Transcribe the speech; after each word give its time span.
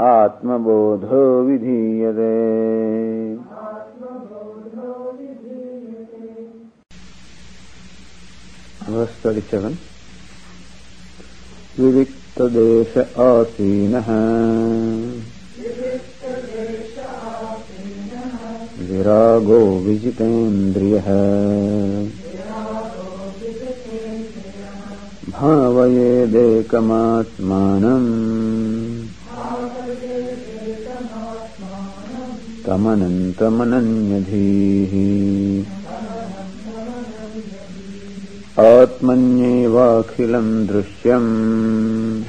आत्मबोधो 0.00 1.42
विधीयते। 1.42 3.35
37 8.86 9.78
विविक्तदेश 11.80 12.98
आसीनः। 12.98 14.06
विरागो 18.88 19.78
विजितेन्द्रियः। 19.78 21.04
भावयेदेकमात्मानम्। 25.30 26.36
तमनन्तमनन्यधीः 32.66 33.86
आत्मन्येवाखिलम् 38.58 40.66
दृश्यम्। 40.66 42.24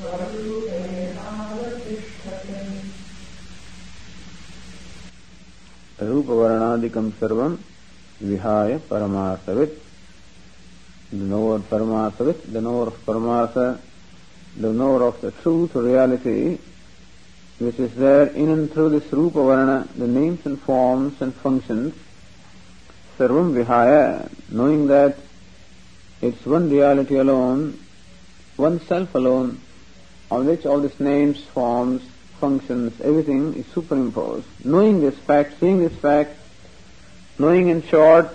रूपवर्णादिकम् 6.22 7.10
सर्वम् 7.20 7.56
विहाय 8.22 8.78
परमार्थवित् 8.90 9.76
the 11.10 11.16
knower 11.16 11.54
of 11.56 11.70
Paramarthavit, 11.70 12.52
the 12.52 12.60
knower 12.60 12.88
of 12.88 13.06
Paramartha, 13.06 13.80
the 14.56 14.72
knower 14.72 15.04
of 15.04 15.20
the 15.22 15.30
truth 15.30 15.74
or 15.74 15.82
reality, 15.82 16.58
which 17.58 17.78
is 17.78 17.94
there 17.94 18.26
in 18.26 18.50
and 18.50 18.70
through 18.70 18.90
this 18.90 19.10
Rupa 19.10 19.42
Varna, 19.42 19.88
the 19.96 20.06
names 20.06 20.44
and 20.44 20.60
forms 20.60 21.20
and 21.22 21.34
functions, 21.34 21.94
Sarvam 23.16 23.54
Vihaya, 23.54 24.30
knowing 24.50 24.88
that 24.88 25.16
it's 26.20 26.44
one 26.44 26.68
reality 26.68 27.16
alone, 27.16 27.78
one 28.56 28.78
self 28.80 29.14
alone, 29.14 29.60
on 30.30 30.46
which 30.46 30.66
all 30.66 30.80
these 30.80 31.00
names, 31.00 31.42
forms, 31.42 32.02
functions, 32.43 32.99
everything 33.09 33.41
is 33.59 33.65
superimposed. 33.73 34.47
Knowing 34.65 34.99
this 34.99 35.17
fact, 35.27 35.59
seeing 35.61 35.77
this 35.79 35.97
fact, 36.05 36.31
knowing 37.39 37.69
in 37.73 37.81
short 37.83 38.27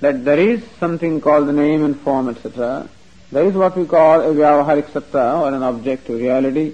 that 0.00 0.24
there 0.26 0.38
is 0.38 0.62
something 0.78 1.14
called 1.26 1.48
the 1.48 1.54
name 1.60 1.82
and 1.82 1.98
form, 2.00 2.28
etc. 2.28 2.88
There 3.32 3.46
is 3.50 3.54
what 3.54 3.74
we 3.74 3.86
call 3.86 4.20
a 4.20 4.34
vyavaharik 4.40 4.90
satta 4.92 5.24
or 5.44 5.48
an 5.54 5.62
objective 5.62 6.20
reality, 6.20 6.66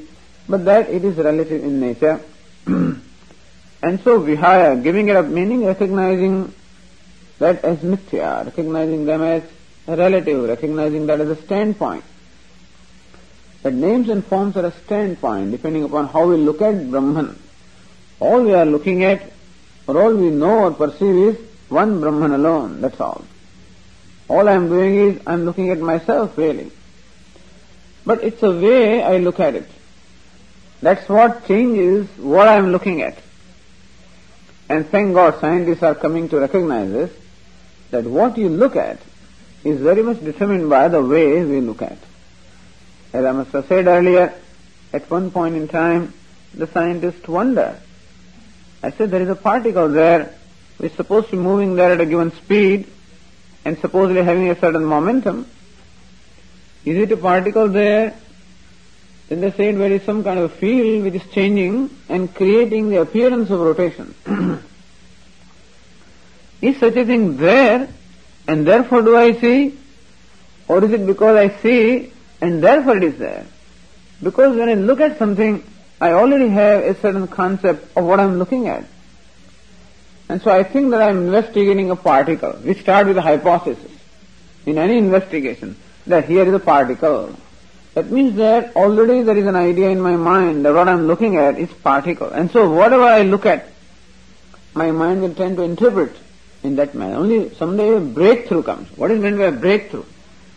but 0.49 0.65
that 0.65 0.91
it 0.91 1.05
is 1.05 1.17
relative 1.17 1.62
in 1.62 1.79
nature. 1.79 2.21
and 2.67 4.01
so 4.06 4.19
vihaya, 4.31 4.83
giving 4.83 5.09
it 5.09 5.17
a 5.17 5.23
meaning, 5.23 5.65
recognizing 5.65 6.53
that 7.39 7.65
as 7.65 7.79
mithya, 7.93 8.47
recognizing 8.47 9.05
them 9.05 9.23
as 9.23 9.45
a 9.87 9.97
relative, 9.97 10.43
recognizing 10.49 11.06
that 11.06 11.21
as 11.21 11.29
a 11.29 11.41
standpoint. 11.43 12.05
That 13.64 13.72
names 13.72 14.10
and 14.10 14.22
forms 14.22 14.58
are 14.58 14.66
a 14.66 14.72
standpoint, 14.84 15.50
depending 15.50 15.84
upon 15.84 16.08
how 16.08 16.28
we 16.28 16.36
look 16.36 16.60
at 16.60 16.91
Brahman. 16.91 17.38
All 18.20 18.42
we 18.42 18.52
are 18.52 18.66
looking 18.66 19.04
at, 19.04 19.22
or 19.86 20.02
all 20.02 20.14
we 20.14 20.28
know 20.28 20.64
or 20.64 20.70
perceive 20.72 21.16
is 21.28 21.38
one 21.70 21.98
Brahman 21.98 22.32
alone, 22.32 22.82
that's 22.82 23.00
all. 23.00 23.25
All 24.28 24.50
I 24.50 24.52
am 24.52 24.69
doing 24.69 24.97
is 24.97 25.22
I 25.26 25.32
am 25.32 25.47
looking 25.47 25.70
at 25.70 25.78
myself 25.78 26.36
really. 26.36 26.70
But 28.04 28.22
it's 28.22 28.42
a 28.42 28.50
way 28.50 29.02
I 29.02 29.16
look 29.16 29.41
at 29.41 29.54
it. 29.54 29.69
That's 30.82 31.08
what 31.08 31.46
changes 31.48 32.06
what 32.19 32.46
I 32.46 32.56
am 32.56 32.70
looking 32.70 33.00
at. 33.00 33.16
And 34.69 34.86
thank 34.86 35.14
God 35.14 35.41
scientists 35.41 35.82
are 35.82 35.94
coming 35.94 36.28
to 36.28 36.38
recognize 36.38 36.92
this, 36.92 37.10
that 37.92 38.04
what 38.04 38.36
you 38.36 38.50
look 38.50 38.76
at 38.76 38.98
is 39.64 39.81
very 39.81 40.02
much 40.02 40.22
determined 40.22 40.69
by 40.69 40.88
the 40.88 41.02
way 41.02 41.42
we 41.42 41.62
look 41.62 41.81
at. 41.81 41.96
As 43.14 43.25
I 43.25 43.30
must 43.30 43.52
have 43.52 43.69
said 43.69 43.86
earlier, 43.86 44.34
at 44.92 45.08
one 45.08 45.30
point 45.30 45.54
in 45.54 45.69
time, 45.69 46.12
the 46.52 46.66
scientists 46.66 47.28
wondered. 47.28 47.78
I 48.82 48.91
said 48.91 49.12
there 49.12 49.22
is 49.22 49.28
a 49.28 49.36
particle 49.36 49.88
there 49.88 50.34
which 50.78 50.91
is 50.91 50.97
supposed 50.97 51.30
to 51.30 51.36
be 51.36 51.42
moving 51.42 51.76
there 51.76 51.92
at 51.92 52.00
a 52.00 52.06
given 52.06 52.32
speed 52.32 52.88
and 53.64 53.78
supposedly 53.78 54.25
having 54.25 54.50
a 54.50 54.58
certain 54.58 54.84
momentum. 54.84 55.47
Is 56.84 56.98
it 56.98 57.12
a 57.12 57.16
particle 57.16 57.69
there? 57.69 58.16
Then 59.28 59.42
they 59.42 59.52
said 59.52 59.78
there 59.78 59.92
is 59.92 60.02
some 60.02 60.25
kind 60.25 60.41
of 60.41 60.52
field 60.54 61.04
which 61.04 61.14
is 61.14 61.31
changing 61.31 61.91
and 62.08 62.34
creating 62.34 62.91
the 62.91 63.00
appearance 63.00 63.48
of 63.48 63.60
rotation. 63.60 64.12
is 66.60 66.81
such 66.81 66.96
a 66.96 67.06
thing 67.06 67.36
there 67.36 67.88
and 68.48 68.66
therefore 68.66 69.02
do 69.02 69.16
I 69.16 69.38
see? 69.38 69.78
Or 70.66 70.82
is 70.84 70.91
it 70.91 71.06
because 71.06 71.36
I 71.36 71.56
see 71.62 72.10
and 72.44 72.62
therefore 72.62 72.97
it 72.99 73.05
is 73.05 73.19
there? 73.19 73.47
Because 74.22 74.56
when 74.56 74.69
I 74.69 74.75
look 74.75 75.00
at 75.00 75.19
something, 75.19 75.65
I 76.00 76.12
already 76.12 76.49
have 76.49 76.84
a 76.84 77.00
certain 77.00 77.27
concept 77.27 77.97
of 77.97 78.05
what 78.05 78.21
I'm 78.21 78.38
looking 78.38 78.69
at. 78.69 78.84
And 80.28 80.43
so 80.43 80.50
I 80.50 80.62
think 80.62 80.91
that 80.91 81.00
I'm 81.00 81.27
investigating 81.27 81.91
a 81.91 81.97
particle. 81.97 82.59
We 82.65 82.75
start 82.75 83.06
with 83.06 83.16
a 83.16 83.22
hypothesis 83.22 83.91
in 84.66 84.78
any 84.78 84.99
investigation 84.99 85.77
that 86.06 86.27
here 86.27 86.47
is 86.47 86.53
a 86.53 86.59
particle. 86.59 87.34
That 87.94 88.10
means 88.10 88.37
that 88.37 88.76
already 88.76 89.22
there 89.22 89.37
is 89.37 89.47
an 89.47 89.56
idea 89.56 89.88
in 89.88 90.00
my 90.00 90.16
mind 90.16 90.65
that 90.65 90.75
what 90.75 90.88
I'm 90.88 91.06
looking 91.06 91.37
at 91.37 91.59
is 91.59 91.71
particle. 91.72 92.28
And 92.28 92.50
so 92.50 92.71
whatever 92.71 93.05
I 93.05 93.22
look 93.22 93.47
at, 93.47 93.69
my 94.75 94.91
mind 94.91 95.22
will 95.22 95.34
tend 95.34 95.56
to 95.56 95.62
interpret 95.62 96.15
in 96.62 96.76
that 96.76 96.94
manner. 96.94 97.16
Only 97.16 97.55
someday 97.55 97.97
a 97.97 98.00
breakthrough 98.00 98.62
comes. 98.62 98.88
What 98.99 99.11
is 99.11 99.22
meant 99.22 99.38
by 99.38 99.44
a 99.44 99.52
breakthrough? 99.52 100.05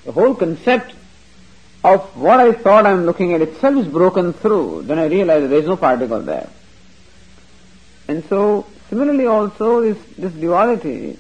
The 0.06 0.12
whole 0.12 0.34
concept 0.34 0.94
of 1.84 2.02
what 2.18 2.40
I 2.40 2.54
thought 2.54 2.86
I'm 2.86 3.06
looking 3.06 3.34
at 3.34 3.42
itself 3.42 3.76
is 3.78 3.88
broken 3.88 4.34
through. 4.34 4.84
Then 4.84 5.00
I 5.00 5.06
realize 5.06 5.50
there 5.50 5.60
is 5.60 5.68
no 5.68 5.78
particle 5.78 6.22
there. 6.22 6.50
And 8.08 8.24
so 8.26 8.66
Similarly 8.90 9.26
also 9.26 9.82
this, 9.82 9.98
this 10.18 10.34
duality 10.34 11.20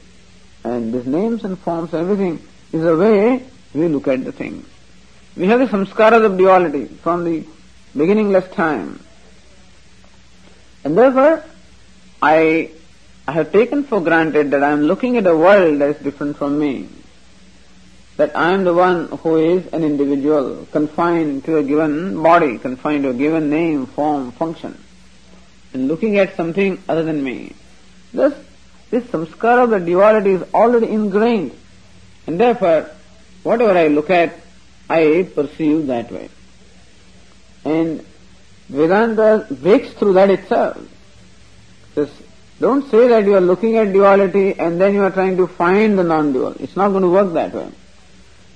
and 0.63 0.93
these 0.93 1.05
names 1.05 1.43
and 1.43 1.59
forms 1.59 1.93
everything 1.93 2.39
is 2.71 2.81
the 2.81 2.95
way 2.95 3.43
we 3.73 3.87
look 3.89 4.07
at 4.07 4.23
the 4.23 4.31
things. 4.31 4.65
We 5.35 5.47
have 5.47 5.59
the 5.59 5.65
samskaras 5.65 6.23
of 6.23 6.37
duality 6.37 6.85
from 6.85 7.25
the 7.25 7.45
beginningless 7.95 8.53
time. 8.55 9.03
And 10.83 10.97
therefore, 10.97 11.43
I, 12.21 12.71
I 13.27 13.31
have 13.33 13.51
taken 13.51 13.83
for 13.83 13.99
granted 13.99 14.51
that 14.51 14.63
I 14.63 14.71
am 14.71 14.83
looking 14.83 15.17
at 15.17 15.27
a 15.27 15.35
world 15.35 15.81
that 15.81 15.97
is 15.97 16.03
different 16.03 16.37
from 16.37 16.57
me. 16.57 16.87
That 18.17 18.35
I 18.35 18.51
am 18.51 18.63
the 18.63 18.73
one 18.73 19.07
who 19.07 19.37
is 19.37 19.67
an 19.67 19.83
individual, 19.83 20.67
confined 20.71 21.45
to 21.45 21.57
a 21.57 21.63
given 21.63 22.21
body, 22.21 22.57
confined 22.57 23.03
to 23.03 23.09
a 23.11 23.13
given 23.13 23.49
name, 23.49 23.85
form, 23.85 24.31
function 24.31 24.77
and 25.73 25.87
looking 25.87 26.17
at 26.17 26.35
something 26.35 26.81
other 26.87 27.03
than 27.03 27.23
me. 27.23 27.53
Thus, 28.13 28.33
this 28.89 29.03
samskara 29.05 29.65
of 29.65 29.69
the 29.69 29.79
duality 29.79 30.31
is 30.31 30.43
already 30.53 30.87
ingrained 30.87 31.51
And 32.25 32.39
therefore, 32.39 32.89
whatever 33.43 33.77
I 33.77 33.87
look 33.87 34.09
at, 34.09 34.33
I 34.89 35.29
perceive 35.35 35.87
that 35.87 36.11
way. 36.11 36.29
And 37.63 38.05
Vedanta 38.69 39.47
breaks 39.49 39.91
through 39.91 40.13
that 40.13 40.29
itself. 40.29 40.77
Says, 41.95 42.09
don't 42.59 42.89
say 42.89 43.07
that 43.09 43.25
you 43.25 43.35
are 43.35 43.41
looking 43.41 43.77
at 43.77 43.93
duality 43.93 44.57
and 44.57 44.81
then 44.81 44.93
you 44.93 45.03
are 45.03 45.11
trying 45.11 45.37
to 45.37 45.47
find 45.47 45.99
the 45.99 46.03
non-dual. 46.03 46.55
It's 46.59 46.75
not 46.75 46.89
going 46.89 47.03
to 47.03 47.09
work 47.09 47.33
that 47.33 47.53
way. 47.53 47.69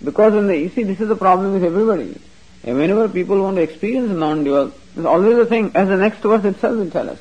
Because 0.03 0.33
when 0.33 0.47
the, 0.47 0.57
you 0.57 0.69
see, 0.69 0.83
this 0.83 0.99
is 0.99 1.07
the 1.07 1.15
problem 1.15 1.53
with 1.53 1.63
everybody. 1.63 2.19
And 2.63 2.77
whenever 2.77 3.07
people 3.09 3.41
want 3.41 3.57
to 3.57 3.61
experience 3.61 4.11
non-dual, 4.11 4.73
there's 4.95 5.05
always 5.05 5.37
a 5.37 5.45
thing, 5.45 5.71
as 5.75 5.87
the 5.87 5.97
next 5.97 6.19
verse 6.19 6.43
itself 6.45 6.77
will 6.77 6.91
tell 6.91 7.09
us. 7.09 7.19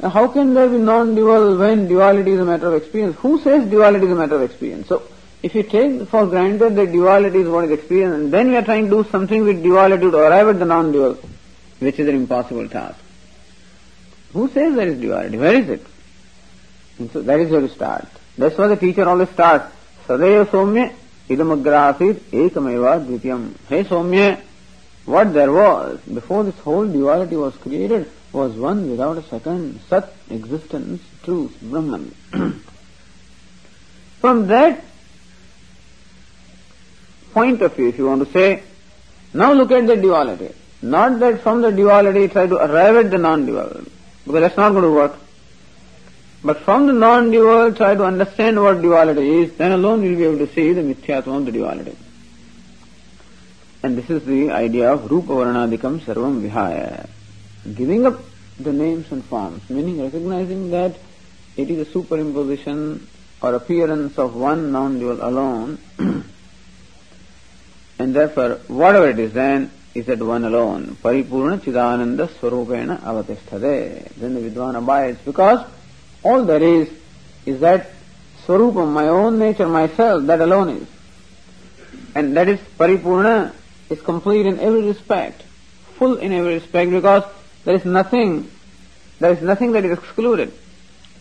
Now, 0.00 0.08
how 0.08 0.28
can 0.28 0.54
there 0.54 0.68
be 0.68 0.78
non-dual 0.78 1.58
when 1.58 1.86
duality 1.86 2.32
is 2.32 2.40
a 2.40 2.44
matter 2.44 2.68
of 2.68 2.82
experience? 2.82 3.16
Who 3.18 3.40
says 3.40 3.70
duality 3.70 4.06
is 4.06 4.12
a 4.12 4.16
matter 4.16 4.36
of 4.36 4.42
experience? 4.42 4.88
So, 4.88 5.02
if 5.42 5.54
you 5.54 5.62
take 5.62 6.08
for 6.08 6.26
granted 6.26 6.76
that 6.76 6.92
duality 6.92 7.40
is 7.40 7.48
what 7.48 7.64
is 7.64 7.72
experienced, 7.72 8.16
and 8.16 8.32
then 8.32 8.48
we 8.48 8.56
are 8.56 8.62
trying 8.62 8.90
to 8.90 9.02
do 9.02 9.10
something 9.10 9.44
with 9.44 9.62
duality 9.62 10.10
to 10.10 10.16
arrive 10.16 10.48
at 10.48 10.58
the 10.58 10.64
non-dual, 10.64 11.18
which 11.78 11.98
is 11.98 12.08
an 12.08 12.14
impossible 12.14 12.68
task. 12.68 12.98
Who 14.32 14.48
says 14.48 14.74
there 14.74 14.88
is 14.88 15.00
duality? 15.00 15.36
Where 15.36 15.54
is 15.54 15.68
it? 15.68 15.86
And 16.98 17.10
so 17.10 17.22
that 17.22 17.40
is 17.40 17.50
where 17.50 17.60
you 17.60 17.68
start. 17.68 18.06
That's 18.38 18.56
why 18.56 18.68
the 18.68 18.76
teacher 18.76 19.08
always 19.08 19.28
starts. 19.30 19.72
Ekameva. 22.32 23.54
Hey 23.68 23.84
Somya, 23.84 24.40
what 25.04 25.32
there 25.32 25.52
was 25.52 26.00
before 26.00 26.44
this 26.44 26.58
whole 26.58 26.86
duality 26.86 27.36
was 27.36 27.56
created 27.56 28.10
was 28.32 28.54
one 28.54 28.90
without 28.90 29.18
a 29.18 29.22
second. 29.24 29.80
Sat, 29.88 30.12
existence, 30.30 31.02
truth, 31.22 31.56
Brahman. 31.60 32.14
From 34.20 34.46
that 34.46 34.84
point 37.32 37.62
of 37.62 37.74
view, 37.74 37.88
if 37.88 37.98
you 37.98 38.06
want 38.06 38.26
to 38.26 38.32
say, 38.32 38.62
now 39.34 39.52
look 39.52 39.70
at 39.70 39.86
the 39.86 39.96
duality. 39.96 40.54
Not 40.82 41.20
that 41.20 41.42
from 41.42 41.62
the 41.62 41.70
duality 41.70 42.28
try 42.28 42.46
to 42.46 42.56
arrive 42.56 42.96
at 42.96 43.10
the 43.10 43.18
non-duality, 43.18 43.90
because 44.26 44.40
that's 44.40 44.56
not 44.56 44.70
going 44.70 44.82
to 44.82 44.90
work. 44.90 45.16
But 46.44 46.60
from 46.60 46.88
the 46.88 46.92
non-dual 46.92 47.74
try 47.74 47.94
to 47.94 48.04
understand 48.04 48.60
what 48.60 48.82
duality 48.82 49.42
is, 49.42 49.52
then 49.52 49.70
alone 49.72 50.02
you'll 50.02 50.16
be 50.16 50.24
able 50.24 50.44
to 50.44 50.52
see 50.52 50.72
the 50.72 50.82
mithyatvam 50.82 51.38
of 51.38 51.46
the 51.46 51.52
duality. 51.52 51.96
And 53.82 53.96
this 53.96 54.10
is 54.10 54.24
the 54.24 54.50
idea 54.50 54.92
of 54.92 55.10
Rupa 55.10 55.32
Varnadikam 55.32 56.00
Sarvam 56.00 56.42
Vihaya. 56.42 57.08
Giving 57.74 58.06
up 58.06 58.20
the 58.58 58.72
names 58.72 59.10
and 59.12 59.24
forms, 59.24 59.68
meaning 59.70 60.02
recognizing 60.02 60.70
that 60.72 60.96
it 61.56 61.70
is 61.70 61.86
a 61.86 61.90
superimposition 61.90 63.02
or 63.40 63.54
appearance 63.54 64.18
of 64.18 64.34
one 64.34 64.72
non-dual 64.72 65.22
alone, 65.22 65.78
and 67.98 68.16
therefore 68.16 68.60
whatever 68.66 69.08
it 69.08 69.18
is 69.20 69.32
then 69.32 69.70
is 69.94 70.06
that 70.06 70.20
one 70.20 70.44
alone. 70.44 70.96
Paripurna 71.02 71.60
Chidananda 71.60 72.26
Swarupena 72.28 73.00
Avatisthade. 73.00 74.08
Then 74.16 74.34
the 74.34 74.40
Vidwan 74.40 74.76
abides 74.76 75.18
because 75.24 75.64
all 76.22 76.44
there 76.44 76.62
is 76.62 76.88
is 77.46 77.60
that 77.60 77.90
Swarupam, 78.46 78.92
my 78.92 79.08
own 79.08 79.38
nature, 79.38 79.68
myself, 79.68 80.26
that 80.26 80.40
alone 80.40 80.68
is. 80.70 80.88
And 82.14 82.36
that 82.36 82.48
is 82.48 82.58
Paripurna 82.78 83.52
is 83.88 84.00
complete 84.00 84.46
in 84.46 84.58
every 84.58 84.82
respect, 84.82 85.42
full 85.94 86.16
in 86.18 86.32
every 86.32 86.54
respect 86.54 86.90
because 86.90 87.24
there 87.64 87.74
is 87.74 87.84
nothing, 87.84 88.50
there 89.20 89.32
is 89.32 89.42
nothing 89.42 89.72
that 89.72 89.84
is 89.84 89.98
excluded. 89.98 90.52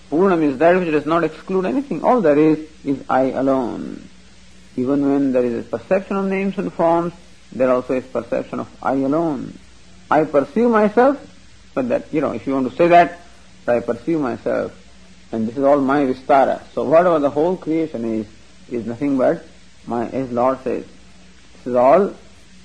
Purnam 0.09 0.43
is 0.43 0.57
that 0.57 0.77
which 0.77 0.91
does 0.91 1.05
not 1.05 1.23
exclude 1.23 1.65
anything. 1.65 2.03
All 2.03 2.19
there 2.21 2.37
is 2.37 2.59
is 2.83 3.01
I 3.09 3.31
alone. 3.31 4.09
Even 4.75 5.09
when 5.09 5.31
there 5.31 5.45
is 5.45 5.65
a 5.65 5.69
perception 5.69 6.17
of 6.17 6.25
names 6.25 6.57
and 6.57 6.71
forms, 6.73 7.13
there 7.53 7.69
also 7.69 7.93
is 7.93 8.05
perception 8.05 8.59
of 8.59 8.69
I 8.81 8.93
alone. 8.93 9.57
I 10.09 10.25
perceive 10.25 10.69
myself, 10.69 11.17
but 11.73 11.87
that, 11.89 12.13
you 12.13 12.19
know, 12.19 12.31
if 12.31 12.45
you 12.45 12.53
want 12.53 12.69
to 12.69 12.75
say 12.75 12.89
that, 12.89 13.21
I 13.67 13.79
perceive 13.79 14.19
myself, 14.19 14.73
and 15.31 15.47
this 15.47 15.57
is 15.57 15.63
all 15.63 15.79
my 15.79 16.03
vistara. 16.05 16.61
So 16.73 16.83
whatever 16.83 17.19
the 17.19 17.29
whole 17.29 17.57
creation 17.57 18.05
is, 18.05 18.27
is 18.69 18.85
nothing 18.85 19.17
but 19.17 19.45
my, 19.87 20.07
as 20.09 20.31
Lord 20.31 20.63
says, 20.63 20.85
this 21.53 21.67
is 21.67 21.75
all 21.75 22.13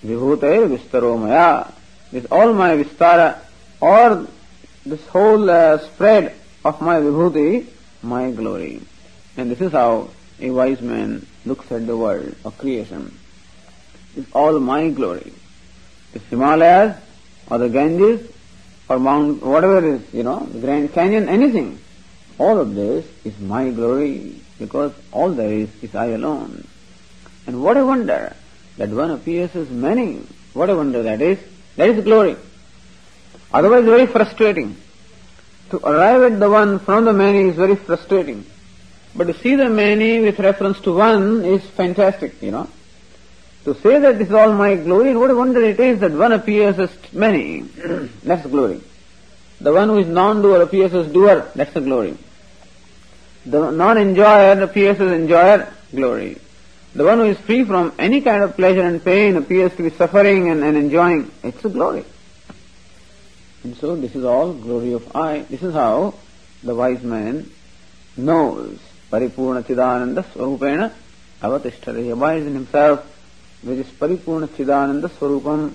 vibhutair 0.04 0.68
vistaro 0.76 1.18
maya. 1.18 1.66
This 2.12 2.24
is 2.24 2.30
all 2.30 2.52
my 2.52 2.76
vistara, 2.76 3.38
or 3.80 4.26
this 4.84 5.04
whole 5.08 5.48
uh, 5.50 5.78
spread 5.78 6.34
of 6.64 6.80
my 6.80 6.96
vibhuti, 6.96 7.66
my 8.02 8.30
glory. 8.30 8.80
And 9.36 9.50
this 9.50 9.60
is 9.60 9.72
how 9.72 10.10
a 10.40 10.50
wise 10.50 10.80
man 10.80 11.26
looks 11.44 11.70
at 11.72 11.86
the 11.86 11.96
world 11.96 12.34
of 12.44 12.56
creation. 12.58 13.16
It's 14.16 14.30
all 14.32 14.58
my 14.60 14.88
glory. 14.90 15.32
The 16.12 16.18
Himalayas 16.18 16.96
or 17.50 17.58
the 17.58 17.68
Ganges 17.68 18.30
or 18.88 18.98
Mount, 18.98 19.42
whatever 19.42 19.86
is, 19.94 20.02
you 20.14 20.22
know, 20.22 20.40
the 20.46 20.60
Grand 20.60 20.92
Canyon, 20.92 21.28
anything. 21.28 21.78
All 22.38 22.60
of 22.60 22.74
this 22.74 23.06
is 23.24 23.38
my 23.38 23.70
glory 23.70 24.40
because 24.58 24.92
all 25.12 25.30
there 25.30 25.52
is 25.52 25.70
is 25.82 25.94
I 25.94 26.06
alone. 26.06 26.66
And 27.46 27.62
what 27.62 27.76
a 27.76 27.86
wonder 27.86 28.36
that 28.76 28.90
one 28.90 29.10
appears 29.10 29.54
as 29.56 29.70
many. 29.70 30.22
What 30.52 30.68
a 30.68 30.76
wonder 30.76 31.02
that 31.02 31.22
is. 31.22 31.38
That 31.76 31.90
is 31.90 32.04
glory. 32.04 32.36
Otherwise 33.52 33.84
very 33.84 34.06
frustrating. 34.06 34.76
To 35.70 35.78
arrive 35.78 36.32
at 36.32 36.40
the 36.40 36.50
one 36.50 36.78
from 36.78 37.04
the 37.04 37.12
many 37.12 37.48
is 37.48 37.56
very 37.56 37.76
frustrating. 37.76 38.44
But 39.14 39.28
to 39.28 39.34
see 39.34 39.56
the 39.56 39.70
many 39.70 40.20
with 40.20 40.38
reference 40.38 40.78
to 40.80 40.94
one 40.94 41.44
is 41.44 41.62
fantastic, 41.70 42.40
you 42.42 42.50
know. 42.50 42.68
To 43.64 43.74
say 43.80 43.98
that 43.98 44.18
this 44.18 44.28
is 44.28 44.34
all 44.34 44.52
my 44.52 44.76
glory, 44.76 45.16
what 45.16 45.30
a 45.30 45.34
wonder 45.34 45.62
it 45.64 45.80
is 45.80 46.00
that 46.00 46.12
one 46.12 46.32
appears 46.32 46.78
as 46.78 46.90
many. 47.12 47.62
that's 48.24 48.46
glory. 48.46 48.80
The 49.60 49.72
one 49.72 49.88
who 49.88 49.98
is 49.98 50.06
non-doer 50.06 50.62
appears 50.62 50.94
as 50.94 51.08
doer, 51.08 51.50
that's 51.54 51.72
the 51.72 51.80
glory. 51.80 52.16
The 53.46 53.70
non-enjoyer 53.70 54.60
appears 54.60 55.00
as 55.00 55.12
enjoyer, 55.12 55.72
glory. 55.94 56.38
The 56.94 57.04
one 57.04 57.18
who 57.18 57.24
is 57.26 57.38
free 57.38 57.64
from 57.64 57.92
any 57.98 58.20
kind 58.20 58.42
of 58.42 58.56
pleasure 58.56 58.82
and 58.82 59.04
pain 59.04 59.36
appears 59.36 59.74
to 59.76 59.82
be 59.84 59.90
suffering 59.90 60.50
and, 60.50 60.64
and 60.64 60.76
enjoying, 60.76 61.30
it's 61.44 61.64
a 61.64 61.68
glory. 61.68 62.04
And 63.62 63.76
so 63.76 63.94
this 63.94 64.14
is 64.16 64.24
all 64.24 64.52
glory 64.52 64.94
of 64.94 65.14
I. 65.14 65.40
This 65.40 65.62
is 65.62 65.74
how 65.74 66.14
the 66.62 66.74
wise 66.74 67.02
man 67.02 67.50
knows 68.16 68.78
Paripurna 69.12 69.62
Chidananda 69.62 70.24
Swarupena 70.24 70.92
Avatishtara. 71.40 72.02
He 72.02 72.10
abides 72.10 72.46
in 72.46 72.54
himself 72.54 73.06
which 73.62 73.78
is 73.78 73.86
Paripurna 73.86 74.48
Chidananda 74.48 75.08
Swarupam, 75.08 75.72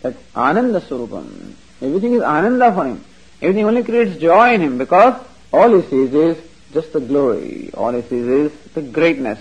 that 0.00 0.16
Ananda 0.34 0.80
Swarupam. 0.80 1.54
Everything 1.80 2.14
is 2.14 2.22
Ananda 2.22 2.72
for 2.72 2.86
him. 2.86 3.04
Everything 3.40 3.64
only 3.64 3.82
creates 3.82 4.20
joy 4.20 4.54
in 4.54 4.60
him 4.60 4.78
because 4.78 5.24
all 5.52 5.80
he 5.80 5.88
sees 5.88 6.14
is 6.14 6.38
just 6.72 6.92
the 6.92 7.00
glory. 7.00 7.70
All 7.74 7.92
sees 8.02 8.26
is 8.26 8.52
the 8.74 8.82
greatness. 8.82 9.38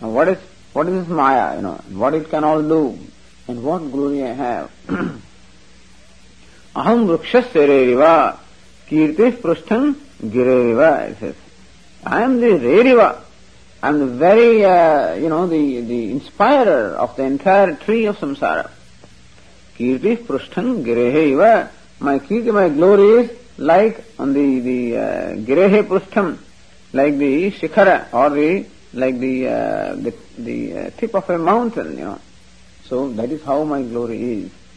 Now 0.00 0.10
what 0.10 0.28
is 0.28 0.38
what 0.72 0.88
is 0.88 0.94
this 1.06 1.08
Maya, 1.08 1.56
you 1.56 1.62
know, 1.62 1.80
what 1.92 2.12
it 2.14 2.28
can 2.28 2.44
all 2.44 2.60
do, 2.62 2.98
and 3.48 3.62
what 3.62 3.78
glory 3.90 4.22
I 4.24 4.32
have. 4.32 4.70
Aham 6.76 7.06
vrukshasya 7.06 7.66
reriva, 7.70 8.36
kirti 8.86 9.40
prustham 9.40 9.94
gireriva, 10.22 11.10
it 11.10 11.18
says. 11.18 11.34
I 12.04 12.22
am 12.22 12.40
the 12.40 12.48
reriva. 12.48 13.22
I 13.82 13.88
am 13.88 13.98
the 13.98 14.06
very, 14.06 14.64
uh, 14.64 15.14
you 15.14 15.30
know, 15.30 15.46
the, 15.46 15.80
the 15.80 16.10
inspirer 16.10 16.94
of 16.96 17.16
the 17.16 17.22
entire 17.22 17.74
tree 17.76 18.04
of 18.04 18.18
samsara. 18.18 18.70
Kirti 19.78 20.16
prustham 20.26 20.84
gireheva. 20.84 21.70
My 22.00 22.18
kirti, 22.18 22.52
my 22.52 22.68
glory 22.68 23.24
is 23.24 23.30
like 23.56 24.04
on 24.18 24.34
the, 24.34 24.60
the 24.60 24.96
uh, 24.98 25.02
girehe 25.36 25.88
like 26.96 27.18
the 27.18 27.50
shikhara 27.50 28.12
or 28.12 28.30
the 28.30 28.66
like 28.92 29.18
the 29.18 29.48
uh, 29.48 29.94
the, 29.94 30.14
the 30.38 30.78
uh, 30.78 30.90
tip 30.96 31.14
of 31.14 31.28
a 31.30 31.38
mountain, 31.38 31.98
you 31.98 32.04
know. 32.04 32.20
So 32.84 33.10
that 33.10 33.30
is 33.30 33.42
how 33.42 33.64
my 33.64 33.82
glory 33.82 34.20
is. 34.42 34.50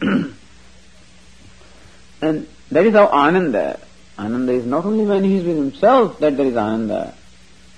and 2.22 2.46
that 2.70 2.86
is 2.86 2.94
how 2.94 3.06
Ananda. 3.06 3.80
Ananda 4.18 4.52
is 4.52 4.66
not 4.66 4.84
only 4.84 5.06
when 5.06 5.24
he 5.24 5.36
is 5.36 5.44
with 5.44 5.56
himself 5.56 6.18
that 6.18 6.36
there 6.36 6.46
is 6.46 6.56
Ananda, 6.56 7.14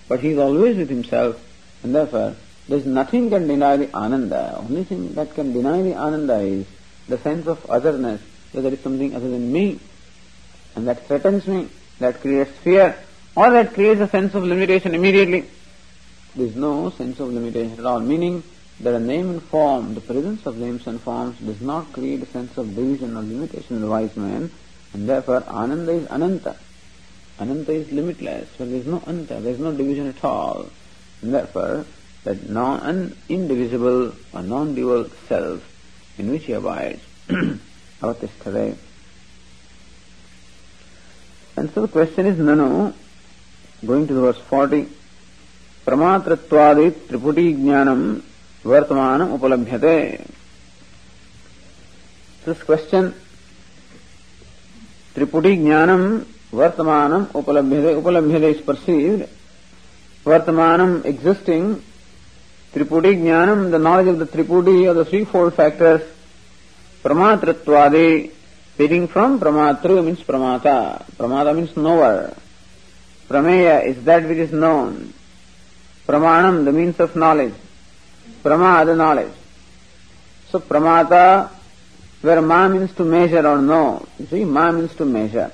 but 0.08 0.20
he 0.20 0.30
is 0.30 0.38
always 0.38 0.76
with 0.76 0.88
himself, 0.88 1.40
and 1.82 1.94
therefore 1.94 2.34
there 2.68 2.78
is 2.78 2.86
nothing 2.86 3.30
can 3.30 3.46
deny 3.46 3.76
the 3.76 3.94
Ananda. 3.94 4.56
Only 4.58 4.84
thing 4.84 5.14
that 5.14 5.34
can 5.34 5.52
deny 5.52 5.82
the 5.82 5.94
Ananda 5.94 6.38
is 6.40 6.66
the 7.08 7.18
sense 7.18 7.46
of 7.46 7.64
otherness, 7.70 8.20
that 8.52 8.62
there 8.62 8.72
is 8.72 8.80
something 8.80 9.14
other 9.14 9.30
than 9.30 9.52
me, 9.52 9.78
and 10.74 10.88
that 10.88 11.06
threatens 11.06 11.46
me, 11.46 11.68
that 11.98 12.20
creates 12.20 12.50
fear, 12.58 12.96
or 13.34 13.50
that 13.50 13.74
creates 13.74 14.00
a 14.00 14.08
sense 14.08 14.34
of 14.34 14.44
limitation 14.44 14.94
immediately. 14.94 15.44
There 16.34 16.46
is 16.46 16.56
no 16.56 16.90
sense 16.90 17.20
of 17.20 17.32
limitation 17.32 17.78
at 17.78 17.84
all, 17.84 18.00
meaning 18.00 18.42
that 18.80 18.94
a 18.94 19.00
name 19.00 19.30
and 19.30 19.42
form, 19.42 19.94
the 19.94 20.00
presence 20.00 20.44
of 20.46 20.56
names 20.56 20.86
and 20.86 21.00
forms 21.00 21.38
does 21.38 21.60
not 21.60 21.92
create 21.92 22.22
a 22.22 22.26
sense 22.26 22.56
of 22.58 22.74
division 22.74 23.16
or 23.16 23.22
limitation 23.22 23.76
in 23.76 23.82
the 23.82 23.88
wise 23.88 24.16
man, 24.16 24.50
and 24.92 25.08
therefore 25.08 25.42
Ananda 25.46 25.92
is 25.92 26.06
Ananta. 26.08 26.56
Ananta 27.38 27.72
is 27.72 27.90
limitless, 27.92 28.48
so 28.56 28.66
there 28.66 28.78
is 28.78 28.86
no 28.86 29.00
Anta, 29.00 29.42
there 29.42 29.52
is 29.52 29.58
no 29.58 29.72
division 29.72 30.06
at 30.06 30.24
all. 30.24 30.70
And 31.22 31.32
therefore, 31.32 31.86
that 32.24 32.48
non 32.48 33.16
indivisible 33.28 34.14
or 34.32 34.42
non-dual 34.42 35.10
self 35.28 35.68
in 36.18 36.30
which 36.30 36.44
he 36.44 36.52
abides, 36.52 37.02
avatishthade. 37.28 38.76
And 41.56 41.72
so 41.72 41.82
the 41.82 41.88
question 41.88 42.26
is, 42.26 42.38
Nanu, 42.38 42.94
going 43.86 44.06
to 44.06 44.14
the 44.14 44.20
verse 44.20 44.40
40, 44.50 44.86
प्रमातृत्वादि 45.86 46.88
त्रिपुटी 47.08 47.46
ज्ञानम 47.52 48.00
वर्तमान 48.72 49.22
उपलभ्यते 49.36 49.96
this 52.44 52.62
question 52.68 53.08
त्रिपुटी 55.14 55.54
ज्ञानम 55.64 56.02
वर्तमान 56.58 57.12
उपलभ्यते 57.40 57.94
उपलभ्यते 58.00 58.50
is 58.50 58.62
perceived 58.66 59.24
वर्तमान 60.26 60.80
existing 61.12 61.74
त्रिपुटी 62.74 63.14
ज्ञानम 63.24 63.70
the 63.70 63.80
knowledge 63.88 64.08
of 64.14 64.22
the 64.22 64.28
triputi 64.32 64.86
or 64.86 65.02
the 65.02 65.06
three 65.08 65.24
fold 65.32 65.52
factors 65.54 66.02
प्रमातृत्वादि 67.04 68.08
speaking 68.74 69.06
from 69.06 69.38
pramatru 69.38 70.02
means 70.04 70.20
pramata. 70.20 71.04
Pramata 71.16 71.54
means 71.54 71.76
knower. 71.76 72.34
Prameya 73.32 73.84
is 73.84 74.04
that 74.04 74.22
which 74.28 74.38
is 74.38 74.52
known 74.52 75.12
Pramanam, 76.06 76.64
the 76.64 76.72
means 76.72 76.98
of 76.98 77.14
knowledge. 77.14 77.54
Prama, 78.42 78.84
the 78.84 78.96
knowledge. 78.96 79.32
So 80.50 80.58
pramata, 80.58 81.48
where 82.20 82.42
ma 82.42 82.68
means 82.68 82.92
to 82.94 83.04
measure 83.04 83.46
or 83.46 83.62
know. 83.62 84.06
You 84.18 84.26
see, 84.26 84.44
ma 84.44 84.72
means 84.72 84.94
to 84.96 85.04
measure. 85.04 85.52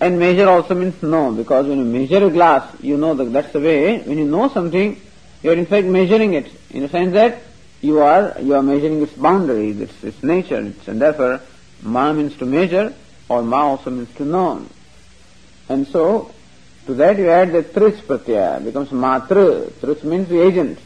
And 0.00 0.18
measure 0.18 0.48
also 0.48 0.74
means 0.74 1.02
know, 1.02 1.32
because 1.32 1.66
when 1.66 1.78
you 1.78 1.84
measure 1.84 2.24
a 2.24 2.30
glass, 2.30 2.74
you 2.80 2.96
know 2.96 3.14
that 3.14 3.32
that's 3.32 3.52
the 3.52 3.60
way. 3.60 3.98
When 3.98 4.16
you 4.16 4.24
know 4.24 4.48
something, 4.48 5.00
you 5.42 5.50
are 5.50 5.54
in 5.54 5.66
fact 5.66 5.86
measuring 5.86 6.34
it, 6.34 6.50
in 6.70 6.82
the 6.82 6.88
sense 6.88 7.12
that 7.14 7.42
you 7.82 7.98
are 8.00 8.36
you 8.40 8.54
are 8.54 8.62
measuring 8.62 9.02
its 9.02 9.12
boundaries, 9.12 9.80
its, 9.80 10.04
its 10.04 10.22
nature, 10.22 10.60
its, 10.60 10.86
and 10.86 11.00
therefore 11.00 11.40
ma 11.82 12.12
means 12.12 12.36
to 12.36 12.46
measure, 12.46 12.94
or 13.28 13.42
ma 13.42 13.62
also 13.62 13.90
means 13.90 14.14
to 14.14 14.24
know. 14.24 14.64
And 15.70 15.86
so 15.86 16.32
to 16.86 16.94
that 16.94 17.16
you 17.16 17.30
add 17.30 17.52
the 17.52 17.62
trich 17.62 18.02
pratyaya, 18.02 18.62
becomes 18.64 18.88
matru. 18.88 19.70
Trich 19.80 20.02
means 20.02 20.28
the 20.28 20.40
agent. 20.40 20.80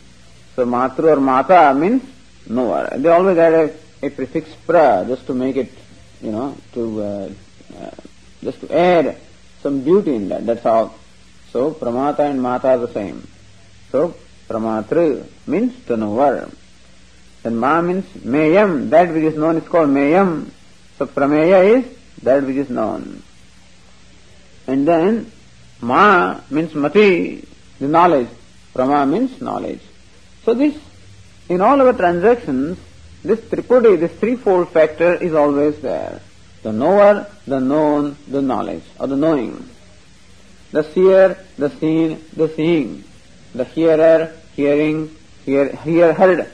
So 0.54 0.66
matru 0.66 1.16
or 1.16 1.20
mata 1.20 1.72
means 1.74 2.02
knower. 2.46 2.90
They 2.94 3.08
always 3.08 3.38
add 3.38 3.54
a, 3.54 3.74
a 4.02 4.10
prefix 4.10 4.50
pra 4.66 5.06
just 5.08 5.26
to 5.28 5.34
make 5.34 5.56
it, 5.56 5.72
you 6.20 6.32
know, 6.32 6.54
to 6.74 7.02
uh, 7.02 7.32
uh, 7.80 7.90
just 8.42 8.60
to 8.60 8.76
add 8.76 9.16
some 9.62 9.80
beauty 9.80 10.14
in 10.14 10.28
that. 10.28 10.44
That's 10.44 10.66
all. 10.66 10.94
So 11.50 11.72
pramata 11.72 12.30
and 12.30 12.42
mata 12.42 12.68
are 12.68 12.78
the 12.86 12.92
same. 12.92 13.26
So 13.90 14.14
pramatru 14.46 15.26
means 15.46 15.82
to 15.86 15.96
knower. 15.96 16.50
Then 17.42 17.56
ma 17.56 17.80
means 17.80 18.04
mayam. 18.18 18.90
That 18.90 19.14
which 19.14 19.24
is 19.32 19.38
known 19.38 19.56
is 19.56 19.66
called 19.66 19.88
mayam. 19.88 20.50
So 20.98 21.06
prameya 21.06 21.78
is 21.78 21.96
that 22.22 22.44
which 22.44 22.56
is 22.56 22.68
known. 22.68 23.22
And 24.66 24.88
then 24.88 25.32
Ma 25.80 26.40
means 26.50 26.74
mati, 26.74 27.46
the 27.78 27.88
knowledge. 27.88 28.28
Prama 28.74 29.08
means 29.08 29.40
knowledge. 29.40 29.80
So 30.44 30.54
this, 30.54 30.76
in 31.48 31.60
all 31.60 31.80
our 31.80 31.92
transactions, 31.92 32.78
this 33.22 33.40
tripudi, 33.40 33.98
this 34.00 34.12
threefold 34.12 34.70
factor 34.70 35.14
is 35.14 35.34
always 35.34 35.78
there. 35.80 36.20
The 36.62 36.72
knower, 36.72 37.26
the 37.46 37.60
known, 37.60 38.16
the 38.28 38.40
knowledge, 38.40 38.84
or 38.98 39.06
the 39.06 39.16
knowing. 39.16 39.68
The 40.72 40.82
seer, 40.92 41.38
the 41.58 41.70
seen, 41.70 42.24
the 42.34 42.48
seeing. 42.48 43.04
The 43.54 43.64
hearer, 43.64 44.32
hearing, 44.56 45.14
hear, 45.44 45.76
hear, 45.76 46.14
heard, 46.14 46.50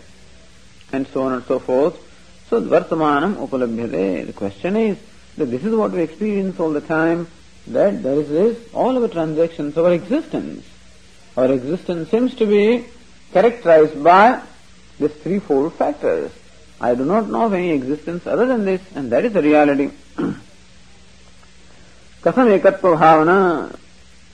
and 0.93 1.07
so 1.09 1.23
on 1.23 1.35
and 1.35 1.45
so 1.45 1.59
forth. 1.59 1.97
So, 2.49 2.61
Vartamanam 2.61 3.37
Upalabhyate. 3.37 4.27
The 4.27 4.33
question 4.33 4.77
is 4.77 4.99
that 5.37 5.47
this 5.47 5.65
is 5.65 5.75
what 5.75 5.93
we 5.93 6.03
experience 6.03 6.59
all 6.59 6.73
the 6.73 6.81
time 6.81 7.29
that 7.73 8.03
there 8.03 8.21
is 8.21 8.29
this, 8.29 8.59
all 8.75 9.03
our 9.03 9.09
transactions, 9.09 9.77
our 9.77 9.93
existence. 9.93 10.65
Our 11.37 11.53
existence 11.53 12.11
seems 12.11 12.35
to 12.37 12.47
be 12.47 12.87
characterized 13.33 14.03
by 14.03 14.43
these 14.99 15.13
threefold 15.13 15.75
factors. 15.75 16.31
I 16.81 16.95
do 16.95 17.05
not 17.05 17.29
know 17.29 17.47
of 17.47 17.53
any 17.53 17.71
existence 17.71 18.27
other 18.27 18.47
than 18.47 18.65
this, 18.65 18.81
and 18.95 19.13
that 19.13 19.25
is 19.25 19.33
the 19.33 19.43
reality. 19.43 19.91
Katham 22.23 22.59
ekatva 22.59 22.81
bhavana, 22.81 23.79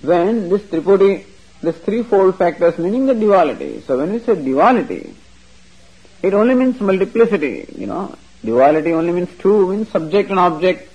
when 0.02 0.48
this 0.48 0.62
tripudi, 0.62 1.24
this 1.62 1.76
threefold 1.78 2.36
factors, 2.36 2.78
meaning 2.78 3.06
the 3.06 3.14
duality. 3.14 3.82
So 3.82 3.98
when 3.98 4.12
we 4.12 4.18
say 4.20 4.34
duality, 4.34 5.14
it 6.22 6.34
only 6.34 6.54
means 6.54 6.80
multiplicity, 6.80 7.66
you 7.76 7.86
know. 7.86 8.16
Duality 8.44 8.92
only 8.92 9.12
means 9.12 9.28
two, 9.38 9.68
means 9.68 9.88
subject 9.90 10.30
and 10.30 10.38
object. 10.38 10.88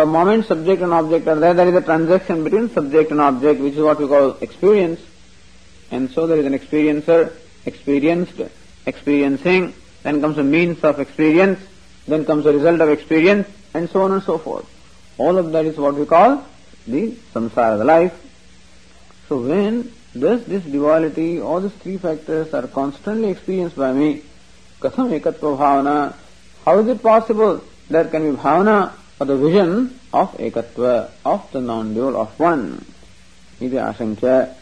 For 0.00 0.06
moment, 0.06 0.46
subject 0.46 0.80
and 0.80 0.94
object 0.94 1.28
are 1.28 1.34
there. 1.34 1.52
There 1.52 1.68
is 1.68 1.74
a 1.74 1.82
transaction 1.82 2.42
between 2.42 2.70
subject 2.70 3.10
and 3.10 3.20
object, 3.20 3.60
which 3.60 3.74
is 3.74 3.80
what 3.80 3.98
we 3.98 4.08
call 4.08 4.30
experience. 4.40 4.98
And 5.90 6.10
so 6.10 6.26
there 6.26 6.38
is 6.38 6.46
an 6.46 6.54
experiencer, 6.54 7.34
experienced, 7.66 8.40
experiencing, 8.86 9.74
then 10.02 10.22
comes 10.22 10.38
a 10.38 10.42
means 10.42 10.82
of 10.84 11.00
experience, 11.00 11.60
then 12.08 12.24
comes 12.24 12.46
a 12.46 12.52
result 12.54 12.80
of 12.80 12.88
experience, 12.88 13.46
and 13.74 13.90
so 13.90 14.00
on 14.00 14.12
and 14.12 14.22
so 14.22 14.38
forth. 14.38 14.64
All 15.18 15.36
of 15.36 15.52
that 15.52 15.66
is 15.66 15.76
what 15.76 15.94
we 15.96 16.06
call 16.06 16.46
the 16.86 17.10
samsara, 17.34 17.76
the 17.76 17.84
life. 17.84 18.18
So 19.28 19.42
when 19.42 19.92
this, 20.14 20.42
this 20.46 20.64
duality, 20.64 21.42
all 21.42 21.60
these 21.60 21.74
three 21.74 21.98
factors 21.98 22.54
are 22.54 22.68
constantly 22.68 23.28
experienced 23.28 23.76
by 23.76 23.92
me, 23.92 24.22
katham 24.80 25.10
ekatva 25.20 25.58
bhavana, 25.58 26.14
how 26.64 26.78
is 26.78 26.88
it 26.88 27.02
possible 27.02 27.62
there 27.90 28.06
can 28.06 28.30
be 28.30 28.38
bhavana 28.38 28.94
for 29.20 29.26
the 29.26 29.36
vision 29.36 30.00
of 30.14 30.32
ekatva, 30.38 31.10
of 31.26 31.52
the 31.52 31.60
non-dual 31.60 32.18
of 32.18 32.40
one. 32.40 32.82
Iti 33.60 33.76
asankya 33.76 34.54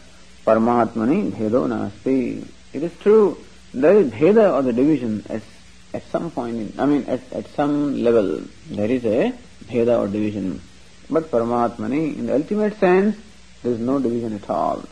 paramatmani 0.45 1.31
bhedo 1.31 1.65
nasti. 1.65 2.45
It 2.73 2.83
is 2.83 2.91
true, 3.01 3.37
there 3.73 3.95
is 3.99 4.11
bheda 4.11 4.53
or 4.53 4.61
the 4.63 4.73
division 4.73 5.23
at, 5.29 5.43
at 5.93 6.03
some 6.11 6.29
point, 6.29 6.57
in, 6.57 6.73
I 6.77 6.85
mean 6.87 7.05
at, 7.05 7.21
at 7.31 7.47
some 7.51 8.03
level, 8.03 8.43
there 8.69 8.91
is 8.91 9.05
a 9.05 9.33
bheda 9.63 9.97
or 9.97 10.09
division. 10.09 10.61
But 11.09 11.31
paramatmani, 11.31 12.17
in 12.17 12.25
the 12.25 12.35
ultimate 12.35 12.77
sense, 12.81 13.15
there 13.63 13.71
is 13.71 13.79
no 13.79 13.99
division 13.99 14.35
at 14.35 14.49
all. 14.49 14.83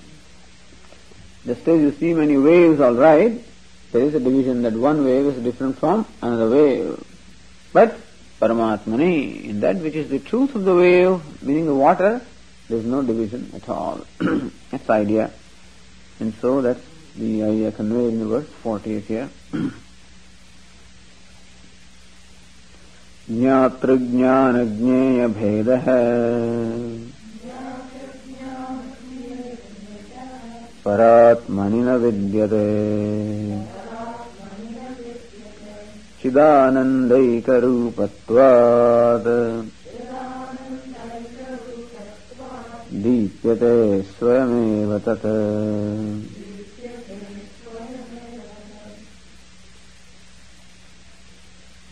Just 1.45 1.67
as 1.67 1.81
you 1.81 1.91
see 1.91 2.13
many 2.13 2.38
waves, 2.38 2.79
all 2.79 2.93
right, 2.93 3.43
there 3.91 4.01
is 4.03 4.15
a 4.15 4.21
division 4.21 4.62
that 4.62 4.71
one 4.71 5.03
wave 5.03 5.25
is 5.25 5.43
different 5.43 5.77
from 5.77 6.05
another 6.21 6.50
wave. 6.50 7.03
But 7.74 7.97
Paramatmani, 8.40 9.44
in 9.44 9.61
that 9.61 9.76
which 9.76 9.94
is 9.94 10.08
the 10.08 10.18
truth 10.18 10.54
of 10.54 10.64
the 10.64 10.75
wave, 10.75 11.42
meaning 11.42 11.66
the 11.66 11.75
water, 11.75 12.20
there 12.68 12.78
is 12.78 12.84
no 12.84 13.02
division 13.02 13.50
at 13.54 13.68
all. 13.68 14.00
that's 14.18 14.87
the 14.87 14.92
idea. 14.92 15.30
And 16.20 16.34
so 16.40 16.61
that's 16.61 16.80
the 17.16 17.44
idea 17.44 17.72
conveyed 17.72 18.14
in 18.14 18.20
the 18.20 18.26
verse 18.26 18.49
48 18.62 19.04
here. 19.04 19.28
ज्ञातृज्ञानज्ञेयभेदः 23.30 25.87
परात्मनि 30.84 31.80
न 31.87 31.88
विद्यते 32.02 32.66
चिदानन्दैकरूपत्वात् 36.21 37.57
दीप्यते 43.03 43.74
स्वयमेव 44.12 44.91
तत् 45.07 45.25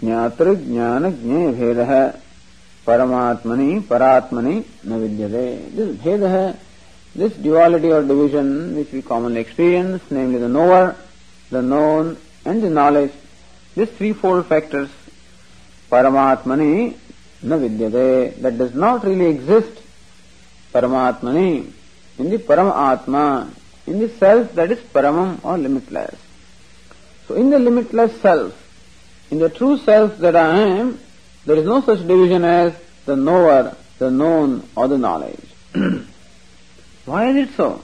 ज्ञातृज्ञानज्ञेयभेदः 0.03 1.91
परमात्मनि 2.87 3.69
परात्मनि 3.89 4.55
न 4.87 4.99
विद्यते 5.01 5.45
this 5.75 5.89
भेद 6.03 6.23
है 6.35 6.45
this 7.15 7.33
duality 7.37 7.89
or 7.91 8.03
division 8.03 8.75
which 8.75 8.91
we 8.91 9.01
commonly 9.01 9.39
experience, 9.39 10.03
namely 10.11 10.37
the 10.37 10.49
knower, 10.49 10.95
the 11.49 11.61
known, 11.61 12.17
and 12.43 12.61
the 12.61 12.69
knowledge, 12.69 13.13
These 13.75 13.89
threefold 13.91 14.45
factors, 14.47 14.89
Paramatmani 15.91 16.95
na 17.43 17.57
vidyate, 17.57 18.41
that 18.41 18.57
does 18.57 18.73
not 18.73 19.03
really 19.03 19.27
exist, 19.27 19.81
Paramatmani, 20.73 21.71
in 22.17 22.29
the 22.29 22.37
Paramatma, 22.37 23.53
in 23.85 23.99
the 23.99 24.09
self 24.09 24.53
that 24.53 24.71
is 24.71 24.79
Paramam 24.79 25.43
or 25.43 25.57
limitless. 25.57 26.15
So 27.27 27.35
in 27.35 27.49
the 27.49 27.59
limitless 27.59 28.19
self, 28.21 28.53
in 29.29 29.39
the 29.39 29.49
true 29.49 29.77
self 29.77 30.17
that 30.19 30.35
I 30.35 30.57
am, 30.57 30.99
there 31.45 31.57
is 31.57 31.65
no 31.65 31.81
such 31.81 31.99
division 32.07 32.43
as 32.43 32.73
the 33.05 33.15
knower, 33.15 33.75
the 33.99 34.09
known, 34.09 34.67
or 34.75 34.87
the 34.87 34.97
knowledge. 34.97 35.43
Why 37.05 37.29
is 37.29 37.49
it 37.49 37.55
so? 37.55 37.83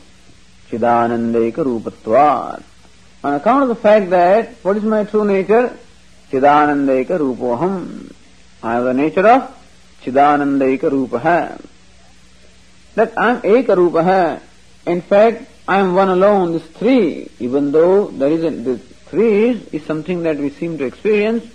Chidanandaika 0.69 1.63
Rupatvat. 1.65 2.63
On 3.23 3.35
account 3.35 3.63
of 3.63 3.69
the 3.69 3.75
fact 3.75 4.09
that 4.09 4.49
what 4.63 4.77
is 4.77 4.83
my 4.83 5.03
true 5.03 5.25
nature? 5.25 5.77
Chidanandaika 6.31 7.19
Rupoham. 7.19 8.13
I 8.63 8.73
have 8.73 8.85
the 8.85 8.93
nature 8.93 9.27
of 9.27 9.55
Chidanandaika 10.03 10.89
Rupaha. 10.89 11.63
That 12.95 13.17
I 13.17 13.31
am 13.31 13.41
Eka. 13.41 14.41
In 14.87 15.01
fact, 15.01 15.43
I 15.67 15.79
am 15.79 15.93
one 15.93 16.09
alone, 16.09 16.53
this 16.53 16.65
three, 16.65 17.29
even 17.39 17.71
though 17.71 18.07
there 18.07 18.31
is 18.31 18.43
a, 18.43 18.49
this 18.49 18.81
three 19.09 19.49
is, 19.49 19.67
is 19.67 19.85
something 19.85 20.23
that 20.23 20.37
we 20.37 20.49
seem 20.49 20.77
to 20.79 20.85
experience. 20.85 21.45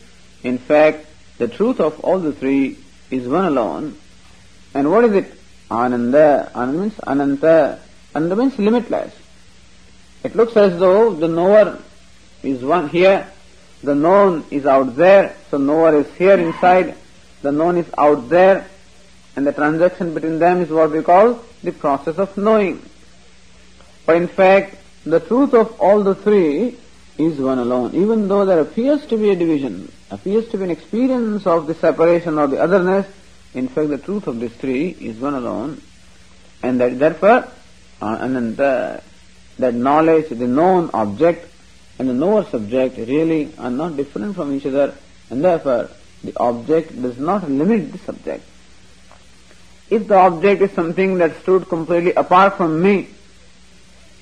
In 0.44 0.58
fact, 0.58 1.06
the 1.38 1.48
truth 1.48 1.80
of 1.80 1.98
all 2.00 2.20
the 2.20 2.32
three 2.32 2.78
is 3.10 3.26
one 3.26 3.44
alone. 3.44 3.98
And 4.72 4.90
what 4.90 5.04
is 5.04 5.12
it? 5.12 5.34
Ananda. 5.70 6.50
Ananda 6.54 6.78
means 6.78 6.98
Ananta. 7.00 7.80
Ananda 8.14 8.36
means 8.36 8.58
limitless. 8.58 9.12
It 10.26 10.34
looks 10.34 10.56
as 10.56 10.76
though 10.80 11.14
the 11.14 11.28
knower 11.28 11.78
is 12.42 12.60
one 12.60 12.88
here, 12.88 13.28
the 13.84 13.94
known 13.94 14.44
is 14.50 14.66
out 14.66 14.96
there, 14.96 15.36
so 15.52 15.56
knower 15.56 16.00
is 16.00 16.12
here 16.14 16.36
inside, 16.36 16.96
the 17.42 17.52
known 17.52 17.76
is 17.76 17.86
out 17.96 18.28
there, 18.28 18.66
and 19.36 19.46
the 19.46 19.52
transaction 19.52 20.14
between 20.14 20.40
them 20.40 20.62
is 20.62 20.68
what 20.68 20.90
we 20.90 21.00
call 21.00 21.40
the 21.62 21.70
process 21.70 22.18
of 22.18 22.36
knowing. 22.36 22.82
But 24.04 24.16
in 24.16 24.26
fact, 24.26 24.74
the 25.04 25.20
truth 25.20 25.54
of 25.54 25.80
all 25.80 26.02
the 26.02 26.16
three 26.16 26.76
is 27.18 27.38
one 27.38 27.60
alone. 27.60 27.94
Even 27.94 28.26
though 28.26 28.44
there 28.44 28.58
appears 28.58 29.06
to 29.06 29.16
be 29.16 29.30
a 29.30 29.36
division, 29.36 29.92
appears 30.10 30.48
to 30.48 30.56
be 30.58 30.64
an 30.64 30.72
experience 30.72 31.46
of 31.46 31.68
the 31.68 31.74
separation 31.74 32.36
or 32.36 32.48
the 32.48 32.60
otherness, 32.60 33.06
in 33.54 33.68
fact 33.68 33.90
the 33.90 33.98
truth 33.98 34.26
of 34.26 34.40
these 34.40 34.54
three 34.54 34.88
is 34.88 35.20
one 35.20 35.34
alone. 35.34 35.80
And 36.64 36.80
that 36.80 36.98
therefore, 36.98 37.48
uh, 38.02 38.26
the, 38.26 39.00
that 39.58 39.74
knowledge, 39.74 40.28
the 40.28 40.46
known 40.46 40.90
object 40.92 41.50
and 41.98 42.08
the 42.08 42.14
knower 42.14 42.44
subject 42.44 42.98
really 42.98 43.52
are 43.58 43.70
not 43.70 43.96
different 43.96 44.34
from 44.34 44.54
each 44.54 44.66
other 44.66 44.94
and 45.30 45.42
therefore 45.42 45.88
the 46.22 46.36
object 46.38 47.00
does 47.00 47.18
not 47.18 47.48
limit 47.48 47.92
the 47.92 47.98
subject. 47.98 48.44
If 49.88 50.08
the 50.08 50.16
object 50.16 50.62
is 50.62 50.72
something 50.72 51.18
that 51.18 51.40
stood 51.42 51.68
completely 51.68 52.12
apart 52.12 52.56
from 52.56 52.82
me, 52.82 53.08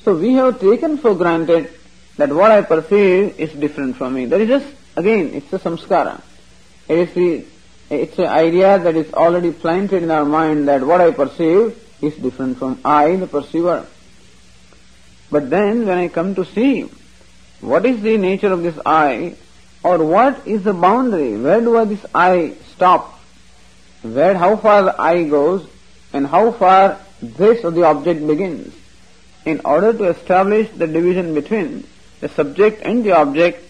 so 0.05 0.14
we 0.17 0.35
have 0.35 0.61
taken 0.61 0.99
for 0.99 1.14
granted 1.14 1.73
that 2.17 2.33
what 2.33 2.50
I 2.50 2.61
perceive 2.61 3.41
is 3.41 3.53
different 3.53 3.97
from 3.97 4.14
me. 4.14 4.26
That 4.26 4.41
is 4.41 4.49
just, 4.49 4.67
again, 4.97 5.31
it's 5.33 5.53
a 5.53 5.59
samskara. 5.59 6.21
It 6.88 6.99
is 6.99 7.14
the, 7.14 7.45
it's 7.91 8.19
an 8.19 8.26
idea 8.26 8.79
that 8.79 8.95
is 8.95 9.12
already 9.14 9.53
planted 9.53 10.03
in 10.03 10.11
our 10.11 10.26
mind 10.26 10.69
that 10.69 10.83
what 10.83 11.00
I 11.00 11.11
perceive 11.11 11.79
is 12.03 12.14
different 12.17 12.59
from 12.59 12.81
I, 12.85 13.17
the 13.17 13.26
perceiver. 13.26 13.87
But 15.35 15.50
then 15.50 15.85
when 15.85 15.99
I 15.99 16.07
come 16.07 16.37
to 16.37 16.45
see 16.45 16.88
what 17.61 17.85
is 17.85 18.00
the 18.03 18.17
nature 18.17 18.53
of 18.53 18.62
this 18.62 18.79
I, 18.87 19.35
or 19.83 19.99
what 20.05 20.47
is 20.47 20.62
the 20.62 20.73
boundary, 20.73 21.37
where 21.37 21.61
do 21.61 21.76
I, 21.76 21.85
this 21.87 22.07
I 22.14 22.55
stop, 22.73 23.19
where, 24.03 24.38
how 24.38 24.57
far 24.57 24.85
the 24.85 25.00
I 25.00 25.25
goes, 25.25 25.67
and 26.12 26.25
how 26.25 26.53
far 26.53 27.00
this 27.21 27.64
or 27.64 27.73
the 27.73 27.83
object 27.83 28.25
begins. 28.25 28.73
In 29.45 29.61
order 29.64 29.93
to 29.93 30.05
establish 30.05 30.71
the 30.71 30.87
division 30.87 31.35
between 31.35 31.85
the 32.21 32.29
subject 32.29 32.83
and 32.85 33.03
the 33.03 33.17
object, 33.17 33.61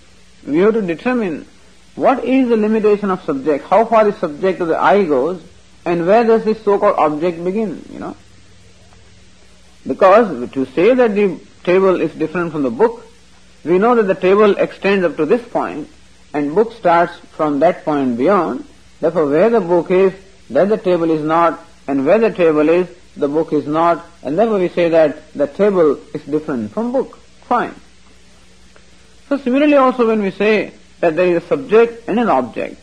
we 0.47 0.59
have 0.59 0.75
to 0.75 0.83
determine 0.83 1.47
what 1.95 2.27
is 2.27 2.51
the 2.51 2.59
limitation 2.59 3.11
of 3.11 3.23
subject, 3.23 3.65
how 3.65 3.87
far 3.87 4.05
the 4.05 4.13
subject 4.19 4.61
of 4.61 4.69
the 4.69 4.79
I 4.79 5.05
goes, 5.05 5.43
and 5.87 6.07
where 6.07 6.25
does 6.25 6.45
this 6.45 6.63
so-called 6.63 6.99
object 6.99 7.43
begin, 7.43 7.83
you 7.91 8.01
know. 8.01 8.15
Because 9.87 10.51
to 10.51 10.67
say 10.67 10.95
that 10.95 11.15
the 11.15 11.39
table 11.65 12.01
is 12.01 12.13
different 12.13 12.53
from 12.53 12.63
the 12.63 12.71
book, 12.71 13.07
we 13.65 13.79
know 13.79 13.95
that 13.95 14.05
the 14.05 14.15
table 14.15 14.57
extends 14.57 15.05
up 15.05 15.17
to 15.17 15.27
this 15.27 15.47
point, 15.49 15.89
and 16.33 16.55
book 16.55 16.73
starts 16.73 17.19
from 17.37 17.61
that 17.61 17.85
point 17.85 18.19
beyond. 18.19 18.65
Therefore, 19.01 19.27
where 19.27 19.51
the 19.51 19.61
book 19.61 19.91
is, 19.91 20.13
there 20.51 20.67
the 20.67 20.77
table 20.77 21.11
is 21.11 21.23
not, 21.23 21.65
and 21.87 22.05
where 22.05 22.19
the 22.19 22.31
table 22.31 22.69
is, 22.69 22.89
the 23.17 23.29
book 23.29 23.53
is 23.53 23.67
not, 23.67 24.05
and 24.23 24.39
therefore 24.39 24.59
we 24.59 24.69
say 24.69 24.89
that 24.89 25.33
the 25.33 25.47
table 25.47 25.99
is 26.13 26.23
different 26.25 26.73
from 26.73 26.93
book. 26.93 27.17
Fine. 27.49 27.75
So 29.29 29.39
similarly 29.39 29.77
also 29.77 30.07
when 30.07 30.23
we 30.23 30.31
say 30.31 30.75
that 31.01 31.17
there 31.17 31.37
is 31.37 31.43
a 31.43 31.47
subject 31.47 32.09
and 32.09 32.19
an 32.19 32.29
object, 32.29 32.81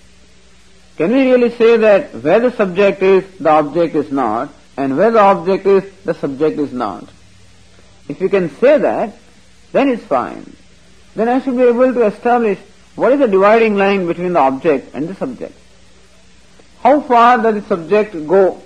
can 0.97 1.11
we 1.11 1.31
really 1.31 1.49
say 1.51 1.77
that 1.77 2.13
where 2.15 2.39
the 2.39 2.51
subject 2.51 3.01
is, 3.01 3.23
the 3.37 3.49
object 3.49 3.95
is 3.95 4.11
not, 4.11 4.53
and 4.77 4.97
where 4.97 5.11
the 5.11 5.19
object 5.19 5.65
is, 5.65 5.83
the 6.05 6.13
subject 6.13 6.59
is 6.59 6.71
not? 6.71 7.07
If 8.11 8.19
you 8.19 8.27
can 8.27 8.49
say 8.59 8.77
that, 8.77 9.15
then 9.71 9.87
it's 9.87 10.03
fine. 10.03 10.53
Then 11.15 11.29
I 11.29 11.39
should 11.39 11.55
be 11.55 11.63
able 11.63 11.93
to 11.93 12.05
establish 12.07 12.59
what 12.95 13.13
is 13.13 13.19
the 13.19 13.27
dividing 13.27 13.75
line 13.75 14.05
between 14.05 14.33
the 14.33 14.39
object 14.39 14.93
and 14.93 15.07
the 15.07 15.15
subject. 15.15 15.57
How 16.83 16.99
far 17.01 17.41
does 17.41 17.55
the 17.55 17.67
subject 17.67 18.11
go? 18.27 18.61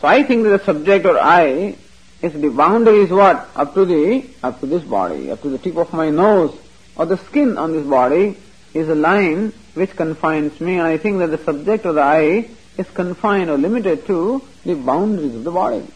So 0.00 0.08
I 0.08 0.22
think 0.22 0.44
that 0.44 0.50
the 0.50 0.64
subject 0.64 1.04
or 1.04 1.18
I 1.18 1.76
is 2.22 2.32
the 2.32 2.48
boundary 2.48 3.00
is 3.00 3.10
what? 3.10 3.48
Up 3.54 3.74
to 3.74 3.84
the 3.84 4.24
up 4.42 4.60
to 4.60 4.66
this 4.66 4.82
body, 4.82 5.30
up 5.30 5.42
to 5.42 5.50
the 5.50 5.58
tip 5.58 5.76
of 5.76 5.92
my 5.92 6.08
nose, 6.08 6.56
or 6.96 7.04
the 7.04 7.18
skin 7.18 7.58
on 7.58 7.72
this 7.72 7.86
body 7.86 8.38
is 8.72 8.88
a 8.88 8.94
line 8.94 9.52
which 9.74 9.94
confines 9.96 10.58
me 10.60 10.78
and 10.78 10.86
I 10.86 10.96
think 10.96 11.18
that 11.18 11.30
the 11.30 11.42
subject 11.44 11.84
or 11.84 11.92
the 11.92 12.02
I 12.02 12.48
is 12.78 12.88
confined 12.90 13.50
or 13.50 13.58
limited 13.58 14.06
to 14.06 14.42
the 14.64 14.74
boundaries 14.74 15.34
of 15.34 15.44
the 15.44 15.50
body. 15.50 15.86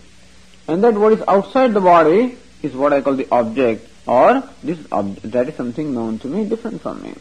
And 0.68 0.84
that 0.84 0.94
what 0.94 1.12
is 1.12 1.22
outside 1.26 1.74
the 1.74 1.80
body 1.80 2.36
is 2.62 2.74
what 2.74 2.92
I 2.92 3.00
call 3.00 3.14
the 3.14 3.28
object 3.30 3.88
or 4.06 4.42
this 4.62 4.78
ob- 4.92 5.16
that 5.22 5.48
is 5.48 5.56
something 5.56 5.94
known 5.94 6.18
to 6.20 6.28
me 6.28 6.44
different 6.44 6.82
from 6.82 7.02
me. 7.02 7.14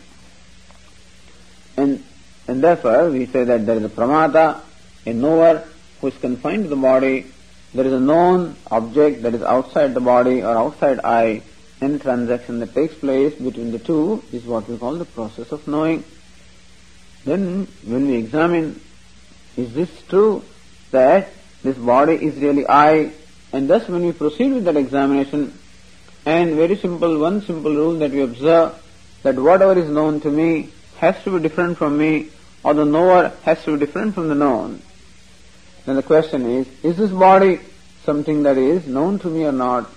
And, 1.78 2.04
and 2.48 2.64
therefore 2.64 3.10
we 3.10 3.26
say 3.26 3.44
that 3.44 3.66
there 3.66 3.78
is 3.78 3.84
a 3.84 3.90
pramata, 3.90 4.62
a 5.06 5.14
knower 5.14 5.64
who 6.02 6.08
is 6.08 6.18
confined 6.18 6.64
to 6.64 6.70
the 6.70 6.76
body, 6.76 7.32
there 7.74 7.86
is 7.86 7.94
a 7.94 8.00
known 8.00 8.56
object 8.72 9.22
that 9.24 9.36
is 9.36 9.44
outside 9.44 9.94
the 9.94 10.02
body 10.02 10.42
or 10.42 10.58
outside 10.58 11.00
I 11.04 11.44
and 11.82 11.96
the 11.96 12.00
transaction 12.00 12.60
that 12.60 12.74
takes 12.74 12.96
place 12.96 13.34
between 13.36 13.72
the 13.72 13.80
two 13.80 14.24
is 14.34 14.44
what 14.44 14.68
we 14.68 14.78
call 14.78 14.96
the 14.96 15.06
process 15.06 15.52
of 15.52 15.68
knowing. 15.68 16.04
Then 17.26 17.68
when 17.86 18.08
we 18.08 18.16
examine, 18.16 18.82
is 19.56 19.74
this 19.74 19.90
true 20.10 20.44
that 20.92 21.30
this 21.64 21.78
body 21.78 22.16
is 22.16 22.36
really 22.36 22.66
I? 22.68 23.14
And 23.52 23.70
thus 23.70 23.88
when 23.88 24.06
we 24.06 24.12
proceed 24.12 24.54
with 24.54 24.66
that 24.66 24.78
examination, 24.78 25.58
and 26.26 26.56
very 26.56 26.76
simple, 26.76 27.18
one 27.18 27.42
simple 27.42 27.74
rule 27.74 27.98
that 28.00 28.12
we 28.12 28.22
observe, 28.22 28.76
that 29.24 29.36
whatever 29.36 29.78
is 29.78 29.90
known 29.90 30.22
to 30.22 30.30
me 30.30 30.70
has 30.98 31.22
to 31.24 31.32
be 31.32 31.40
different 31.42 31.78
from 31.78 31.98
me, 31.98 32.30
or 32.64 32.74
the 32.74 32.86
knower 32.86 33.32
has 33.44 33.64
to 33.64 33.74
be 33.74 33.86
different 33.86 34.14
from 34.14 34.28
the 34.28 34.36
known. 34.36 34.82
Then 35.86 35.96
the 35.96 36.04
question 36.04 36.46
is, 36.46 36.68
is 36.84 36.98
this 36.98 37.10
body 37.10 37.60
something 38.04 38.44
that 38.44 38.58
is 38.58 38.86
known 38.86 39.20
to 39.20 39.28
me 39.28 39.46
or 39.46 39.52
not? 39.52 39.90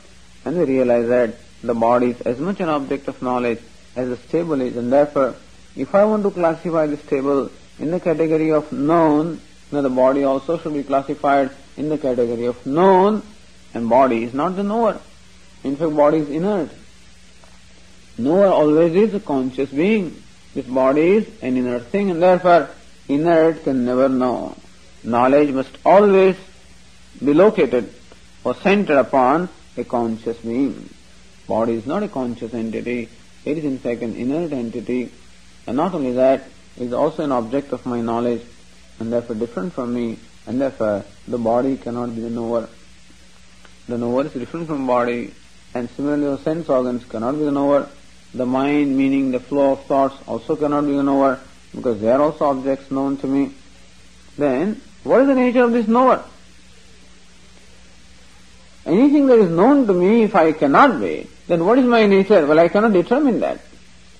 And 0.44 0.56
we 0.56 0.64
realize 0.64 1.08
that 1.08 1.34
the 1.62 1.74
body 1.74 2.10
is 2.10 2.20
as 2.22 2.38
much 2.38 2.60
an 2.60 2.68
object 2.68 3.08
of 3.08 3.20
knowledge 3.20 3.60
as 3.94 4.08
the 4.08 4.16
table 4.16 4.60
is, 4.60 4.76
and 4.76 4.92
therefore, 4.92 5.34
if 5.76 5.94
I 5.94 6.04
want 6.04 6.22
to 6.22 6.30
classify 6.30 6.86
this 6.86 7.04
table 7.04 7.50
in 7.78 7.90
the 7.90 8.00
category 8.00 8.50
of 8.52 8.72
known, 8.72 9.40
then 9.70 9.82
the 9.82 9.90
body 9.90 10.24
also 10.24 10.58
should 10.58 10.74
be 10.74 10.82
classified 10.82 11.50
in 11.76 11.88
the 11.88 11.98
category 11.98 12.46
of 12.46 12.64
known, 12.66 13.22
and 13.74 13.88
body 13.88 14.24
is 14.24 14.34
not 14.34 14.56
the 14.56 14.62
knower. 14.62 15.00
In 15.64 15.76
fact, 15.76 15.96
body 15.96 16.18
is 16.18 16.28
inert. 16.28 16.70
Knower 18.18 18.46
always 18.46 18.94
is 18.94 19.14
a 19.14 19.20
conscious 19.20 19.70
being. 19.70 20.22
This 20.54 20.66
body 20.66 21.16
is 21.16 21.28
an 21.40 21.56
inert 21.56 21.86
thing, 21.86 22.10
and 22.10 22.22
therefore, 22.22 22.68
inert 23.08 23.64
can 23.64 23.84
never 23.84 24.08
know. 24.08 24.56
Knowledge 25.02 25.50
must 25.50 25.76
always 25.84 26.36
be 27.24 27.32
located 27.32 27.92
or 28.44 28.54
centered 28.56 28.98
upon 28.98 29.48
a 29.76 29.84
conscious 29.84 30.36
being. 30.38 30.88
Body 31.48 31.74
is 31.74 31.86
not 31.86 32.02
a 32.02 32.08
conscious 32.08 32.54
entity, 32.54 33.08
it 33.44 33.58
is 33.58 33.64
in 33.64 33.78
fact 33.78 34.02
an 34.02 34.14
inert 34.14 34.52
entity, 34.52 35.10
and 35.66 35.76
not 35.76 35.94
only 35.94 36.12
that, 36.12 36.44
it 36.76 36.84
is 36.84 36.92
also 36.92 37.24
an 37.24 37.32
object 37.32 37.72
of 37.72 37.84
my 37.86 38.00
knowledge, 38.00 38.42
and 38.98 39.12
therefore 39.12 39.36
different 39.36 39.72
from 39.72 39.94
me, 39.94 40.18
and 40.46 40.60
therefore 40.60 41.04
the 41.26 41.38
body 41.38 41.76
cannot 41.76 42.14
be 42.14 42.20
the 42.20 42.30
knower. 42.30 42.68
The 43.88 43.98
knower 43.98 44.26
is 44.26 44.32
different 44.32 44.68
from 44.68 44.86
body, 44.86 45.34
and 45.74 45.90
similarly 45.90 46.24
the 46.24 46.38
sense 46.38 46.68
organs 46.68 47.04
cannot 47.04 47.32
be 47.32 47.44
the 47.44 47.50
knower. 47.50 47.88
The 48.34 48.46
mind, 48.46 48.96
meaning 48.96 49.30
the 49.30 49.40
flow 49.40 49.72
of 49.72 49.84
thoughts, 49.84 50.16
also 50.26 50.56
cannot 50.56 50.86
be 50.86 50.92
the 50.92 51.02
knower, 51.02 51.40
because 51.74 52.00
they 52.00 52.10
are 52.10 52.20
also 52.20 52.46
objects 52.46 52.90
known 52.90 53.16
to 53.18 53.26
me. 53.26 53.52
Then, 54.38 54.80
what 55.04 55.20
is 55.22 55.26
the 55.26 55.34
nature 55.34 55.64
of 55.64 55.72
this 55.72 55.88
knower? 55.88 56.24
Anything 58.86 59.26
that 59.26 59.38
is 59.38 59.50
known 59.50 59.86
to 59.86 59.92
me, 59.92 60.22
if 60.22 60.34
I 60.34 60.52
cannot 60.52 61.00
be, 61.00 61.28
then 61.46 61.64
what 61.64 61.78
is 61.78 61.84
my 61.84 62.06
nature? 62.06 62.46
Well, 62.46 62.58
I 62.58 62.68
cannot 62.68 62.92
determine 62.92 63.40
that. 63.40 63.60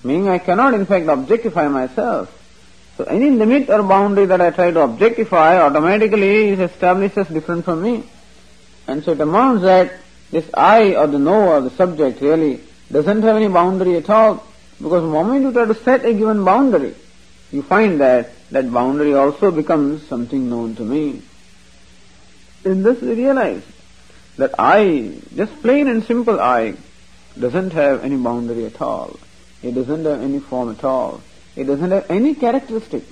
Meaning 0.03 0.29
I 0.29 0.37
cannot 0.37 0.73
in 0.73 0.85
fact 0.85 1.07
objectify 1.07 1.67
myself. 1.67 2.39
So 2.97 3.05
any 3.05 3.29
limit 3.31 3.69
or 3.69 3.81
boundary 3.83 4.25
that 4.25 4.39
I 4.39 4.51
try 4.51 4.71
to 4.71 4.81
objectify 4.81 5.59
automatically 5.59 6.49
is 6.49 6.59
established 6.59 7.17
as 7.17 7.27
different 7.27 7.65
from 7.65 7.81
me. 7.81 8.03
And 8.87 9.03
so 9.03 9.11
it 9.11 9.21
amounts 9.21 9.63
that 9.63 9.93
this 10.31 10.49
I 10.53 10.95
or 10.95 11.07
the 11.07 11.19
knower, 11.19 11.61
the 11.61 11.69
subject 11.71 12.21
really 12.21 12.59
doesn't 12.91 13.21
have 13.21 13.35
any 13.35 13.47
boundary 13.47 13.95
at 13.97 14.09
all. 14.09 14.45
Because 14.77 15.03
the 15.03 15.09
moment 15.09 15.43
you 15.43 15.51
try 15.53 15.65
to 15.65 15.75
set 15.75 16.03
a 16.05 16.13
given 16.13 16.43
boundary, 16.43 16.95
you 17.51 17.61
find 17.61 18.01
that 18.01 18.31
that 18.51 18.71
boundary 18.71 19.13
also 19.13 19.51
becomes 19.51 20.05
something 20.07 20.49
known 20.49 20.75
to 20.75 20.83
me. 20.83 21.21
In 22.65 22.83
this 22.83 23.01
we 23.01 23.13
realize 23.13 23.63
that 24.37 24.55
I, 24.57 25.15
just 25.35 25.61
plain 25.61 25.87
and 25.87 26.03
simple 26.03 26.39
I, 26.39 26.75
doesn't 27.39 27.71
have 27.73 28.03
any 28.03 28.17
boundary 28.17 28.65
at 28.65 28.81
all. 28.81 29.19
It 29.61 29.75
doesn't 29.75 30.05
have 30.05 30.21
any 30.21 30.39
form 30.39 30.71
at 30.71 30.83
all. 30.83 31.21
It 31.55 31.65
doesn't 31.65 31.91
have 31.91 32.09
any 32.09 32.35
characteristic. 32.35 33.03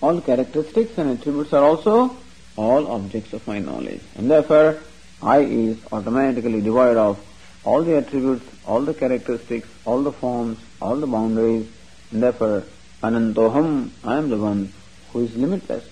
All 0.00 0.20
characteristics 0.20 0.96
and 0.98 1.18
attributes 1.18 1.52
are 1.52 1.64
also 1.64 2.16
all 2.58 2.88
objects 2.88 3.32
of 3.32 3.46
my 3.46 3.58
knowledge. 3.60 4.00
And 4.16 4.30
therefore, 4.30 4.78
I 5.22 5.38
is 5.40 5.78
automatically 5.92 6.60
devoid 6.60 6.96
of 6.96 7.24
all 7.64 7.82
the 7.82 7.96
attributes, 7.96 8.44
all 8.66 8.82
the 8.82 8.94
characteristics, 8.94 9.68
all 9.84 10.02
the 10.02 10.12
forms, 10.12 10.58
all 10.82 10.96
the 10.96 11.06
boundaries, 11.06 11.68
and 12.10 12.22
therefore 12.22 12.64
Anantoham, 13.02 13.90
I 14.02 14.16
am 14.16 14.28
the 14.28 14.38
one 14.38 14.72
who 15.12 15.20
is 15.24 15.36
limitless. 15.36 15.84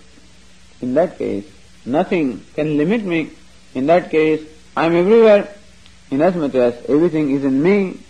In 0.80 0.94
that 0.94 1.18
case, 1.18 1.46
nothing 1.84 2.44
can 2.54 2.76
limit 2.76 3.04
me. 3.04 3.30
In 3.74 3.86
that 3.86 4.10
case, 4.10 4.42
I 4.76 4.86
am 4.86 4.96
everywhere, 4.96 5.48
inasmuch 6.10 6.54
as 6.56 6.74
everything 6.88 7.30
is 7.30 7.44
in 7.44 7.62
me. 7.62 8.00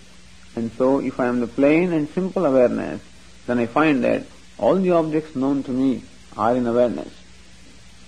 And 0.54 0.72
so, 0.72 1.00
if 1.00 1.20
I 1.20 1.26
am 1.26 1.40
the 1.40 1.46
plain 1.46 1.92
and 1.92 2.08
simple 2.08 2.46
awareness, 2.46 3.02
then 3.46 3.58
I 3.58 3.66
find 3.66 4.02
that 4.04 4.24
all 4.58 4.76
the 4.76 4.92
objects 4.92 5.36
known 5.36 5.62
to 5.64 5.70
me 5.70 6.02
are 6.36 6.56
in 6.56 6.66
awareness. 6.66 7.12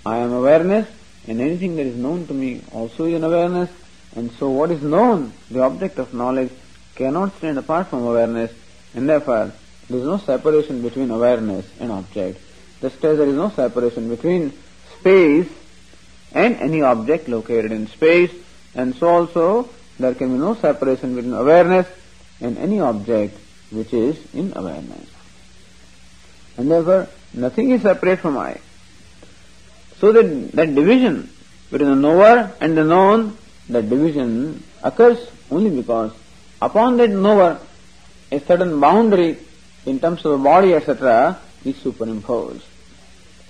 I 0.08 0.18
am 0.18 0.32
awareness, 0.32 0.88
and 1.26 1.38
anything 1.38 1.76
that 1.76 1.84
is 1.84 1.96
known 1.96 2.26
to 2.28 2.32
me 2.32 2.62
also 2.72 3.04
is 3.04 3.14
in 3.14 3.24
awareness. 3.24 3.68
And 4.16 4.32
so, 4.32 4.48
what 4.48 4.70
is 4.70 4.82
known, 4.82 5.34
the 5.50 5.60
object 5.60 5.98
of 5.98 6.14
knowledge, 6.14 6.50
cannot 6.94 7.36
stand 7.36 7.58
apart 7.58 7.88
from 7.88 8.04
awareness, 8.04 8.50
and 8.94 9.06
therefore 9.06 9.52
there 9.88 9.98
is 9.98 10.04
no 10.04 10.16
separation 10.16 10.80
between 10.80 11.10
awareness 11.10 11.66
and 11.78 11.92
object. 11.92 12.40
Just 12.80 13.04
as 13.04 13.18
there 13.18 13.28
is 13.28 13.34
no 13.34 13.50
separation 13.50 14.08
between 14.08 14.54
space 14.98 15.50
and 16.32 16.56
any 16.56 16.80
object 16.80 17.28
located 17.28 17.70
in 17.70 17.86
space, 17.88 18.32
and 18.74 18.94
so 18.94 19.08
also 19.08 19.68
there 19.98 20.14
can 20.14 20.32
be 20.32 20.38
no 20.38 20.54
separation 20.54 21.16
between 21.16 21.34
awareness 21.34 21.86
and 22.40 22.56
any 22.56 22.80
object 22.80 23.36
which 23.70 23.92
is 23.92 24.16
in 24.32 24.54
awareness. 24.56 25.06
And 26.56 26.70
therefore, 26.70 27.08
nothing 27.34 27.72
is 27.72 27.82
separate 27.82 28.20
from 28.20 28.38
I. 28.38 28.58
So 30.00 30.12
that, 30.12 30.52
that 30.52 30.74
division 30.74 31.30
between 31.70 31.90
the 31.90 31.96
knower 31.96 32.52
and 32.60 32.76
the 32.76 32.84
known, 32.84 33.36
that 33.68 33.88
division 33.88 34.62
occurs 34.82 35.18
only 35.50 35.70
because 35.70 36.12
upon 36.62 36.96
that 36.98 37.10
knower, 37.10 37.60
a 38.30 38.40
certain 38.40 38.80
boundary 38.80 39.38
in 39.86 40.00
terms 40.00 40.24
of 40.24 40.32
the 40.32 40.38
body, 40.38 40.74
etc., 40.74 41.40
is 41.64 41.76
superimposed. 41.76 42.64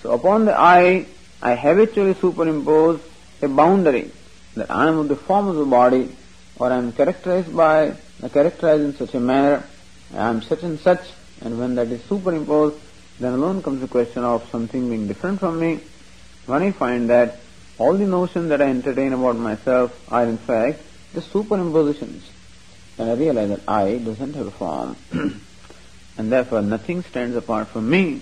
So 0.01 0.11
upon 0.11 0.45
the 0.45 0.57
I, 0.57 1.05
I 1.41 1.55
habitually 1.55 2.13
superimpose 2.13 3.01
a 3.41 3.47
boundary 3.47 4.11
that 4.55 4.71
I 4.71 4.87
am 4.87 4.97
of 4.97 5.07
the 5.07 5.15
form 5.15 5.47
of 5.47 5.55
the 5.55 5.65
body, 5.65 6.15
or 6.57 6.71
I 6.71 6.77
am 6.77 6.91
characterized 6.93 7.55
by, 7.55 7.95
characterized 8.33 8.83
in 8.83 8.95
such 8.95 9.13
a 9.13 9.19
manner, 9.19 9.63
I 10.13 10.29
am 10.29 10.41
such 10.41 10.63
and 10.63 10.79
such, 10.79 11.01
and 11.41 11.59
when 11.59 11.75
that 11.75 11.87
is 11.87 12.03
superimposed, 12.05 12.77
then 13.19 13.33
alone 13.33 13.61
comes 13.61 13.81
the 13.81 13.87
question 13.87 14.23
of 14.23 14.49
something 14.49 14.89
being 14.89 15.07
different 15.07 15.39
from 15.39 15.59
me. 15.59 15.79
When 16.49 16.63
I 16.63 16.71
find 16.71 17.11
that 17.11 17.35
all 17.77 17.93
the 17.93 18.07
notions 18.07 18.49
that 18.49 18.59
I 18.59 18.69
entertain 18.69 19.13
about 19.13 19.35
myself 19.35 19.93
are 20.11 20.23
in 20.23 20.39
fact 20.39 20.81
the 21.13 21.21
superimpositions, 21.21 22.21
then 22.97 23.09
I 23.09 23.13
realize 23.13 23.49
that 23.49 23.61
I 23.67 23.99
doesn't 23.99 24.33
have 24.33 24.47
a 24.47 24.51
form. 24.51 24.95
and 26.17 26.31
therefore 26.31 26.63
nothing 26.63 27.03
stands 27.03 27.35
apart 27.35 27.67
from 27.67 27.87
me, 27.87 28.21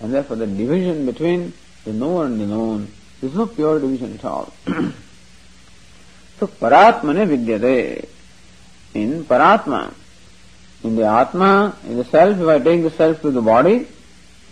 and 0.00 0.14
therefore 0.14 0.36
the 0.36 0.46
division 0.46 1.04
between 1.04 1.52
the 1.84 1.92
knower 1.92 2.26
and 2.26 2.40
the 2.40 2.46
known 2.46 2.92
is 3.22 3.34
no 3.34 3.46
pure 3.48 3.80
division 3.80 4.14
at 4.14 4.24
all. 4.24 4.52
so 6.38 6.46
paratmane 6.46 7.26
vidyate. 7.26 8.08
In 8.94 9.24
paratma, 9.24 9.92
in 10.84 10.94
the 10.94 11.06
atma, 11.06 11.76
in 11.84 11.96
the 11.96 12.04
self, 12.04 12.38
if 12.38 12.46
I 12.46 12.60
take 12.60 12.82
the 12.82 12.92
self 12.92 13.20
to 13.22 13.32
the 13.32 13.42
body, 13.42 13.88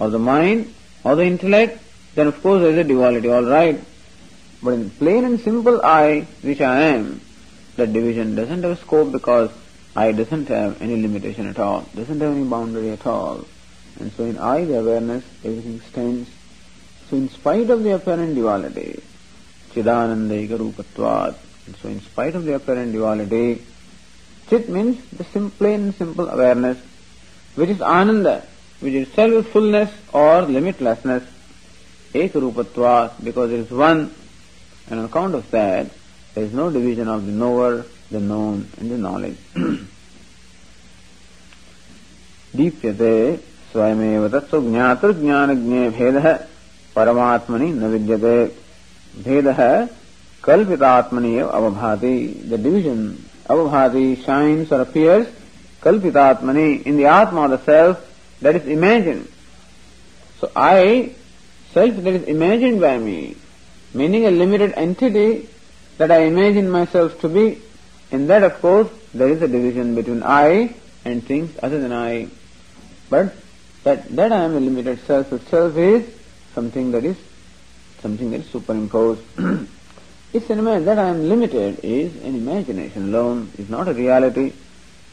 or 0.01 0.11
the 0.11 0.19
mind, 0.19 0.75
or 1.05 1.14
the 1.14 1.23
intellect, 1.23 1.85
then 2.17 2.27
of 2.27 2.43
course 2.43 2.63
there 2.63 2.73
is 2.73 2.79
a 2.79 2.85
duality, 2.85 3.29
all 3.29 3.45
right. 3.45 3.79
But 4.63 4.71
in 4.71 4.91
plain 4.91 5.25
and 5.25 5.39
simple 5.39 5.81
I, 5.85 6.27
which 6.43 6.61
I 6.61 6.81
am, 6.81 7.21
that 7.77 7.93
division 7.93 8.35
doesn't 8.35 8.63
have 8.65 8.81
scope 8.81 9.13
because 9.13 9.51
I 9.95 10.13
doesn't 10.13 10.49
have 10.49 10.81
any 10.83 11.01
limitation 11.01 11.47
at 11.47 11.59
all, 11.59 11.83
doesn't 11.95 12.21
have 12.21 12.33
any 12.33 12.45
boundary 12.45 12.91
at 12.91 13.07
all. 13.07 13.45
And 14.01 14.11
so 14.13 14.25
in 14.25 14.39
I, 14.39 14.65
the 14.65 14.81
awareness, 14.81 15.25
everything 15.45 15.81
stands. 15.83 16.31
So 17.09 17.17
in 17.17 17.29
spite 17.29 17.71
of 17.71 17.85
the 17.85 17.95
apparent 17.95 18.35
duality, 18.35 19.03
Chidanandaika 19.73 20.59
Rupatvat, 20.59 21.37
and 21.67 21.77
so 21.77 21.89
in 21.89 22.01
spite 22.01 22.35
of 22.35 22.45
the 22.45 22.55
apparent 22.55 22.93
duality, 22.93 23.63
Chit 24.49 24.69
means 24.69 25.05
the 25.11 25.25
simple, 25.25 25.67
and 25.67 25.95
simple 25.95 26.29
awareness, 26.29 26.79
which 27.57 27.69
is 27.69 27.83
Ananda, 27.83 28.47
which 28.81 28.95
is 28.95 29.09
self-fullness 29.13 29.93
or 30.13 30.43
limitlessness, 30.43 31.27
Ekarupatvat, 32.16 33.24
because 33.24 33.52
it 33.52 33.60
is 33.60 33.72
one, 33.72 34.14
and 34.90 35.00
on 35.00 35.06
account 35.06 35.36
of 35.36 35.50
that, 35.52 35.90
there 36.34 36.44
is 36.44 36.54
no 36.54 36.70
division 36.72 37.08
of 37.08 37.26
the 37.26 37.32
knower, 37.32 37.86
the 38.10 38.20
known 38.20 38.68
and 38.80 38.92
the 38.92 38.98
knowledge. 38.98 39.38
दीप्यते 42.56 43.16
स्वयमेव 43.72 44.28
तत्व 44.28 44.60
ज्ञातृज्ञानज्ञे 44.70 45.90
भेदः 45.98 46.26
परमात्मनि 46.96 47.72
न 47.74 47.92
विद्यते 47.92 48.34
भेदः 49.26 49.62
कल्पितात्मनि 50.44 51.34
एव 51.40 51.48
अवभाति 51.48 52.16
the 52.52 52.60
division 52.64 53.00
अवभाति 53.50 54.04
shines 54.26 54.72
or 54.72 54.82
appears 54.82 55.28
kalpitatmani 55.84 56.84
in 56.86 56.98
the 56.98 57.06
atma 57.06 57.48
the 57.50 57.58
self 57.66 57.98
that 58.42 58.56
is 58.56 58.68
imagined 58.68 59.28
so 60.40 60.52
i 60.56 61.12
self 61.77 62.03
that 62.07 62.15
is 62.21 62.25
imagined 62.37 62.81
by 62.89 62.97
me 63.09 63.19
meaning 64.01 64.27
a 64.27 64.35
limited 64.43 64.73
entity 64.87 65.29
that 65.99 66.11
i 66.19 66.21
imagine 66.33 66.69
myself 66.81 67.21
to 67.23 67.29
be 67.39 67.47
In 68.11 68.29
that, 68.29 68.43
of 68.45 68.61
course, 68.61 68.89
there 69.12 69.29
is 69.29 69.43
a 69.43 69.49
division 69.49 69.95
between 69.95 70.23
I 70.23 70.75
and 71.05 71.25
things 71.25 71.57
other 71.62 71.81
than 71.81 71.93
I. 71.93 72.29
But 73.11 73.35
that, 73.85 74.09
that 74.15 74.33
I 74.33 74.45
am 74.45 74.57
a 74.57 74.61
limited 74.61 75.01
self 75.07 75.33
itself 75.33 75.77
is 75.77 76.09
something 76.55 76.93
that 76.93 77.05
is 77.05 77.17
something 78.01 78.31
that 78.31 78.41
is 78.41 78.51
superimposed. 78.51 79.23
it's 80.33 80.51
an 80.51 80.59
image 80.61 80.85
that 80.85 80.99
I 80.99 81.09
am 81.09 81.29
limited 81.29 81.81
is 81.83 82.15
an 82.23 82.37
imagination 82.37 83.09
alone, 83.09 83.51
is 83.59 83.69
not 83.69 83.89
a 83.89 83.95
reality, 83.95 84.53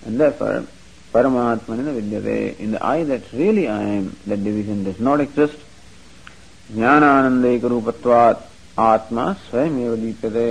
and 0.06 0.19
therefore 0.19 0.65
Paramatmanina 1.12 1.99
vidyate. 1.99 2.60
In 2.60 2.71
the 2.71 2.86
I 2.86 3.04
that 3.06 3.32
really 3.34 3.67
I 3.67 3.82
am, 3.82 4.15
that 4.28 4.43
division 4.43 4.84
does 4.84 4.99
not 4.99 5.19
exist. 5.19 5.58
ज्ञान 6.71 7.04
आनंद 7.04 7.45
एक 7.45 7.65
रूपत्वाद 7.65 8.43
आत्मा 8.80 9.32
स्वयं 9.39 9.73
दीप्यते 10.02 10.45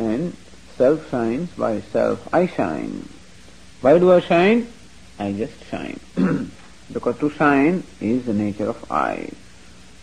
and 0.00 0.30
self 0.78 1.06
shines 1.10 1.58
by 1.58 1.78
self 1.92 2.34
I 2.34 2.46
shine 2.46 3.00
why 3.84 3.98
do 3.98 4.10
I 4.10 4.20
shine 4.20 4.62
I 5.20 5.34
just 5.34 5.64
shine 5.70 6.44
because 6.92 7.16
to 7.20 7.28
shine 7.28 7.82
is 8.02 8.26
the 8.26 8.34
nature 8.36 8.68
of 8.68 8.92
I 8.94 9.24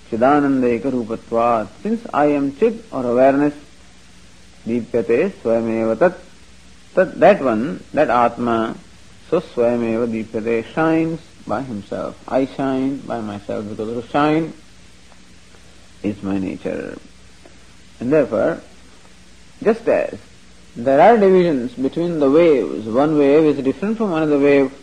चिदानंद 0.10 0.64
एक 0.66 0.86
रूपत्वाद 0.96 1.68
since 1.84 2.08
I 2.16 2.32
am 2.32 2.50
चिद 2.60 2.84
और 2.94 3.06
awareness 3.06 3.62
दीप्यते 4.68 5.28
स्वयं 5.42 5.96
तत् 6.96 7.16
दैट 7.20 7.42
वन 7.42 7.64
दैट 7.96 8.10
आत्मा 8.16 8.58
सो 9.30 9.40
स्वयं 9.54 10.12
दीप्यते 10.12 10.62
shines 10.74 11.30
by 11.50 11.64
himself 11.64 12.34
I 12.34 12.46
shine 12.58 13.00
by 13.08 13.22
myself 13.48 13.66
because 13.70 13.94
to 13.94 14.02
shine 14.10 14.52
is 16.04 16.22
my 16.22 16.38
nature. 16.38 16.98
And 18.00 18.12
therefore, 18.12 18.62
just 19.64 19.88
as 19.88 20.20
there 20.76 21.00
are 21.00 21.18
divisions 21.18 21.74
between 21.74 22.20
the 22.20 22.30
waves. 22.30 22.88
One 22.88 23.18
wave 23.18 23.44
is 23.44 23.64
different 23.64 23.98
from 23.98 24.12
another 24.14 24.40
wave. 24.40 24.74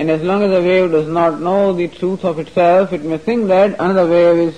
And 0.00 0.10
as 0.10 0.22
long 0.22 0.42
as 0.42 0.50
the 0.50 0.60
wave 0.60 0.90
does 0.90 1.06
not 1.06 1.40
know 1.40 1.72
the 1.72 1.86
truth 1.86 2.24
of 2.24 2.38
itself, 2.38 2.92
it 2.92 3.04
may 3.04 3.18
think 3.18 3.48
that 3.48 3.78
another 3.78 4.08
wave 4.08 4.48
is, 4.48 4.54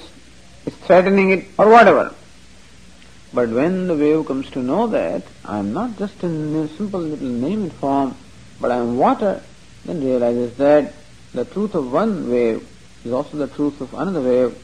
is 0.64 0.75
threatening 0.87 1.31
it 1.33 1.44
or 1.59 1.68
whatever. 1.68 2.14
But 3.35 3.51
when 3.51 3.88
the 3.88 3.94
wave 3.94 4.27
comes 4.27 4.48
to 4.51 4.61
know 4.61 4.87
that 4.88 5.25
I 5.44 5.59
am 5.59 5.72
not 5.72 5.98
just 5.98 6.22
a 6.22 6.68
simple 6.68 7.01
little 7.01 7.29
name 7.29 7.64
and 7.64 7.72
form, 7.72 8.16
but 8.61 8.70
I 8.70 8.77
am 8.77 8.96
water, 8.96 9.42
then 9.85 10.03
realizes 10.03 10.57
that 10.57 10.94
the 11.35 11.44
truth 11.44 11.75
of 11.75 11.92
one 11.92 12.31
wave 12.31 12.66
is 13.05 13.12
also 13.12 13.37
the 13.37 13.48
truth 13.48 13.81
of 13.81 13.92
another 13.94 14.20
wave, 14.22 14.57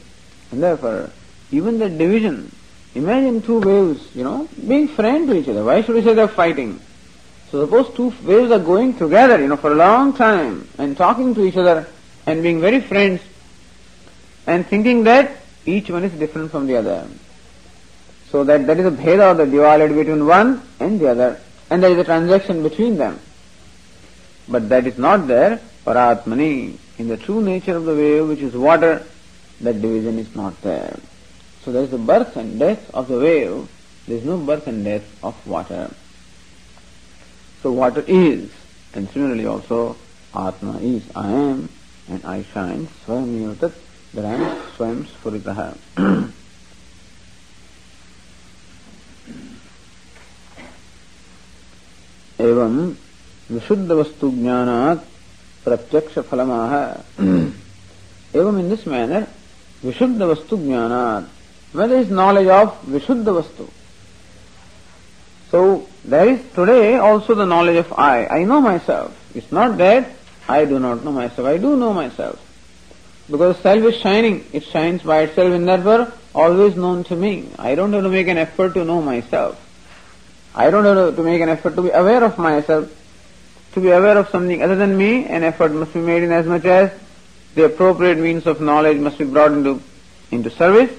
and 0.51 0.61
therefore 0.63 1.09
even 1.51 1.79
the 1.79 1.89
division 1.89 2.51
Imagine 2.95 3.41
two 3.41 3.59
waves, 3.59 4.15
you 4.15 4.23
know, 4.23 4.47
being 4.67 4.87
friends 4.87 5.29
to 5.29 5.37
each 5.37 5.47
other. 5.47 5.63
Why 5.63 5.81
should 5.81 5.95
we 5.95 6.01
say 6.01 6.13
they're 6.15 6.27
fighting? 6.27 6.79
So 7.51 7.65
suppose 7.65 7.93
two 7.95 8.13
waves 8.23 8.51
are 8.51 8.59
going 8.59 8.97
together, 8.97 9.39
you 9.39 9.47
know, 9.47 9.57
for 9.57 9.71
a 9.71 9.75
long 9.75 10.13
time 10.13 10.67
and 10.77 10.97
talking 10.97 11.35
to 11.35 11.45
each 11.45 11.57
other 11.57 11.87
and 12.25 12.41
being 12.41 12.59
very 12.61 12.79
friends 12.79 13.21
and 14.47 14.65
thinking 14.65 15.03
that 15.03 15.37
each 15.65 15.89
one 15.89 16.03
is 16.03 16.11
different 16.13 16.51
from 16.51 16.65
the 16.65 16.77
other. 16.77 17.07
So 18.31 18.43
that 18.43 18.65
that 18.67 18.79
is 18.79 18.85
a 18.85 18.91
bheda, 18.91 19.31
or 19.31 19.33
the 19.33 19.45
duality 19.45 19.93
between 19.93 20.25
one 20.25 20.61
and 20.79 20.99
the 20.99 21.09
other, 21.09 21.41
and 21.69 21.81
there 21.81 21.91
is 21.91 21.97
a 21.97 22.03
transaction 22.03 22.61
between 22.61 22.97
them. 22.97 23.19
But 24.47 24.69
that 24.69 24.85
is 24.85 24.97
not 24.97 25.27
there 25.27 25.59
paratmani. 25.85 26.77
In 26.97 27.07
the 27.07 27.17
true 27.17 27.41
nature 27.41 27.77
of 27.77 27.85
the 27.85 27.95
wave, 27.95 28.27
which 28.27 28.39
is 28.39 28.53
water, 28.53 29.05
that 29.60 29.80
division 29.80 30.18
is 30.18 30.34
not 30.34 30.60
there. 30.62 30.98
So 31.64 31.72
there 31.72 31.82
is 31.82 31.90
the 31.90 31.98
birth 31.98 32.36
and 32.36 32.58
death 32.58 32.90
of 32.94 33.08
the 33.08 33.18
wave. 33.18 33.68
There 34.06 34.18
is 34.18 34.24
no 34.24 34.38
birth 34.38 34.66
and 34.66 34.84
death 34.84 35.04
of 35.22 35.46
water. 35.46 35.90
So 37.62 37.72
water 37.72 38.04
is, 38.06 38.50
and 38.92 39.08
similarly 39.10 39.46
also 39.46 39.96
Atma 40.34 40.78
is, 40.78 41.02
I 41.16 41.30
am, 41.30 41.68
and 42.08 42.24
I 42.24 42.42
shine, 42.42 42.88
Swayam 43.06 43.54
Yotat, 43.56 43.72
that 44.12 44.24
I 44.24 44.34
am 44.34 44.56
Swayam 44.76 45.06
Sfuritaha. 45.06 46.32
एवं 52.40 52.74
विशुद्ध 53.50 53.90
वस्तु 53.90 54.30
ज्ञानात 54.30 55.04
प्रत्यक्ष 55.64 56.18
फलमाह 56.30 56.72
एवं 58.38 58.58
in 58.60 58.68
this 58.68 58.86
manner 58.88 59.26
Vishuddha 59.83 60.35
Vastu 60.35 60.57
Jnanat. 60.57 61.27
Where 61.71 61.87
there 61.87 61.99
is 61.99 62.09
knowledge 62.09 62.47
of 62.47 62.81
Vishuddha 62.83 63.41
Vastu. 63.41 63.69
So 65.51 65.87
there 66.05 66.29
is 66.29 66.41
today 66.53 66.97
also 66.97 67.33
the 67.33 67.45
knowledge 67.45 67.77
of 67.77 67.93
I. 67.93 68.27
I 68.27 68.43
know 68.43 68.61
myself. 68.61 69.15
It's 69.33 69.51
not 69.51 69.77
that 69.77 70.09
I 70.47 70.65
do 70.65 70.79
not 70.79 71.03
know 71.03 71.11
myself. 71.11 71.47
I 71.47 71.57
do 71.57 71.75
know 71.75 71.93
myself. 71.93 72.45
Because 73.29 73.57
self 73.59 73.83
is 73.83 73.95
shining. 73.97 74.45
It 74.51 74.63
shines 74.63 75.03
by 75.03 75.21
itself 75.21 75.53
and 75.53 75.67
therefore 75.67 76.11
always 76.33 76.75
known 76.75 77.03
to 77.05 77.15
me. 77.15 77.49
I 77.57 77.75
don't 77.75 77.93
have 77.93 78.03
to 78.03 78.09
make 78.09 78.27
an 78.27 78.37
effort 78.37 78.73
to 78.73 78.83
know 78.83 79.01
myself. 79.01 79.65
I 80.55 80.69
don't 80.69 80.83
have 80.83 81.15
to 81.15 81.23
make 81.23 81.41
an 81.41 81.49
effort 81.49 81.75
to 81.75 81.83
be 81.83 81.89
aware 81.89 82.23
of 82.23 82.37
myself. 82.37 82.91
To 83.73 83.79
be 83.79 83.89
aware 83.89 84.17
of 84.17 84.29
something 84.29 84.63
other 84.63 84.75
than 84.75 84.97
me, 84.97 85.25
an 85.25 85.43
effort 85.43 85.71
must 85.71 85.93
be 85.93 85.99
made 85.99 86.23
in 86.23 86.31
as 86.31 86.47
much 86.47 86.65
as 86.65 86.91
the 87.55 87.65
appropriate 87.65 88.17
means 88.17 88.45
of 88.45 88.61
knowledge 88.61 88.97
must 88.97 89.17
be 89.17 89.25
brought 89.25 89.51
into, 89.51 89.81
into 90.31 90.49
service, 90.49 90.91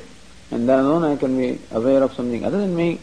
and 0.51 0.69
then 0.69 0.81
alone 0.81 1.05
I 1.05 1.17
can 1.17 1.37
be 1.37 1.61
aware 1.71 2.03
of 2.03 2.13
something 2.15 2.45
other 2.45 2.59
than 2.59 2.75
me. 2.75 3.01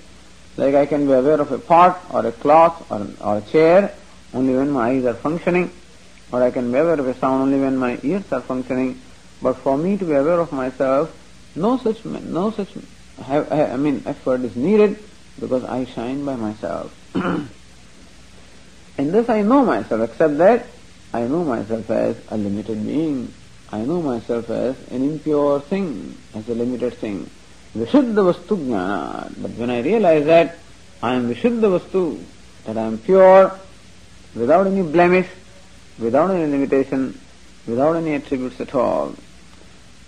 Like 0.57 0.75
I 0.75 0.85
can 0.85 1.05
be 1.05 1.13
aware 1.13 1.39
of 1.39 1.51
a 1.51 1.59
pot 1.59 2.03
or 2.11 2.25
a 2.25 2.31
cloth 2.31 2.91
or, 2.91 3.07
or 3.21 3.37
a 3.37 3.41
chair 3.41 3.93
only 4.33 4.55
when 4.55 4.71
my 4.71 4.89
eyes 4.89 5.05
are 5.05 5.13
functioning, 5.13 5.71
or 6.31 6.43
I 6.43 6.51
can 6.51 6.71
be 6.71 6.77
aware 6.77 6.99
of 6.99 7.07
a 7.07 7.17
sound 7.17 7.43
only 7.43 7.59
when 7.59 7.77
my 7.77 7.99
ears 8.03 8.31
are 8.31 8.41
functioning. 8.41 9.01
But 9.41 9.57
for 9.57 9.77
me 9.77 9.97
to 9.97 10.05
be 10.05 10.13
aware 10.13 10.39
of 10.39 10.51
myself, 10.51 11.15
no 11.55 11.77
such 11.77 12.03
no 12.05 12.51
such 12.51 12.69
I 13.19 13.75
mean 13.77 14.03
effort 14.05 14.41
is 14.41 14.55
needed 14.55 14.99
because 15.39 15.63
I 15.63 15.85
shine 15.85 16.25
by 16.25 16.35
myself. 16.35 16.93
and 17.15 17.49
thus 18.97 19.29
I 19.29 19.41
know 19.41 19.63
myself, 19.63 20.09
except 20.09 20.37
that 20.37 20.67
I 21.17 21.21
know 21.27 21.43
myself 21.43 21.89
as 21.89 22.15
a 22.29 22.37
limited 22.37 22.85
being. 22.85 23.33
I 23.71 23.79
know 23.79 24.03
myself 24.03 24.51
as 24.51 24.75
an 24.91 25.01
impure 25.01 25.59
thing, 25.61 26.15
as 26.35 26.47
a 26.47 26.53
limited 26.53 26.93
thing. 26.93 27.27
Vishuddha 27.75 28.21
Vastu 28.27 28.55
Jnana. 28.55 29.33
But 29.41 29.51
when 29.53 29.71
I 29.71 29.79
realize 29.79 30.25
that 30.25 30.59
I 31.01 31.15
am 31.15 31.33
Vishuddha 31.33 31.79
Vastu, 31.79 32.23
that 32.65 32.77
I 32.77 32.83
am 32.83 32.99
pure, 32.99 33.51
without 34.35 34.67
any 34.67 34.83
blemish, 34.83 35.27
without 35.97 36.29
any 36.29 36.51
limitation, 36.51 37.19
without 37.65 37.95
any 37.95 38.13
attributes 38.13 38.61
at 38.61 38.75
all, 38.75 39.15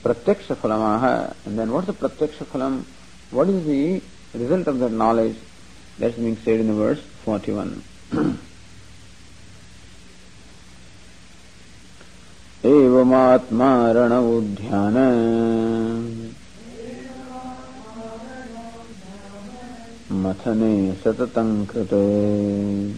Pratyaksha 0.03 0.57
Phalamaha. 0.57 1.33
And 1.47 1.57
then 1.57 1.71
what's 1.71 1.87
the 1.87 1.93
Pratyaksha 1.93 2.45
Phalam? 2.45 2.83
What 3.31 3.49
is 3.49 3.65
the 3.65 4.03
result 4.35 4.67
of 4.67 4.77
that 4.77 4.91
knowledge? 4.91 5.37
That's 5.97 6.15
being 6.15 6.37
said 6.37 6.59
in 6.59 6.67
the 6.67 6.75
verse 6.75 7.01
41. 7.25 7.83
एवमात्मारणोध्यान 12.65 14.95
मथने 20.11 20.93
सततं 20.93 21.65
कृते। 21.65 22.97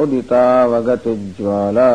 उदितावगतिज्वाला 0.00 1.90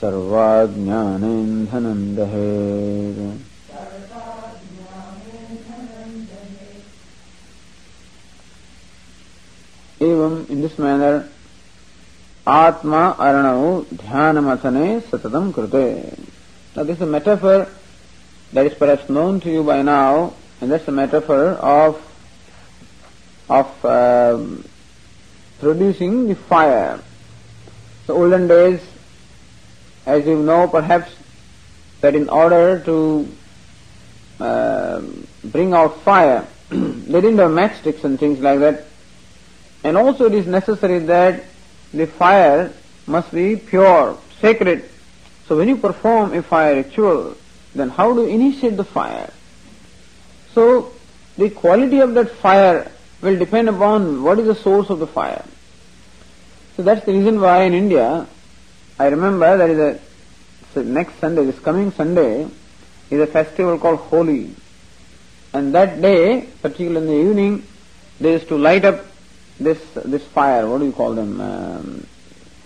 सर्वाज्ञानेन्धनं 0.00 2.14
दहेत् 2.14 3.53
एवं 10.04 10.60
this 10.62 10.78
manner 10.78 11.28
Atma 12.46 13.16
Aranau 13.18 13.84
Dhyana 13.86 14.42
Mathane 14.42 15.00
Satatam 15.00 15.52
Krute. 15.52 16.18
Now 16.76 16.82
this 16.82 16.96
is 16.96 17.02
a 17.02 17.06
metaphor 17.06 17.68
that 18.52 18.66
is 18.66 18.74
perhaps 18.74 19.08
known 19.08 19.40
to 19.40 19.50
you 19.50 19.62
by 19.62 19.80
now, 19.82 20.34
and 20.60 20.70
that's 20.70 20.86
a 20.86 20.92
metaphor 20.92 21.52
of 21.54 21.96
of 23.48 23.84
uh, 23.84 24.38
producing 25.60 26.28
the 26.28 26.34
fire. 26.34 27.00
The 28.06 28.12
olden 28.12 28.46
days, 28.46 28.80
as 30.04 30.26
you 30.26 30.36
know, 30.36 30.68
perhaps 30.68 31.10
that 32.02 32.14
in 32.14 32.28
order 32.28 32.80
to 32.80 33.28
uh, 34.38 35.00
bring 35.44 35.72
out 35.72 36.02
fire, 36.02 36.46
they 36.68 37.20
didn't 37.20 37.38
have 37.38 37.50
matchsticks 37.50 38.04
and 38.04 38.20
things 38.20 38.40
like 38.40 38.58
that. 38.60 38.84
And 39.84 39.96
also 39.96 40.26
it 40.26 40.34
is 40.34 40.46
necessary 40.46 40.98
that 41.00 41.44
the 41.92 42.06
fire 42.06 42.72
must 43.06 43.30
be 43.32 43.56
pure, 43.56 44.18
sacred. 44.40 44.90
So 45.46 45.58
when 45.58 45.68
you 45.68 45.76
perform 45.76 46.32
a 46.32 46.42
fire 46.42 46.76
ritual, 46.76 47.36
then 47.74 47.90
how 47.90 48.14
to 48.14 48.22
initiate 48.22 48.76
the 48.76 48.84
fire? 48.84 49.30
So 50.54 50.92
the 51.36 51.50
quality 51.50 52.00
of 52.00 52.14
that 52.14 52.30
fire 52.30 52.90
will 53.20 53.38
depend 53.38 53.68
upon 53.68 54.22
what 54.22 54.38
is 54.38 54.46
the 54.46 54.54
source 54.54 54.88
of 54.88 55.00
the 55.00 55.06
fire. 55.06 55.44
So 56.76 56.82
that's 56.82 57.04
the 57.04 57.12
reason 57.12 57.40
why 57.40 57.64
in 57.64 57.74
India, 57.74 58.26
I 58.98 59.06
remember 59.06 59.56
there 59.56 59.70
is 59.70 60.00
a 60.76 60.82
next 60.82 61.20
Sunday, 61.20 61.44
this 61.44 61.58
coming 61.60 61.92
Sunday, 61.92 62.48
is 63.10 63.20
a 63.20 63.26
festival 63.26 63.78
called 63.78 64.00
Holi. 64.00 64.54
And 65.52 65.74
that 65.74 66.00
day, 66.00 66.48
particularly 66.62 67.06
in 67.06 67.06
the 67.06 67.30
evening, 67.30 67.66
they 68.18 68.32
used 68.32 68.48
to 68.48 68.56
light 68.58 68.84
up 68.84 69.04
this 69.58 69.78
this 70.04 70.24
fire. 70.24 70.68
What 70.68 70.78
do 70.78 70.86
you 70.86 70.92
call 70.92 71.14
them? 71.14 71.40
Um, 71.40 72.06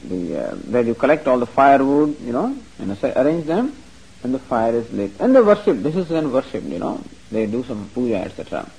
the 0.04 0.38
uh, 0.38 0.54
where 0.56 0.82
you 0.82 0.94
collect 0.94 1.26
all 1.26 1.38
the 1.38 1.46
firewood, 1.46 2.20
you 2.20 2.32
know, 2.32 2.56
and 2.78 3.02
arrange 3.02 3.46
them, 3.46 3.76
and 4.22 4.32
the 4.32 4.38
fire 4.38 4.74
is 4.74 4.90
lit. 4.92 5.12
And 5.18 5.34
they 5.34 5.40
worship. 5.40 5.78
This 5.78 5.96
is 5.96 6.08
then 6.08 6.32
worship, 6.32 6.64
you 6.64 6.78
know. 6.78 7.02
They 7.30 7.46
do 7.46 7.64
some 7.64 7.90
puja, 7.92 8.18
etc. 8.18 8.70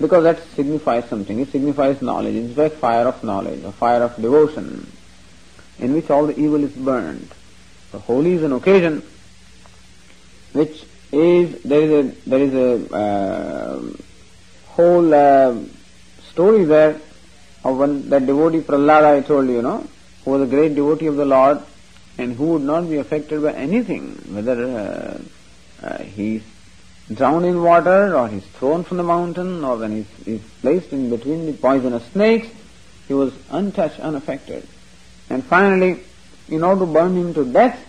Because 0.00 0.24
that 0.24 0.42
signifies 0.54 1.08
something. 1.08 1.38
It 1.38 1.50
signifies 1.50 2.00
knowledge. 2.00 2.34
It's 2.34 2.56
like 2.56 2.72
fire 2.74 3.06
of 3.06 3.22
knowledge, 3.22 3.62
a 3.64 3.72
fire 3.72 4.02
of 4.02 4.16
devotion, 4.16 4.90
in 5.78 5.92
which 5.92 6.08
all 6.08 6.26
the 6.26 6.38
evil 6.38 6.62
is 6.64 6.72
burned. 6.72 7.28
The 7.92 7.98
Holi 7.98 8.34
is 8.34 8.42
an 8.42 8.52
occasion 8.52 9.02
which 10.52 10.84
is 11.12 11.62
there 11.62 11.80
is 11.80 11.90
a 11.90 12.28
there 12.28 12.40
is 12.40 12.54
a 12.54 12.94
uh, 12.94 13.82
whole 14.66 15.14
uh, 15.14 15.54
story 16.38 16.64
there 16.64 17.00
of 17.64 17.76
one 17.76 18.08
that 18.10 18.24
devotee 18.24 18.60
Prahlada 18.60 19.18
I 19.18 19.22
told 19.22 19.48
you, 19.48 19.54
you 19.54 19.62
know, 19.62 19.84
who 20.24 20.30
was 20.30 20.42
a 20.42 20.46
great 20.46 20.72
devotee 20.76 21.06
of 21.06 21.16
the 21.16 21.24
Lord 21.24 21.58
and 22.16 22.36
who 22.36 22.52
would 22.52 22.62
not 22.62 22.88
be 22.88 22.98
affected 22.98 23.42
by 23.42 23.54
anything, 23.54 24.04
whether 24.36 24.56
uh, 24.64 25.18
uh, 25.84 26.02
he's 26.04 26.44
drowned 27.12 27.44
in 27.44 27.60
water 27.60 28.16
or 28.16 28.28
he's 28.28 28.46
thrown 28.58 28.84
from 28.84 28.98
the 28.98 29.02
mountain 29.02 29.64
or 29.64 29.78
when 29.78 29.90
he's, 29.96 30.24
he's 30.24 30.44
placed 30.60 30.92
in 30.92 31.10
between 31.10 31.46
the 31.46 31.54
poisonous 31.54 32.04
snakes, 32.12 32.46
he 33.08 33.14
was 33.14 33.32
untouched, 33.50 33.98
unaffected. 33.98 34.64
And 35.28 35.44
finally, 35.44 35.98
in 36.48 36.62
order 36.62 36.86
to 36.86 36.92
burn 36.92 37.16
him 37.16 37.34
to 37.34 37.44
death, 37.44 37.84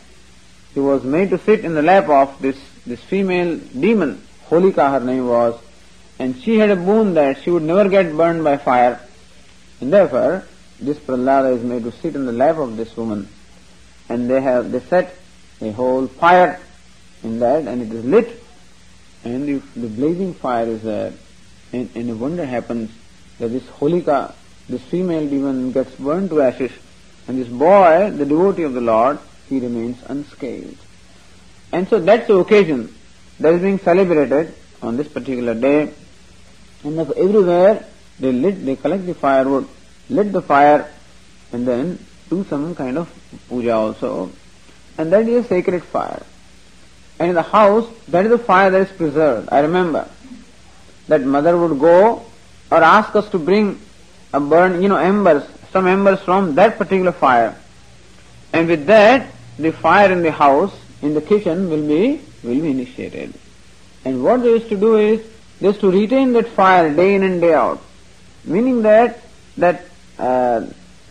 he 0.73 0.79
was 0.79 1.03
made 1.03 1.29
to 1.29 1.37
sit 1.37 1.63
in 1.63 1.75
the 1.75 1.83
lap 1.83 2.09
of 2.09 2.41
this, 2.41 2.57
this 2.87 3.03
female 3.03 3.57
demon, 3.79 4.23
Holika 4.49 4.89
her 4.89 5.05
name 5.05 5.27
was, 5.27 5.61
and 6.19 6.39
she 6.41 6.57
had 6.57 6.69
a 6.69 6.75
boon 6.75 7.15
that 7.15 7.41
she 7.41 7.49
would 7.49 7.63
never 7.63 7.89
get 7.89 8.15
burned 8.15 8.43
by 8.43 8.57
fire. 8.57 8.99
And 9.81 9.91
therefore, 9.91 10.45
this 10.79 10.97
Prahlada 10.97 11.55
is 11.55 11.63
made 11.63 11.83
to 11.83 11.91
sit 11.91 12.15
in 12.15 12.25
the 12.25 12.31
lap 12.31 12.57
of 12.57 12.77
this 12.77 12.95
woman. 12.95 13.29
And 14.09 14.29
they 14.29 14.41
have, 14.41 14.71
they 14.71 14.81
set 14.81 15.15
a 15.61 15.71
whole 15.71 16.07
fire 16.07 16.59
in 17.23 17.39
that 17.39 17.67
and 17.67 17.81
it 17.81 17.91
is 17.91 18.05
lit 18.05 18.43
and 19.23 19.49
if 19.49 19.73
the 19.73 19.87
blazing 19.87 20.33
fire 20.33 20.65
is 20.65 20.81
there 20.83 21.13
and, 21.73 21.89
and 21.95 22.09
a 22.09 22.15
wonder 22.15 22.45
happens 22.45 22.89
that 23.39 23.49
this 23.49 23.63
Holika, 23.63 24.33
this 24.69 24.81
female 24.83 25.27
demon 25.27 25.71
gets 25.71 25.93
burned 25.95 26.29
to 26.29 26.41
ashes 26.41 26.71
and 27.27 27.37
this 27.37 27.47
boy, 27.47 28.11
the 28.11 28.25
devotee 28.25 28.63
of 28.63 28.73
the 28.73 28.81
Lord, 28.81 29.19
he 29.47 29.59
remains 29.59 30.01
unscathed. 30.07 30.77
And 31.71 31.87
so 31.87 31.99
that's 31.99 32.27
the 32.27 32.35
occasion 32.35 32.95
that 33.39 33.53
is 33.53 33.61
being 33.61 33.79
celebrated 33.79 34.53
on 34.81 34.97
this 34.97 35.07
particular 35.07 35.53
day. 35.53 35.93
And 36.83 36.99
everywhere 36.99 37.85
they 38.19 38.31
lit, 38.31 38.65
they 38.65 38.75
collect 38.75 39.05
the 39.05 39.13
firewood, 39.13 39.67
lit 40.09 40.31
the 40.31 40.41
fire, 40.41 40.89
and 41.51 41.67
then 41.67 41.99
do 42.29 42.45
some 42.45 42.75
kind 42.75 42.97
of 42.97 43.11
puja 43.47 43.73
also. 43.73 44.31
And 44.97 45.11
that 45.11 45.27
is 45.27 45.45
a 45.45 45.47
sacred 45.47 45.83
fire. 45.83 46.23
And 47.19 47.29
in 47.29 47.35
the 47.35 47.41
house, 47.41 47.87
that 48.07 48.25
is 48.25 48.31
the 48.31 48.37
fire 48.37 48.69
that 48.69 48.81
is 48.81 48.91
preserved. 48.91 49.49
I 49.51 49.59
remember 49.59 50.07
that 51.07 51.21
mother 51.21 51.57
would 51.57 51.79
go 51.79 52.25
or 52.71 52.83
ask 52.83 53.15
us 53.15 53.29
to 53.31 53.39
bring 53.39 53.79
a 54.31 54.39
burn, 54.39 54.81
you 54.81 54.87
know, 54.87 54.97
embers, 54.97 55.43
some 55.71 55.87
embers 55.87 56.21
from 56.21 56.55
that 56.55 56.77
particular 56.77 57.11
fire. 57.11 57.57
And 58.53 58.67
with 58.67 58.85
that, 58.85 59.31
the 59.57 59.71
fire 59.71 60.11
in 60.11 60.21
the 60.21 60.31
house, 60.31 60.73
in 61.01 61.13
the 61.13 61.21
kitchen 61.21 61.69
will 61.69 61.85
be, 61.87 62.21
will 62.43 62.61
be 62.61 62.71
initiated. 62.71 63.33
And 64.05 64.23
what 64.23 64.41
they 64.41 64.49
used 64.49 64.69
to 64.69 64.77
do 64.77 64.95
is, 64.95 65.21
used 65.59 65.79
to 65.81 65.91
retain 65.91 66.33
that 66.33 66.47
fire 66.47 66.93
day 66.93 67.15
in 67.15 67.23
and 67.23 67.41
day 67.41 67.53
out. 67.53 67.81
Meaning 68.45 68.81
that, 68.83 69.19
that 69.57 69.85
uh, 70.17 70.61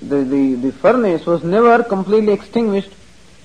the, 0.01 0.25
the, 0.25 0.55
the 0.55 0.73
furnace 0.73 1.27
was 1.27 1.43
never 1.43 1.83
completely 1.85 2.33
extinguished. 2.33 2.93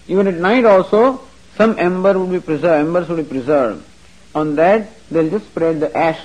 Even 0.07 0.27
at 0.27 0.35
night 0.35 0.65
also, 0.65 1.21
some 1.55 1.77
ember 1.77 2.17
would 2.17 2.31
be 2.31 2.39
preserved, 2.39 2.87
embers 2.87 3.09
would 3.09 3.17
be 3.17 3.29
preserved. 3.29 3.85
On 4.35 4.55
that, 4.55 4.89
they'll 5.09 5.29
just 5.29 5.45
spread 5.45 5.79
the 5.79 5.95
ash 5.95 6.19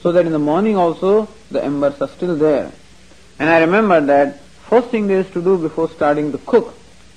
so 0.00 0.12
that 0.12 0.26
in 0.26 0.32
the 0.32 0.38
morning 0.38 0.76
also 0.76 1.28
the 1.50 1.62
embers 1.62 2.00
are 2.00 2.08
still 2.08 2.36
there. 2.36 2.72
And 3.38 3.48
I 3.48 3.60
remember 3.60 4.00
that 4.00 4.40
first 4.68 4.88
thing 4.88 5.06
they 5.06 5.14
used 5.14 5.32
to 5.32 5.42
do 5.42 5.58
before 5.58 5.90
starting 5.90 6.32
to 6.32 6.38
cook, 6.38 6.74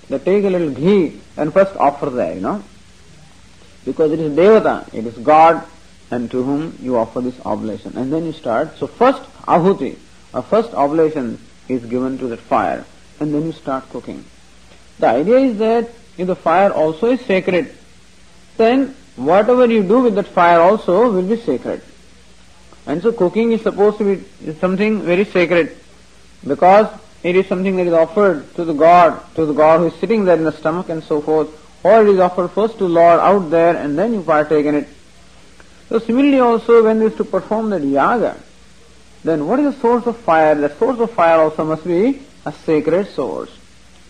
they 0.10 0.20
take 0.20 0.44
a 0.46 0.50
little 0.50 0.72
ghee 0.72 1.20
and 1.36 1.54
first 1.54 1.76
offer 1.78 2.10
there, 2.10 2.34
you 2.36 2.42
know. 2.42 2.64
Because 3.86 4.12
it 4.12 4.20
is 4.20 4.36
Devata, 4.36 4.94
it 4.94 5.06
is 5.06 5.18
God 5.18 5.66
and 6.12 6.32
to 6.32 6.44
whom 6.44 6.78
you 6.82 6.98
offer 6.98 7.22
this 7.22 7.40
oblation. 7.46 7.98
And 7.98 8.12
then 8.12 8.26
you 8.26 8.34
start. 8.34 8.78
So 8.78 8.88
first 8.88 9.22
ahuti, 9.46 9.98
a 10.34 10.42
first 10.42 10.74
oblation 10.74 11.40
is 11.68 11.86
given 11.86 12.18
to 12.20 12.28
that 12.28 12.40
fire 12.40 12.86
and 13.20 13.34
then 13.34 13.46
you 13.46 13.52
start 13.52 13.90
cooking. 13.90 14.24
The 15.00 15.08
idea 15.08 15.38
is 15.38 15.58
that 15.58 15.90
if 16.18 16.28
the 16.28 16.36
fire 16.36 16.72
also 16.72 17.08
is 17.08 17.22
sacred, 17.22 17.74
then 18.58 18.96
whatever 19.16 19.66
you 19.66 19.84
do 19.84 20.02
with 20.02 20.16
that 20.16 20.28
fire 20.28 20.60
also 20.60 21.12
will 21.12 21.28
be 21.28 21.38
sacred. 21.38 21.82
And 22.86 23.02
so 23.02 23.12
cooking 23.12 23.52
is 23.52 23.62
supposed 23.62 23.98
to 23.98 24.16
be 24.16 24.54
something 24.54 25.02
very 25.02 25.26
sacred 25.26 25.76
because 26.48 26.88
it 27.24 27.36
is 27.36 27.48
something 27.48 27.76
that 27.76 27.88
is 27.88 27.94
offered 27.94 28.56
to 28.56 28.64
the 28.64 28.74
God, 28.74 29.22
to 29.36 29.46
the 29.46 29.54
God 29.54 29.80
who 29.80 29.88
is 29.88 29.96
sitting 29.96 30.26
there 30.26 30.38
in 30.38 30.44
the 30.44 30.52
stomach 30.52 30.90
and 30.90 31.04
so 31.04 31.22
forth, 31.22 31.50
or 31.84 32.04
it 32.04 32.10
is 32.10 32.20
offered 32.20 32.50
first 32.50 32.78
to 32.78 32.86
Lord 32.86 33.20
out 33.20 33.50
there 33.50 33.76
and 33.76 33.98
then 33.98 34.14
you 34.14 34.22
partake 34.22 34.66
in 34.66 34.76
it. 34.76 34.88
So 35.90 36.00
similarly 36.00 36.40
also 36.40 36.84
when 36.84 37.00
they 37.00 37.06
used 37.06 37.18
to 37.18 37.24
perform 37.24 37.70
that 37.70 37.84
yaga, 37.84 38.38
then 39.24 39.48
what 39.48 39.60
is 39.60 39.74
the 39.74 39.82
source 39.82 40.06
of 40.06 40.18
fire? 40.18 40.56
The 40.56 40.76
source 40.78 41.00
of 41.00 41.12
fire 41.12 41.40
also 41.40 41.66
must 41.66 41.86
be 41.86 42.22
a 42.46 42.52
sacred 42.52 43.08
source. 43.08 43.52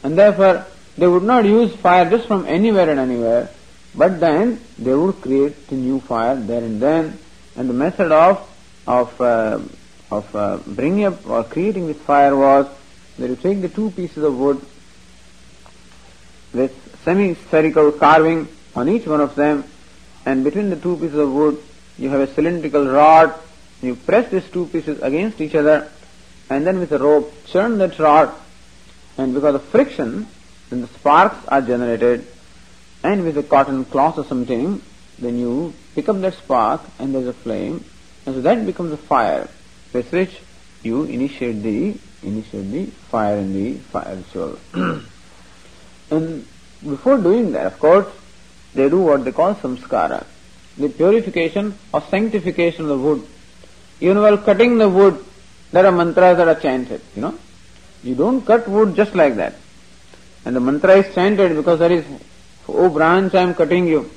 And 0.03 0.17
therefore 0.17 0.65
they 0.97 1.07
would 1.07 1.23
not 1.23 1.45
use 1.45 1.75
fire 1.75 2.09
just 2.09 2.27
from 2.27 2.45
anywhere 2.45 2.89
and 2.89 2.99
anywhere, 2.99 3.49
but 3.95 4.19
then 4.19 4.59
they 4.79 4.93
would 4.93 5.21
create 5.21 5.55
a 5.69 5.75
new 5.75 5.99
fire 5.99 6.35
there 6.35 6.63
and 6.63 6.81
then. 6.81 7.17
And 7.55 7.69
the 7.69 7.73
method 7.73 8.11
of 8.11 8.47
of 8.87 9.19
uh, 9.21 9.59
of 10.09 10.35
uh, 10.35 10.57
bringing 10.65 11.05
up 11.05 11.27
or 11.27 11.43
creating 11.43 11.87
this 11.87 11.97
fire 11.97 12.35
was 12.35 12.67
that 13.17 13.29
you 13.29 13.35
take 13.35 13.61
the 13.61 13.69
two 13.69 13.91
pieces 13.91 14.23
of 14.23 14.37
wood 14.37 14.61
with 16.53 16.73
semi-spherical 17.03 17.91
carving 17.93 18.47
on 18.75 18.87
each 18.89 19.05
one 19.07 19.21
of 19.21 19.35
them, 19.35 19.63
and 20.25 20.43
between 20.43 20.69
the 20.69 20.75
two 20.75 20.95
pieces 20.97 21.15
of 21.15 21.31
wood 21.31 21.61
you 21.97 22.09
have 22.09 22.21
a 22.21 22.33
cylindrical 22.33 22.87
rod. 22.87 23.33
You 23.81 23.95
press 23.95 24.29
these 24.31 24.49
two 24.49 24.65
pieces 24.67 25.01
against 25.01 25.39
each 25.39 25.55
other, 25.55 25.89
and 26.49 26.65
then 26.65 26.79
with 26.79 26.91
a 26.91 26.99
rope 26.99 27.31
churn 27.45 27.77
that 27.77 27.99
rod, 27.99 28.33
and 29.17 29.33
because 29.33 29.55
of 29.55 29.63
friction, 29.65 30.27
then 30.69 30.81
the 30.81 30.87
sparks 30.87 31.45
are 31.47 31.61
generated, 31.61 32.25
and 33.03 33.23
with 33.23 33.37
a 33.37 33.43
cotton 33.43 33.85
cloth 33.85 34.17
or 34.17 34.25
something, 34.25 34.81
then 35.19 35.37
you 35.37 35.73
pick 35.95 36.09
up 36.09 36.19
that 36.21 36.33
spark, 36.33 36.81
and 36.99 37.13
there's 37.13 37.27
a 37.27 37.33
flame, 37.33 37.83
and 38.25 38.35
so 38.35 38.41
that 38.41 38.65
becomes 38.65 38.91
a 38.91 38.97
fire 38.97 39.47
with 39.93 40.11
which 40.11 40.39
you 40.83 41.03
initiate 41.03 41.61
the 41.63 41.97
initiate 42.23 42.71
the 42.71 42.85
fire 42.85 43.37
in 43.37 43.53
the 43.53 43.73
fire 43.75 44.15
ritual. 44.15 44.59
and 46.11 46.47
before 46.83 47.17
doing 47.17 47.51
that, 47.51 47.67
of 47.67 47.79
course, 47.79 48.07
they 48.73 48.89
do 48.89 48.99
what 48.99 49.23
they 49.23 49.31
call 49.31 49.55
samskara, 49.55 50.25
the 50.77 50.89
purification 50.89 51.77
or 51.93 52.01
sanctification 52.01 52.83
of 52.83 52.89
the 52.89 52.97
wood. 52.97 53.27
Even 53.99 54.21
while 54.21 54.37
cutting 54.37 54.77
the 54.77 54.89
wood, 54.89 55.23
there 55.71 55.85
are 55.85 55.91
mantras 55.91 56.37
that 56.37 56.47
are 56.47 56.59
chanted, 56.59 57.01
you 57.15 57.21
know. 57.21 57.37
You 58.03 58.15
don't 58.15 58.45
cut 58.45 58.67
wood 58.67 58.95
just 58.95 59.15
like 59.15 59.35
that. 59.35 59.55
And 60.45 60.55
the 60.55 60.59
mantra 60.59 60.95
is 60.97 61.13
chanted 61.13 61.55
because 61.55 61.79
there 61.79 61.91
is, 61.91 62.05
oh 62.67 62.89
branch, 62.89 63.33
I 63.33 63.41
am 63.41 63.53
cutting 63.53 63.87
you. 63.87 64.09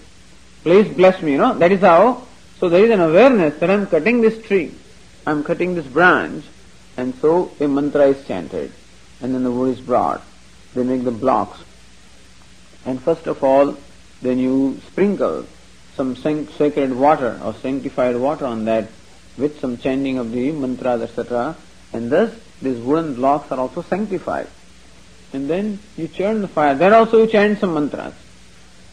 Please 0.62 0.88
bless 0.94 1.22
me, 1.22 1.32
you 1.32 1.38
know. 1.38 1.54
That 1.54 1.72
is 1.72 1.80
how 1.80 2.26
so 2.60 2.68
there 2.68 2.84
is 2.84 2.90
an 2.90 3.00
awareness 3.00 3.58
that 3.58 3.70
I 3.70 3.72
am 3.72 3.86
cutting 3.86 4.20
this 4.20 4.46
tree, 4.46 4.74
I 5.26 5.30
am 5.30 5.42
cutting 5.42 5.74
this 5.74 5.86
branch, 5.86 6.44
and 6.98 7.14
so 7.14 7.50
a 7.58 7.66
mantra 7.66 8.08
is 8.08 8.26
chanted, 8.26 8.70
and 9.22 9.34
then 9.34 9.44
the 9.44 9.50
wood 9.50 9.78
is 9.78 9.80
brought. 9.80 10.22
They 10.74 10.84
make 10.84 11.04
the 11.04 11.10
blocks. 11.10 11.58
And 12.84 13.00
first 13.00 13.26
of 13.26 13.42
all, 13.42 13.78
then 14.20 14.38
you 14.38 14.78
sprinkle 14.88 15.46
some 16.00 16.16
sacred 16.16 16.94
water 16.96 17.38
or 17.44 17.52
sanctified 17.52 18.16
water 18.16 18.46
on 18.46 18.64
that 18.64 18.88
with 19.36 19.60
some 19.60 19.76
chanting 19.76 20.16
of 20.16 20.32
the 20.32 20.50
mantras, 20.50 21.02
etc. 21.02 21.54
And 21.92 22.10
thus 22.10 22.34
these 22.62 22.78
wooden 22.78 23.16
blocks 23.16 23.52
are 23.52 23.58
also 23.58 23.82
sanctified. 23.82 24.48
And 25.34 25.50
then 25.50 25.78
you 25.98 26.08
churn 26.08 26.40
the 26.40 26.48
fire. 26.48 26.74
There 26.74 26.94
also 26.94 27.24
you 27.24 27.26
chant 27.26 27.58
some 27.58 27.74
mantras. 27.74 28.14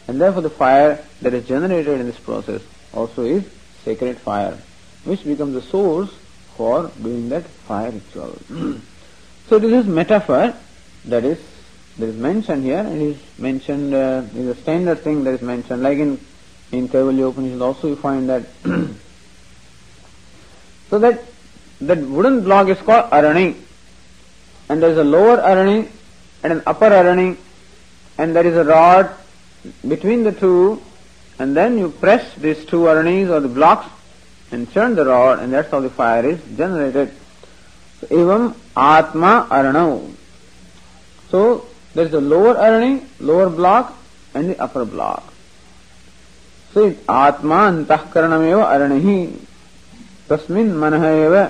And 0.06 0.20
therefore 0.20 0.42
the 0.42 0.50
fire 0.50 1.02
that 1.22 1.32
is 1.32 1.48
generated 1.48 1.98
in 1.98 2.06
this 2.06 2.18
process 2.18 2.60
also 2.92 3.24
is 3.24 3.48
sacred 3.84 4.18
fire, 4.18 4.58
which 5.04 5.24
becomes 5.24 5.54
the 5.54 5.62
source 5.62 6.12
for 6.56 6.90
doing 7.02 7.30
that 7.30 7.44
fire 7.44 7.90
ritual. 7.90 8.36
so 9.48 9.58
this 9.58 9.72
is 9.72 9.86
metaphor 9.86 10.54
that 11.06 11.24
is 11.24 11.38
that 11.98 12.10
is 12.10 12.16
mentioned 12.16 12.64
here 12.64 12.78
and 12.78 13.00
is 13.02 13.18
mentioned 13.38 13.94
uh, 13.94 14.22
is 14.34 14.48
a 14.48 14.54
standard 14.62 15.00
thing 15.00 15.24
that 15.24 15.34
is 15.34 15.42
mentioned 15.42 15.82
like 15.82 15.98
in 15.98 16.18
in 16.72 16.88
Kaivalya 16.88 17.30
Upanishad 17.30 17.62
also 17.62 17.88
you 17.88 17.96
find 17.96 18.28
that 18.28 18.42
so 20.90 20.98
that 20.98 21.22
that 21.80 21.98
wooden 21.98 22.42
block 22.44 22.68
is 22.68 22.78
called 22.78 23.10
arani 23.10 23.56
and 24.68 24.82
there 24.82 24.90
is 24.90 24.98
a 24.98 25.04
lower 25.04 25.38
arani 25.38 25.88
and 26.42 26.52
an 26.52 26.62
upper 26.66 26.90
arani 26.90 27.36
and 28.18 28.34
there 28.34 28.46
is 28.46 28.56
a 28.56 28.64
rod 28.64 29.10
between 29.86 30.24
the 30.24 30.32
two 30.32 30.82
and 31.38 31.56
then 31.56 31.78
you 31.78 31.90
press 31.90 32.34
these 32.34 32.64
two 32.64 32.80
aranis 32.92 33.28
or 33.30 33.40
the 33.40 33.48
blocks 33.48 33.88
and 34.50 34.70
turn 34.72 34.94
the 34.94 35.04
rod 35.04 35.38
and 35.40 35.52
that's 35.52 35.70
how 35.70 35.80
the 35.80 35.90
fire 35.90 36.26
is 36.26 36.40
generated. 36.56 37.12
So, 38.00 38.06
evam 38.08 38.54
atma 38.76 39.46
aranau. 39.50 40.14
So 41.30 41.66
there 41.94 42.06
is 42.06 42.10
the 42.10 42.20
lower 42.20 42.54
arani, 42.54 43.04
lower 43.20 43.50
block 43.50 43.96
and 44.34 44.50
the 44.50 44.60
upper 44.60 44.84
block. 44.84 45.27
आत्मा 47.10 47.66
अंतकरण 47.66 48.38
में 48.38 48.52
अरण। 48.52 48.92
ही 49.00 49.16
तस्मिन 50.30 50.74
मन 50.76 50.94
एवं 51.04 51.46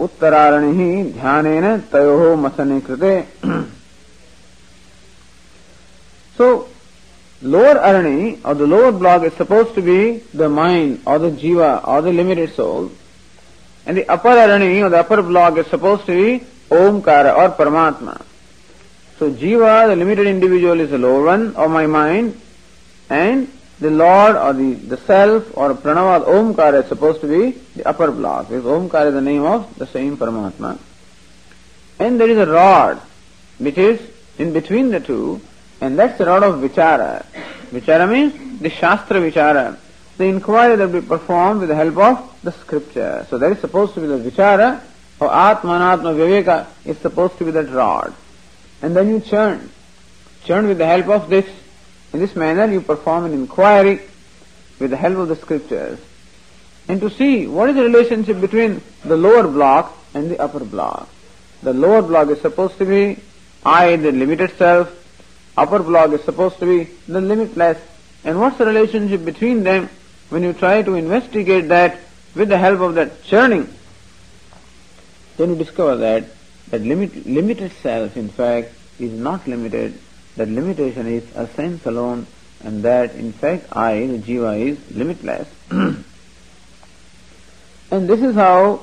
उत्तरारण। 0.00 0.72
ही 0.72 1.02
ध्यान 1.12 1.78
तय 1.92 2.34
मसने 2.38 2.80
कृते। 2.80 3.20
So 6.36 6.46
lower 7.42 7.76
arani 7.76 8.30
or 8.46 8.54
the 8.54 8.68
lower 8.68 8.90
block 8.90 9.24
is 9.24 9.32
suppose 9.32 9.74
to 9.74 9.82
be 9.82 10.00
the 10.36 10.42
mind 10.50 10.96
or 11.08 11.18
the 11.18 11.30
jiva 11.36 11.70
or 11.74 12.02
the 12.02 12.14
limited 12.14 12.50
soul 12.50 12.88
and 13.86 13.98
the 13.98 14.04
upper 14.10 14.36
arani 14.38 14.82
or 14.82 14.90
the 14.90 14.94
upper 14.94 15.20
block 15.20 15.58
is 15.58 15.66
suppose 15.66 16.06
to 16.06 16.12
be 16.12 16.40
Omkar 16.76 17.28
or 17.30 17.48
paramatma 17.58 18.12
so 19.18 19.30
jiva 19.40 19.72
the 19.86 19.98
limited 19.98 20.26
individual 20.26 20.80
is 20.80 20.90
the 20.90 21.00
lower 21.00 21.20
one 21.22 21.50
of 21.56 21.70
my 21.70 21.86
mind 21.86 22.32
and 23.12 23.46
the 23.82 23.90
Lord 23.90 24.36
or 24.36 24.52
the, 24.52 24.74
the 24.74 24.96
self 24.96 25.56
or 25.56 25.74
Pranava, 25.74 26.24
Omkara 26.26 26.82
is 26.82 26.88
supposed 26.88 27.20
to 27.20 27.28
be 27.28 27.58
the 27.76 27.86
upper 27.86 28.10
block. 28.10 28.48
Because 28.48 28.64
Omkara 28.64 29.08
is 29.08 29.14
the 29.14 29.20
name 29.20 29.44
of 29.44 29.76
the 29.78 29.86
same 29.86 30.16
Paramatma. 30.16 30.78
And 31.98 32.20
there 32.20 32.28
is 32.28 32.38
a 32.38 32.46
rod 32.46 33.00
which 33.58 33.78
is 33.78 34.00
in 34.38 34.52
between 34.52 34.90
the 34.90 35.00
two 35.00 35.40
And 35.82 35.98
that's 35.98 36.16
the 36.16 36.26
rod 36.26 36.44
of 36.44 36.60
vichara. 36.60 37.26
Vichara 37.72 38.08
means 38.08 38.60
the 38.60 38.70
Shastra 38.70 39.20
vichara. 39.20 39.76
The 40.16 40.24
inquiry 40.26 40.76
that 40.76 40.90
we 40.90 41.00
perform 41.00 41.58
with 41.58 41.70
the 41.70 41.74
help 41.74 41.96
of 41.96 42.38
the 42.44 42.52
scripture. 42.52 43.26
So 43.28 43.38
that 43.38 43.50
is 43.50 43.58
supposed 43.58 43.94
to 43.94 44.00
be 44.00 44.06
the 44.06 44.18
vichara 44.18 44.80
or 45.18 45.28
Atmanatma 45.28 46.14
Viveka 46.14 46.66
is 46.84 46.98
supposed 46.98 47.36
to 47.38 47.44
be 47.44 47.50
that 47.50 47.68
rod. 47.70 48.14
And 48.80 48.94
then 48.94 49.08
you 49.08 49.20
churn. 49.20 49.70
Churn 50.44 50.68
with 50.68 50.78
the 50.78 50.86
help 50.86 51.08
of 51.08 51.28
this. 51.28 51.46
In 52.12 52.20
this 52.20 52.36
manner 52.36 52.70
you 52.70 52.80
perform 52.80 53.24
an 53.24 53.32
inquiry 53.32 54.00
with 54.78 54.90
the 54.90 54.96
help 54.96 55.16
of 55.16 55.28
the 55.28 55.36
scriptures. 55.36 55.98
And 56.88 57.00
to 57.00 57.10
see 57.10 57.46
what 57.46 57.70
is 57.70 57.76
the 57.76 57.82
relationship 57.82 58.40
between 58.40 58.82
the 59.04 59.16
lower 59.16 59.46
block 59.46 59.96
and 60.14 60.30
the 60.30 60.38
upper 60.40 60.64
block. 60.64 61.08
The 61.62 61.72
lower 61.72 62.02
block 62.02 62.28
is 62.28 62.40
supposed 62.40 62.78
to 62.78 62.84
be 62.84 63.20
I, 63.64 63.96
the 63.96 64.12
limited 64.12 64.56
self. 64.56 64.90
Upper 65.56 65.78
block 65.78 66.10
is 66.10 66.22
supposed 66.24 66.58
to 66.58 66.66
be 66.66 66.90
the 67.06 67.20
limitless. 67.20 67.78
And 68.24 68.40
what's 68.40 68.58
the 68.58 68.66
relationship 68.66 69.24
between 69.24 69.62
them 69.62 69.88
when 70.28 70.42
you 70.42 70.52
try 70.52 70.82
to 70.82 70.94
investigate 70.94 71.68
that 71.68 71.98
with 72.34 72.48
the 72.48 72.58
help 72.58 72.80
of 72.80 72.94
that 72.96 73.22
churning? 73.24 73.72
Then 75.36 75.50
you 75.50 75.56
discover 75.56 75.96
that 75.96 76.24
that 76.70 76.80
limit, 76.80 77.26
limited 77.26 77.70
self, 77.82 78.16
in 78.16 78.28
fact, 78.28 78.72
is 78.98 79.12
not 79.12 79.46
limited. 79.46 79.98
That 80.36 80.48
limitation 80.48 81.06
is 81.06 81.24
a 81.34 81.46
sense 81.48 81.84
alone, 81.86 82.26
and 82.64 82.82
that, 82.84 83.14
in 83.14 83.32
fact, 83.32 83.66
I, 83.72 84.06
the 84.06 84.18
jiva, 84.18 84.58
is 84.60 84.78
limitless. 84.90 85.48
and 85.70 86.04
this 87.90 88.22
is 88.22 88.34
how 88.34 88.80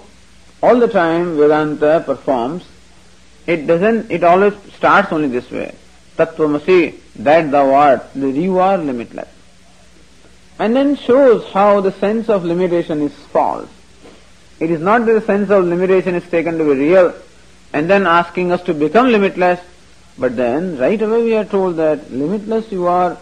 all 0.61 0.79
the 0.79 0.87
time 0.87 1.37
Vedanta 1.37 2.03
performs. 2.05 2.65
It 3.47 3.65
doesn't, 3.65 4.11
it 4.11 4.23
always 4.23 4.53
starts 4.75 5.11
only 5.11 5.29
this 5.29 5.49
way. 5.49 5.73
Tattvamasi, 6.17 6.99
that 7.15 7.49
thou 7.49 7.73
art, 7.73 8.13
that 8.13 8.31
you 8.31 8.59
are 8.59 8.77
limitless. 8.77 9.29
And 10.59 10.75
then 10.75 10.97
shows 10.97 11.49
how 11.51 11.79
the 11.81 11.93
sense 11.93 12.29
of 12.29 12.43
limitation 12.43 13.01
is 13.01 13.13
false. 13.13 13.69
It 14.59 14.69
is 14.71 14.81
not 14.81 15.05
that 15.05 15.13
the 15.13 15.21
sense 15.21 15.49
of 15.49 15.63
limitation 15.63 16.15
is 16.15 16.29
taken 16.29 16.57
to 16.57 16.65
be 16.65 16.71
real 16.71 17.13
and 17.71 17.89
then 17.89 18.05
asking 18.05 18.51
us 18.51 18.61
to 18.63 18.73
become 18.73 19.07
limitless, 19.07 19.61
but 20.19 20.35
then 20.35 20.77
right 20.77 21.01
away 21.01 21.23
we 21.23 21.35
are 21.35 21.45
told 21.45 21.77
that 21.77 22.11
limitless 22.11 22.71
you 22.71 22.87
are 22.87 23.17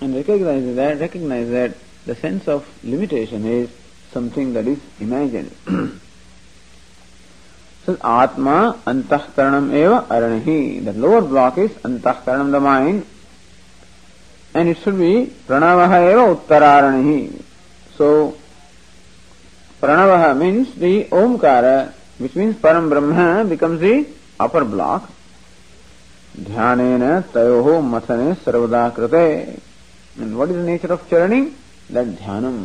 and 0.00 0.14
recognize 0.14 0.74
that, 0.76 0.98
recognize 0.98 1.48
that 1.50 1.76
the 2.06 2.14
sense 2.16 2.48
of 2.48 2.66
limitation 2.82 3.46
is 3.46 3.70
something 4.12 4.52
that 4.54 4.66
is 4.66 4.80
imagined. 4.98 5.54
so 7.86 7.96
Atma 8.02 8.80
Antahkaranam 8.86 9.72
eva 9.72 10.06
aranihi. 10.10 10.84
The 10.84 10.92
lower 10.94 11.20
block 11.20 11.58
is 11.58 11.70
Antahkaranam, 11.70 12.50
the 12.50 12.60
mind, 12.60 13.06
and 14.54 14.68
it 14.68 14.78
should 14.78 14.98
be 14.98 15.32
Pranavaha 15.46 16.10
eva 16.10 16.34
Uttararanihi. 16.34 17.42
So 17.96 18.36
Pranavaha 19.80 20.36
means 20.36 20.74
the 20.74 21.04
Omkara, 21.04 21.92
which 22.18 22.34
means 22.34 22.56
Param 22.56 22.88
Brahma 22.88 23.44
becomes 23.48 23.80
the 23.80 24.06
upper 24.38 24.64
block. 24.64 25.10
ध्यान 26.38 26.80
तय 27.34 27.80
मथने 27.84 28.32
सर्वदा 28.34 28.88
कृते। 28.88 29.18
And 30.20 30.34
what 30.34 30.48
is 30.48 30.58
nature 30.58 30.92
of 30.92 31.08
चरणी? 31.10 31.40
That 31.92 32.06
dhyanam. 32.18 32.64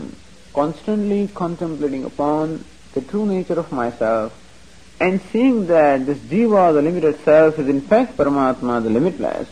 Constantly 0.53 1.26
contemplating 1.36 2.03
upon 2.05 2.55
the 2.95 3.03
true 3.09 3.26
nature 3.26 3.57
of 3.59 3.74
myself 3.93 5.01
and 5.01 5.20
seeing 5.22 5.61
that 5.68 6.01
this 6.01 6.18
jiva 6.30 6.72
the 6.72 6.84
limited 6.84 7.16
self 7.26 7.59
is 7.59 7.70
in 7.70 7.80
fact 7.89 8.16
paramatma 8.16 8.80
the 8.80 8.88
limitless 8.88 9.47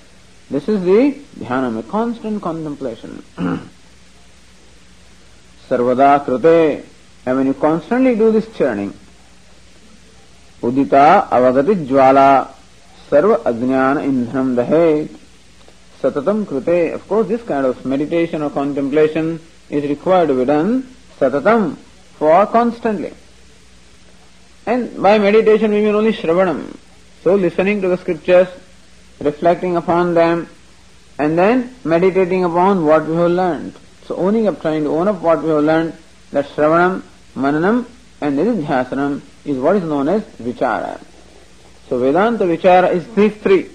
this 0.51 0.69
is 0.69 0.87
dhyanam 1.39 1.79
a 1.79 1.81
constant 1.91 2.41
contemplation 2.41 3.19
सर्वदा 5.69 6.17
कृते। 6.17 6.57
I 7.27 7.33
mean 7.33 7.47
you 7.47 7.53
constantly 7.61 8.15
do 8.15 8.31
this 8.31 8.55
churning 8.57 8.91
उदिता, 10.63 11.05
अवगति, 11.17 11.75
ज्वाला 11.75 12.29
ajnana 13.21 14.01
indhanam 14.01 14.55
dahet 14.55 15.09
satatam 16.01 16.45
krute. 16.45 16.93
Of 16.93 17.07
course, 17.07 17.27
this 17.27 17.43
kind 17.43 17.65
of 17.65 17.85
meditation 17.85 18.41
or 18.41 18.49
contemplation 18.49 19.39
is 19.69 19.83
required 19.87 20.27
to 20.27 20.33
be 20.35 20.45
done 20.45 20.83
satatam 21.19 21.75
for 22.17 22.45
constantly. 22.47 23.13
And 24.65 25.01
by 25.01 25.17
meditation 25.19 25.71
we 25.71 25.81
mean 25.81 25.95
only 25.95 26.13
shravanam. 26.13 26.75
So 27.23 27.35
listening 27.35 27.81
to 27.81 27.87
the 27.87 27.97
scriptures, 27.97 28.47
reflecting 29.19 29.77
upon 29.77 30.13
them, 30.13 30.49
and 31.17 31.37
then 31.37 31.75
meditating 31.83 32.43
upon 32.43 32.85
what 32.85 33.05
we 33.05 33.15
have 33.15 33.31
learned. 33.31 33.75
So 34.05 34.15
owning 34.15 34.47
up, 34.47 34.61
trying 34.61 34.83
to 34.83 34.89
own 34.89 35.07
up 35.07 35.21
what 35.21 35.43
we 35.43 35.49
have 35.49 35.63
learned, 35.63 35.93
that 36.31 36.45
shravanam 36.47 37.03
Mananam 37.35 37.85
and 38.21 38.37
Nididhyasanam 38.37 39.21
is 39.43 39.57
what 39.57 39.75
is 39.75 39.83
known 39.83 40.07
as 40.07 40.23
Vichara. 40.23 40.99
So 41.93 41.99
Vedanta 41.99 42.45
Vichara 42.45 42.91
is 42.91 43.05
these 43.13 43.35
three. 43.35 43.69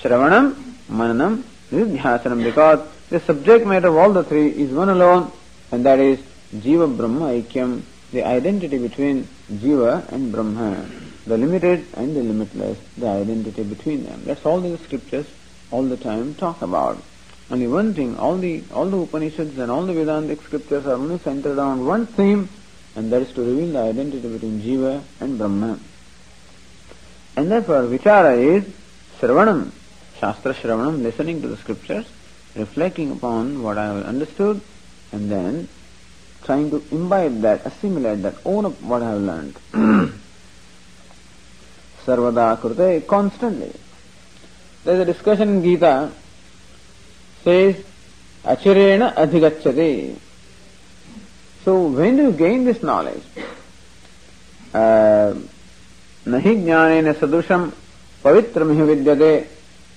Shravanam, 0.00 0.54
Mananam, 0.90 1.44
Nididhyasanam 1.70 2.42
because 2.42 2.80
the 3.10 3.20
subject 3.20 3.64
matter 3.64 3.86
of 3.86 3.96
all 3.96 4.12
the 4.12 4.24
three 4.24 4.48
is 4.48 4.72
one 4.72 4.88
alone 4.88 5.30
and 5.70 5.86
that 5.86 6.00
is 6.00 6.18
Jiva 6.52 6.88
Brahma 6.96 7.26
Aikyam, 7.26 7.82
the 8.10 8.24
identity 8.24 8.76
between 8.78 9.28
Jiva 9.52 10.10
and 10.10 10.32
Brahma, 10.32 10.84
the 11.28 11.38
limited 11.38 11.86
and 11.94 12.16
the 12.16 12.24
limitless, 12.24 12.76
the 12.98 13.06
identity 13.06 13.62
between 13.62 14.02
them. 14.02 14.22
That's 14.24 14.44
all 14.44 14.58
the 14.60 14.76
scriptures 14.78 15.26
all 15.70 15.84
the 15.84 15.96
time 15.96 16.34
talk 16.34 16.60
about. 16.60 17.00
Only 17.52 17.68
one 17.68 17.94
thing, 17.94 18.16
all 18.18 18.36
the 18.36 18.64
all 18.72 18.86
the 18.86 18.98
Upanishads 18.98 19.56
and 19.58 19.70
all 19.70 19.86
the 19.86 19.92
Vedantic 19.92 20.42
scriptures 20.42 20.86
are 20.86 20.94
only 20.94 21.18
centered 21.20 21.56
around 21.56 21.86
one 21.86 22.06
theme 22.06 22.48
and 22.96 23.12
that 23.12 23.22
is 23.22 23.32
to 23.34 23.42
reveal 23.42 23.74
the 23.74 23.78
identity 23.78 24.28
between 24.28 24.60
Jiva 24.60 25.00
and 25.20 25.38
Brahma. 25.38 25.78
And 27.36 27.50
therefore, 27.50 27.82
Vichara 27.82 28.38
is 28.38 28.64
Sravanam, 29.18 29.70
Shastra 30.20 30.54
Sravanam, 30.54 31.02
listening 31.02 31.42
to 31.42 31.48
the 31.48 31.56
scriptures, 31.56 32.06
reflecting 32.54 33.10
upon 33.10 33.62
what 33.62 33.76
I 33.76 33.86
have 33.86 34.04
understood, 34.04 34.60
and 35.10 35.30
then 35.30 35.68
trying 36.44 36.70
to 36.70 36.82
imbibe 36.92 37.40
that, 37.40 37.66
assimilate 37.66 38.22
that, 38.22 38.36
own 38.44 38.66
up 38.66 38.80
what 38.82 39.02
I 39.02 39.10
have 39.10 39.20
learned. 39.20 39.54
Sarvada 42.04 42.58
Krute, 42.60 43.06
constantly. 43.06 43.72
There 44.84 44.94
is 44.94 45.00
a 45.00 45.04
discussion 45.06 45.48
in 45.48 45.62
Gita, 45.62 46.12
says, 47.42 47.82
Achirena 48.44 49.14
Adhigachyate. 49.14 50.18
So 51.64 51.86
when 51.86 52.18
you 52.18 52.32
gain 52.32 52.64
this 52.64 52.82
knowledge, 52.82 53.22
uh, 54.74 55.34
नहीं 56.26 56.54
ज्ञान 56.64 57.12
सदृशम 57.12 57.70
पवित्र 58.24 58.64
विद्यते 58.64 59.34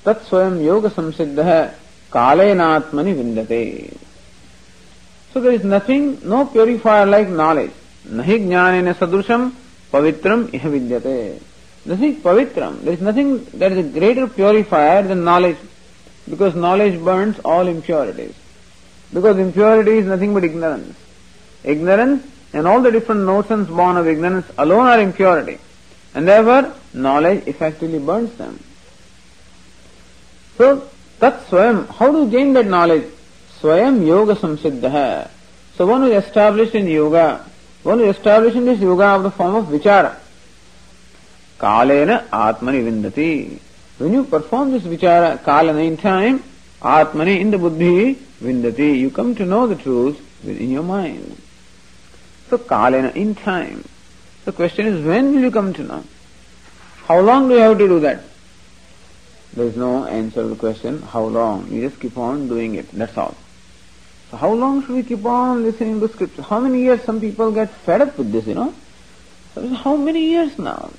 तत्स्वयं 0.05 0.59
योग 0.61 0.87
संसिद्ध 0.89 1.39
है 1.39 1.61
कालेनात्मनि 2.11 3.13
विन्दते। 3.13 3.63
So 5.31 5.41
there 5.41 5.53
is 5.53 5.65
nothing 5.65 6.15
no 6.25 6.43
purifier 6.53 7.07
like 7.07 7.29
knowledge 7.37 7.69
नहीं 8.17 8.37
ज्ञान 8.47 8.91
सदृशम 8.93 9.51
पवित्रम 9.93 10.45
यह 10.53 10.67
विद्यते 10.69 11.17
nothing 11.85 12.15
Pavitram 12.23 12.75
there 12.85 12.93
is 12.93 13.03
nothing 13.03 13.37
there 13.59 13.77
is 13.79 13.93
greater 13.93 14.25
purifier 14.37 15.07
than 15.07 15.19
knowledge 15.29 15.55
because 16.29 16.55
knowledge 16.65 16.95
burns 17.03 17.39
all 17.45 17.69
impurities 17.69 18.33
because 19.11 19.39
impurity 19.39 19.97
is 19.99 20.09
nothing 20.09 20.35
but 20.35 20.43
ignorance 20.43 21.67
ignorance 21.75 22.19
and 22.55 22.65
all 22.65 22.83
the 22.83 22.93
different 22.93 23.21
notions 23.21 23.67
born 23.79 23.97
of 23.97 24.07
ignorance 24.07 24.55
alone 24.59 24.87
are 24.87 24.99
impurity 24.99 25.57
And 26.17 26.27
therefore, 26.27 26.73
knowledge 26.95 27.45
effectively 27.45 27.99
burns 27.99 28.35
them. 28.37 28.59
So, 30.57 30.89
tat 31.19 31.45
swayam, 31.45 31.87
how 31.89 32.11
do 32.11 32.23
you 32.23 32.29
gain 32.31 32.53
that 32.53 32.65
knowledge? 32.65 33.05
Swayam 33.59 34.03
yoga 34.03 34.33
samsiddha. 34.33 35.29
So 35.75 35.85
one 35.85 36.01
who 36.01 36.07
is 36.07 36.25
established 36.25 36.73
in 36.73 36.87
yoga, 36.87 37.45
one 37.83 37.99
who 37.99 38.05
is 38.05 38.15
established 38.15 38.55
in 38.55 38.65
this 38.65 38.79
yoga 38.79 39.03
of 39.03 39.21
the 39.21 39.29
form 39.29 39.53
of 39.57 39.65
vichara. 39.65 40.15
Kalena 41.59 42.27
atmani 42.29 42.81
vindati. 42.87 43.59
When 43.99 44.11
you 44.11 44.23
perform 44.23 44.71
this 44.71 44.81
vichara, 44.81 45.37
kalena 45.43 45.85
in 45.85 45.97
time, 45.97 46.43
atmani 46.81 47.39
in 47.39 47.51
the 47.51 47.59
buddhi, 47.59 48.15
vindati, 48.41 48.97
you 48.97 49.11
come 49.11 49.35
to 49.35 49.45
know 49.45 49.67
the 49.67 49.75
truth 49.75 50.19
within 50.43 50.71
your 50.71 50.81
mind. 50.81 51.39
So 52.49 52.57
kalena, 52.57 53.15
in 53.15 53.35
time. 53.35 53.83
The 54.47 54.53
question 54.53 54.85
is, 54.87 55.05
when 55.05 55.33
will 55.35 55.41
you 55.41 55.51
come 55.51 55.73
to 55.73 55.83
know? 55.83 56.03
How 57.03 57.19
long 57.19 57.49
do 57.49 57.55
you 57.55 57.59
have 57.59 57.77
to 57.79 57.85
do 57.85 57.99
that? 57.99 58.23
There 59.53 59.65
is 59.65 59.75
no 59.75 60.05
answer 60.05 60.43
to 60.43 60.47
the 60.47 60.55
question, 60.55 61.01
how 61.01 61.25
long? 61.25 61.69
You 61.69 61.81
just 61.89 61.99
keep 61.99 62.17
on 62.17 62.47
doing 62.47 62.75
it, 62.75 62.89
that's 62.93 63.17
all. 63.17 63.35
So 64.31 64.37
how 64.37 64.53
long 64.53 64.83
should 64.83 64.95
we 64.95 65.03
keep 65.03 65.25
on 65.25 65.63
listening 65.63 65.99
to 65.99 66.07
scripture? 66.07 66.43
How 66.43 66.61
many 66.61 66.79
years 66.79 67.03
some 67.03 67.19
people 67.19 67.51
get 67.51 67.69
fed 67.69 68.01
up 68.01 68.17
with 68.17 68.31
this, 68.31 68.47
you 68.47 68.53
know? 68.53 68.73
How 69.83 69.97
many 69.97 70.29
years 70.29 70.57
now? 70.57 70.91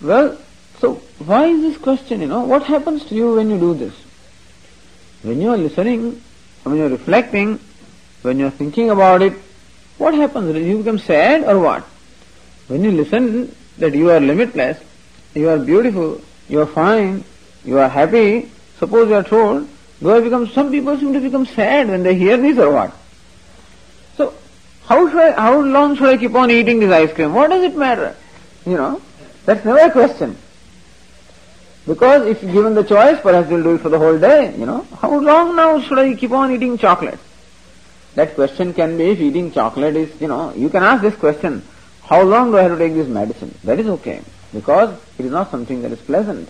Well, 0.00 0.38
so 0.80 0.94
why 1.18 1.48
is 1.48 1.60
this 1.60 1.76
question, 1.76 2.22
you 2.22 2.26
know? 2.26 2.40
What 2.40 2.62
happens 2.62 3.04
to 3.04 3.14
you 3.14 3.34
when 3.34 3.50
you 3.50 3.58
do 3.58 3.74
this? 3.74 3.94
when 5.22 5.42
you 5.42 5.50
are 5.50 5.58
listening, 5.58 6.22
when 6.62 6.76
you 6.78 6.86
are 6.86 6.88
reflecting, 6.88 7.60
when 8.22 8.38
you 8.38 8.46
are 8.46 8.56
thinking 8.62 8.88
about 8.88 9.20
it, 9.20 9.34
what 9.98 10.14
happens? 10.14 10.56
You 10.56 10.78
become 10.78 10.98
sad 10.98 11.44
or 11.44 11.58
what? 11.58 11.82
When 12.68 12.84
you 12.84 12.92
listen 12.92 13.54
that 13.78 13.94
you 13.94 14.10
are 14.10 14.20
limitless, 14.20 14.78
you 15.34 15.48
are 15.48 15.58
beautiful, 15.58 16.20
you 16.48 16.60
are 16.60 16.66
fine, 16.66 17.24
you 17.64 17.78
are 17.78 17.88
happy, 17.88 18.50
suppose 18.78 19.08
you 19.08 19.14
are 19.14 19.22
told, 19.22 19.68
I 20.04 20.20
become, 20.20 20.48
some 20.48 20.70
people 20.70 20.98
seem 20.98 21.12
to 21.12 21.20
become 21.20 21.46
sad 21.46 21.88
when 21.88 22.02
they 22.02 22.14
hear 22.16 22.36
this 22.36 22.58
or 22.58 22.72
what? 22.72 22.92
So, 24.16 24.34
how 24.84 25.08
should 25.08 25.20
I, 25.20 25.32
how 25.32 25.60
long 25.60 25.96
should 25.96 26.08
I 26.08 26.16
keep 26.16 26.34
on 26.34 26.50
eating 26.50 26.80
this 26.80 26.90
ice 26.90 27.12
cream? 27.12 27.34
What 27.34 27.50
does 27.50 27.62
it 27.62 27.76
matter? 27.76 28.16
You 28.66 28.76
know, 28.76 29.02
that's 29.44 29.64
never 29.64 29.78
a 29.78 29.90
question. 29.90 30.36
Because 31.86 32.26
if 32.26 32.40
given 32.40 32.74
the 32.74 32.84
choice, 32.84 33.20
perhaps 33.20 33.50
you'll 33.50 33.62
do 33.62 33.74
it 33.74 33.80
for 33.80 33.88
the 33.88 33.98
whole 33.98 34.18
day, 34.18 34.56
you 34.56 34.66
know. 34.66 34.86
How 35.00 35.18
long 35.18 35.56
now 35.56 35.80
should 35.80 35.98
I 35.98 36.14
keep 36.14 36.30
on 36.30 36.52
eating 36.52 36.78
chocolate? 36.78 37.18
That 38.14 38.34
question 38.34 38.74
can 38.74 38.98
be 38.98 39.10
if 39.10 39.20
eating 39.20 39.52
chocolate 39.52 39.96
is, 39.96 40.20
you 40.20 40.28
know, 40.28 40.52
you 40.54 40.68
can 40.68 40.82
ask 40.82 41.02
this 41.02 41.14
question, 41.14 41.62
how 42.02 42.22
long 42.22 42.50
do 42.50 42.58
I 42.58 42.62
have 42.62 42.72
to 42.72 42.78
take 42.78 42.94
this 42.94 43.08
medicine? 43.08 43.54
That 43.64 43.78
is 43.78 43.86
okay, 43.86 44.20
because 44.52 44.98
it 45.18 45.24
is 45.24 45.30
not 45.30 45.50
something 45.50 45.82
that 45.82 45.92
is 45.92 46.00
pleasant. 46.00 46.48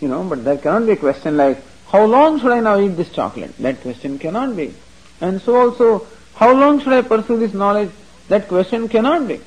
You 0.00 0.08
know, 0.08 0.24
but 0.24 0.44
there 0.44 0.58
cannot 0.58 0.86
be 0.86 0.92
a 0.92 0.96
question 0.96 1.36
like, 1.36 1.62
how 1.86 2.04
long 2.04 2.40
should 2.40 2.50
I 2.50 2.60
now 2.60 2.80
eat 2.80 2.96
this 2.96 3.10
chocolate? 3.10 3.56
That 3.58 3.80
question 3.82 4.18
cannot 4.18 4.56
be. 4.56 4.74
And 5.20 5.40
so 5.40 5.56
also, 5.56 6.06
how 6.34 6.52
long 6.52 6.80
should 6.80 6.92
I 6.92 7.02
pursue 7.02 7.38
this 7.38 7.54
knowledge? 7.54 7.90
That 8.28 8.48
question 8.48 8.88
cannot 8.88 9.28
be. 9.28 9.40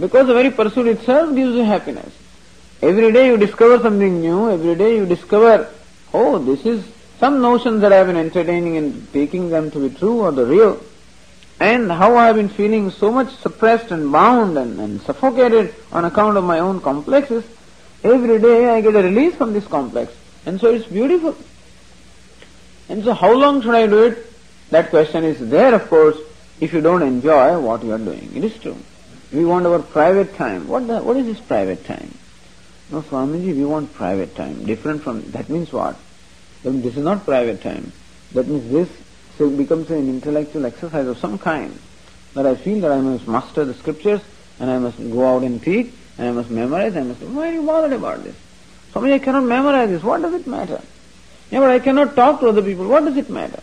Because 0.00 0.26
the 0.26 0.34
very 0.34 0.50
pursuit 0.50 0.86
itself 0.88 1.34
gives 1.34 1.54
you 1.54 1.62
happiness. 1.62 2.12
Every 2.82 3.12
day 3.12 3.26
you 3.26 3.36
discover 3.36 3.78
something 3.78 4.20
new, 4.20 4.50
every 4.50 4.74
day 4.74 4.96
you 4.96 5.06
discover, 5.06 5.68
oh, 6.14 6.38
this 6.38 6.64
is 6.64 6.84
some 7.20 7.42
notions 7.42 7.82
that 7.82 7.92
I 7.92 7.96
have 7.96 8.06
been 8.06 8.16
entertaining 8.16 8.78
and 8.78 9.12
taking 9.12 9.50
them 9.50 9.70
to 9.72 9.88
be 9.88 9.94
true 9.94 10.20
or 10.20 10.32
the 10.32 10.46
real, 10.46 10.80
and 11.60 11.92
how 11.92 12.16
I 12.16 12.28
have 12.28 12.36
been 12.36 12.48
feeling 12.48 12.90
so 12.90 13.12
much 13.12 13.30
suppressed 13.36 13.90
and 13.90 14.10
bound 14.10 14.56
and, 14.56 14.80
and 14.80 15.02
suffocated 15.02 15.74
on 15.92 16.06
account 16.06 16.38
of 16.38 16.44
my 16.44 16.60
own 16.60 16.80
complexes, 16.80 17.44
every 18.02 18.38
day 18.38 18.70
I 18.70 18.80
get 18.80 18.94
a 18.94 19.02
release 19.02 19.34
from 19.34 19.52
this 19.52 19.66
complex. 19.66 20.10
And 20.46 20.58
so 20.58 20.72
it's 20.72 20.86
beautiful. 20.86 21.36
And 22.88 23.04
so 23.04 23.12
how 23.12 23.34
long 23.34 23.60
should 23.60 23.74
I 23.74 23.86
do 23.86 24.04
it? 24.04 24.32
That 24.70 24.88
question 24.88 25.22
is 25.22 25.50
there, 25.50 25.74
of 25.74 25.90
course, 25.90 26.16
if 26.58 26.72
you 26.72 26.80
don't 26.80 27.02
enjoy 27.02 27.60
what 27.60 27.84
you 27.84 27.92
are 27.92 27.98
doing. 27.98 28.32
It 28.34 28.44
is 28.44 28.56
true. 28.58 28.78
We 29.30 29.44
want 29.44 29.66
our 29.66 29.80
private 29.80 30.34
time. 30.36 30.66
What, 30.68 30.86
the, 30.86 31.00
what 31.00 31.18
is 31.18 31.26
this 31.26 31.40
private 31.40 31.84
time? 31.84 32.14
No, 32.90 33.02
Swamiji, 33.02 33.54
we 33.54 33.64
want 33.66 33.92
private 33.92 34.34
time. 34.34 34.64
Different 34.64 35.02
from, 35.02 35.30
that 35.32 35.50
means 35.50 35.70
what? 35.70 35.96
This 36.62 36.96
is 36.96 37.04
not 37.04 37.24
private 37.24 37.62
time. 37.62 37.92
That 38.32 38.46
means 38.46 38.70
this 38.70 38.88
becomes 39.56 39.90
an 39.90 40.08
intellectual 40.08 40.66
exercise 40.66 41.06
of 41.06 41.16
some 41.18 41.38
kind. 41.38 41.78
That 42.34 42.46
I 42.46 42.54
feel 42.54 42.80
that 42.80 42.92
I 42.92 43.00
must 43.00 43.26
master 43.26 43.64
the 43.64 43.74
scriptures 43.74 44.20
and 44.58 44.70
I 44.70 44.78
must 44.78 44.98
go 44.98 45.36
out 45.36 45.42
and 45.42 45.62
teach 45.62 45.92
and 46.18 46.28
I 46.28 46.32
must 46.32 46.50
memorize, 46.50 46.94
I 46.96 47.02
must, 47.02 47.22
why 47.22 47.48
are 47.48 47.52
you 47.54 47.62
bothered 47.62 47.94
about 47.94 48.22
this? 48.22 48.36
Swamiji, 48.92 49.14
I 49.14 49.18
cannot 49.18 49.44
memorize 49.44 49.88
this. 49.88 50.02
What 50.02 50.20
does 50.20 50.34
it 50.34 50.46
matter? 50.46 50.82
Yeah, 51.50 51.60
but 51.60 51.70
I 51.70 51.78
cannot 51.78 52.14
talk 52.14 52.40
to 52.40 52.48
other 52.48 52.62
people. 52.62 52.86
What 52.86 53.04
does 53.04 53.16
it 53.16 53.30
matter? 53.30 53.62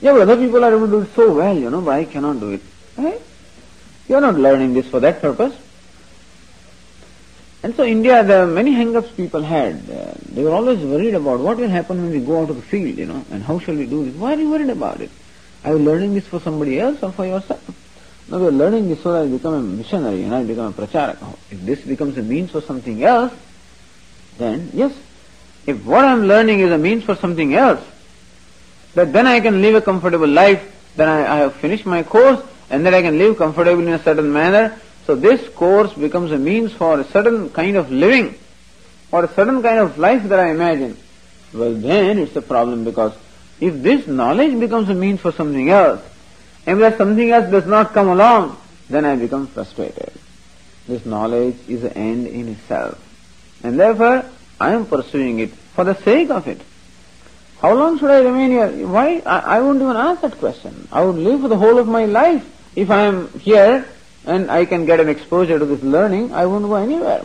Yeah, 0.00 0.12
but 0.12 0.22
other 0.22 0.36
people 0.36 0.64
are 0.64 0.72
able 0.72 0.86
to 0.86 0.92
do 0.92 1.00
it 1.00 1.14
so 1.14 1.32
well, 1.34 1.58
you 1.58 1.68
know, 1.68 1.80
but 1.80 1.92
I 1.92 2.04
cannot 2.04 2.38
do 2.38 2.52
it. 2.52 2.62
Right? 2.96 3.20
You 4.08 4.16
are 4.16 4.20
not 4.20 4.36
learning 4.36 4.74
this 4.74 4.86
for 4.86 5.00
that 5.00 5.20
purpose. 5.20 5.56
And 7.64 7.74
so 7.74 7.82
India, 7.82 8.22
the 8.22 8.46
many 8.46 8.72
hang-ups 8.72 9.10
people 9.12 9.42
had, 9.42 9.76
uh, 9.88 10.12
they 10.34 10.44
were 10.44 10.50
always 10.50 10.80
worried 10.80 11.14
about 11.14 11.40
what 11.40 11.56
will 11.56 11.70
happen 11.70 12.02
when 12.02 12.10
we 12.10 12.20
go 12.20 12.42
out 12.42 12.50
of 12.50 12.56
the 12.56 12.62
field, 12.62 12.98
you 12.98 13.06
know, 13.06 13.24
and 13.30 13.42
how 13.42 13.58
shall 13.58 13.74
we 13.74 13.86
do 13.86 14.04
this? 14.04 14.14
Why 14.14 14.34
are 14.34 14.38
you 14.38 14.50
worried 14.50 14.68
about 14.68 15.00
it? 15.00 15.10
Are 15.64 15.72
you 15.72 15.78
learning 15.78 16.12
this 16.12 16.26
for 16.26 16.40
somebody 16.40 16.78
else 16.78 17.02
or 17.02 17.10
for 17.10 17.24
yourself? 17.24 17.62
No, 18.28 18.38
we 18.38 18.48
are 18.48 18.52
learning 18.52 18.90
this 18.90 19.02
so 19.02 19.12
that 19.12 19.22
I 19.22 19.28
become 19.28 19.54
a 19.54 19.62
missionary 19.62 20.24
and 20.24 20.34
I 20.34 20.44
become 20.44 20.66
a 20.66 20.72
pracharaka. 20.72 21.38
If 21.50 21.62
this 21.62 21.80
becomes 21.80 22.18
a 22.18 22.22
means 22.22 22.50
for 22.50 22.60
something 22.60 23.02
else, 23.02 23.32
then 24.36 24.68
yes. 24.74 24.92
If 25.66 25.86
what 25.86 26.04
I 26.04 26.12
am 26.12 26.26
learning 26.26 26.60
is 26.60 26.70
a 26.70 26.76
means 26.76 27.04
for 27.04 27.14
something 27.14 27.54
else, 27.54 27.82
that 28.92 29.14
then 29.14 29.26
I 29.26 29.40
can 29.40 29.62
live 29.62 29.74
a 29.74 29.80
comfortable 29.80 30.28
life, 30.28 30.92
then 30.96 31.08
I, 31.08 31.36
I 31.36 31.36
have 31.38 31.54
finished 31.54 31.86
my 31.86 32.02
course, 32.02 32.42
and 32.68 32.84
then 32.84 32.92
I 32.92 33.00
can 33.00 33.16
live 33.16 33.38
comfortably 33.38 33.86
in 33.86 33.94
a 33.94 34.02
certain 34.02 34.30
manner, 34.30 34.78
so 35.06 35.14
this 35.14 35.48
course 35.50 35.92
becomes 35.92 36.32
a 36.32 36.38
means 36.38 36.72
for 36.72 37.00
a 37.00 37.04
certain 37.04 37.50
kind 37.50 37.76
of 37.76 37.90
living 37.90 38.38
or 39.12 39.24
a 39.24 39.34
certain 39.34 39.62
kind 39.62 39.78
of 39.78 39.98
life 39.98 40.22
that 40.24 40.40
I 40.40 40.50
imagine. 40.50 40.96
Well 41.52 41.74
then 41.74 42.18
it's 42.18 42.36
a 42.36 42.42
problem 42.42 42.84
because 42.84 43.14
if 43.60 43.82
this 43.82 44.06
knowledge 44.06 44.58
becomes 44.58 44.88
a 44.88 44.94
means 44.94 45.20
for 45.20 45.32
something 45.32 45.70
else, 45.70 46.02
and 46.66 46.80
that 46.80 46.96
something 46.96 47.30
else 47.30 47.50
does 47.50 47.66
not 47.66 47.92
come 47.92 48.08
along, 48.08 48.56
then 48.88 49.04
I 49.04 49.16
become 49.16 49.46
frustrated. 49.46 50.12
This 50.86 51.04
knowledge 51.06 51.56
is 51.68 51.84
an 51.84 51.92
end 51.92 52.26
in 52.26 52.48
itself. 52.48 52.98
And 53.62 53.78
therefore, 53.78 54.24
I 54.60 54.72
am 54.72 54.86
pursuing 54.86 55.40
it 55.40 55.50
for 55.50 55.84
the 55.84 55.94
sake 55.94 56.30
of 56.30 56.46
it. 56.48 56.60
How 57.60 57.74
long 57.74 57.98
should 57.98 58.10
I 58.10 58.20
remain 58.20 58.50
here? 58.50 58.86
Why? 58.86 59.22
I, 59.24 59.56
I 59.56 59.60
won't 59.60 59.80
even 59.80 59.96
ask 59.96 60.20
that 60.22 60.38
question. 60.38 60.88
I 60.92 61.02
would 61.04 61.16
live 61.16 61.42
for 61.42 61.48
the 61.48 61.56
whole 61.56 61.78
of 61.78 61.88
my 61.88 62.04
life 62.04 62.44
if 62.76 62.90
I 62.90 63.02
am 63.02 63.28
here 63.38 63.86
and 64.26 64.50
I 64.50 64.64
can 64.64 64.86
get 64.86 65.00
an 65.00 65.08
exposure 65.08 65.58
to 65.58 65.64
this 65.64 65.82
learning, 65.82 66.32
I 66.32 66.46
won't 66.46 66.64
go 66.64 66.76
anywhere. 66.76 67.24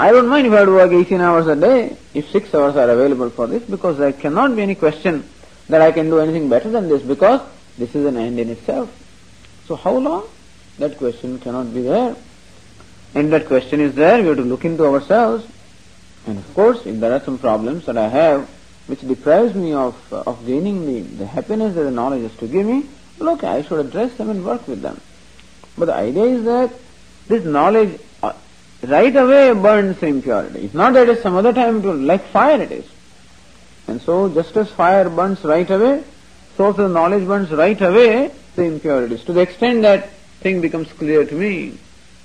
I 0.00 0.12
don't 0.12 0.28
mind 0.28 0.46
if 0.46 0.52
I 0.52 0.58
have 0.58 0.66
to 0.66 0.72
work 0.72 0.92
18 0.92 1.20
hours 1.20 1.48
a 1.48 1.56
day, 1.56 1.96
if 2.14 2.30
6 2.30 2.54
hours 2.54 2.76
are 2.76 2.88
available 2.88 3.30
for 3.30 3.46
this, 3.48 3.64
because 3.64 3.98
there 3.98 4.12
cannot 4.12 4.54
be 4.54 4.62
any 4.62 4.76
question 4.76 5.28
that 5.68 5.82
I 5.82 5.90
can 5.90 6.06
do 6.06 6.20
anything 6.20 6.48
better 6.48 6.70
than 6.70 6.88
this, 6.88 7.02
because 7.02 7.40
this 7.76 7.94
is 7.94 8.06
an 8.06 8.16
end 8.16 8.38
in 8.38 8.50
itself. 8.50 8.90
So 9.66 9.74
how 9.74 9.96
long? 9.96 10.28
That 10.78 10.96
question 10.96 11.40
cannot 11.40 11.74
be 11.74 11.82
there. 11.82 12.14
And 13.14 13.32
that 13.32 13.46
question 13.46 13.80
is 13.80 13.94
there, 13.94 14.20
we 14.20 14.28
have 14.28 14.36
to 14.36 14.42
look 14.42 14.64
into 14.64 14.84
ourselves. 14.84 15.46
And 16.26 16.38
of 16.38 16.54
course, 16.54 16.86
if 16.86 17.00
there 17.00 17.12
are 17.12 17.20
some 17.20 17.38
problems 17.38 17.86
that 17.86 17.96
I 17.96 18.08
have, 18.08 18.48
which 18.86 19.00
deprives 19.00 19.54
me 19.54 19.72
of, 19.72 19.96
of 20.12 20.46
gaining 20.46 20.86
the, 20.86 21.00
the 21.00 21.26
happiness 21.26 21.74
that 21.74 21.82
the 21.82 21.90
knowledge 21.90 22.22
is 22.22 22.36
to 22.38 22.46
give 22.46 22.66
me, 22.66 22.86
look, 23.18 23.42
I 23.42 23.62
should 23.62 23.84
address 23.84 24.16
them 24.16 24.30
and 24.30 24.44
work 24.44 24.66
with 24.68 24.80
them. 24.80 25.00
But 25.78 25.86
the 25.86 25.94
idea 25.94 26.24
is 26.24 26.44
that 26.44 26.72
this 27.28 27.44
knowledge 27.44 28.00
uh, 28.22 28.32
right 28.82 29.14
away 29.14 29.52
burns 29.52 30.02
impurity. 30.02 30.60
It's 30.60 30.74
not 30.74 30.94
that 30.94 31.08
it's 31.08 31.22
some 31.22 31.36
other 31.36 31.52
time 31.52 31.82
will, 31.82 31.94
like 31.94 32.24
fire 32.26 32.60
it 32.60 32.72
is. 32.72 32.86
And 33.86 34.02
so 34.02 34.28
just 34.28 34.56
as 34.56 34.70
fire 34.70 35.08
burns 35.08 35.44
right 35.44 35.70
away, 35.70 36.04
so 36.56 36.72
the 36.72 36.88
knowledge 36.88 37.26
burns 37.26 37.50
right 37.50 37.80
away 37.80 38.32
the 38.56 38.64
impurities. 38.64 39.24
To 39.24 39.32
the 39.32 39.40
extent 39.40 39.82
that 39.82 40.10
thing 40.40 40.60
becomes 40.60 40.92
clear 40.92 41.24
to 41.24 41.34
me. 41.34 41.78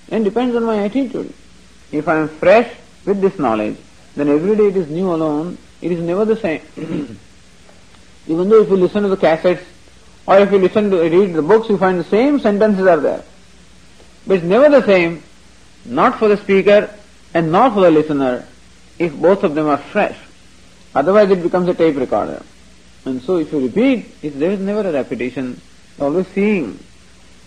And 0.10 0.26
depends 0.26 0.56
on 0.56 0.64
my 0.64 0.84
attitude. 0.84 1.34
If 1.92 2.08
I 2.08 2.18
am 2.18 2.28
fresh 2.28 2.72
with 3.06 3.22
this 3.22 3.40
knowledge, 3.40 3.78
then 4.16 4.28
every 4.28 4.56
day 4.56 4.68
it 4.68 4.78
is 4.78 4.90
new 4.90 5.14
alone, 5.14 5.58
it 5.82 5.92
is 5.92 6.00
never 6.00 6.26
the 6.26 6.36
same. 6.36 6.62
Even 8.28 8.50
though 8.50 8.62
if 8.62 8.70
you 8.70 8.78
listen 8.78 9.04
to 9.04 9.10
the 9.10 9.18
cassettes, 9.18 9.64
or 10.26 10.40
if 10.40 10.52
you 10.52 10.58
listen 10.58 10.90
to 10.90 11.02
read 11.02 11.34
the 11.34 11.42
books, 11.42 11.70
you 11.70 11.78
find 11.78 12.00
the 12.00 12.06
same 12.06 12.40
sentences 12.40 12.88
are 12.88 13.00
there. 13.00 13.24
But 14.26 14.38
it's 14.38 14.46
never 14.46 14.70
the 14.70 14.86
same, 14.86 15.24
not 15.86 16.20
for 16.20 16.28
the 16.28 16.38
speaker 16.38 16.94
and 17.34 17.52
not 17.52 17.74
for 17.74 17.82
the 17.82 17.92
listener, 17.92 18.46
if 19.00 19.14
both 19.16 19.44
of 19.44 19.56
them 19.56 19.68
are 19.68 19.78
fresh. 19.78 20.18
Otherwise 20.96 21.30
it 21.32 21.44
becomes 21.44 21.68
a 21.68 21.74
tape 21.74 21.98
recorder. 21.98 22.42
And 23.06 23.22
so 23.22 23.38
if 23.38 23.52
you 23.52 23.60
repeat, 23.60 24.22
there 24.22 24.52
is 24.52 24.60
never 24.60 24.88
a 24.88 24.94
repetition, 24.94 25.60
always 26.00 26.28
seeing. 26.28 26.80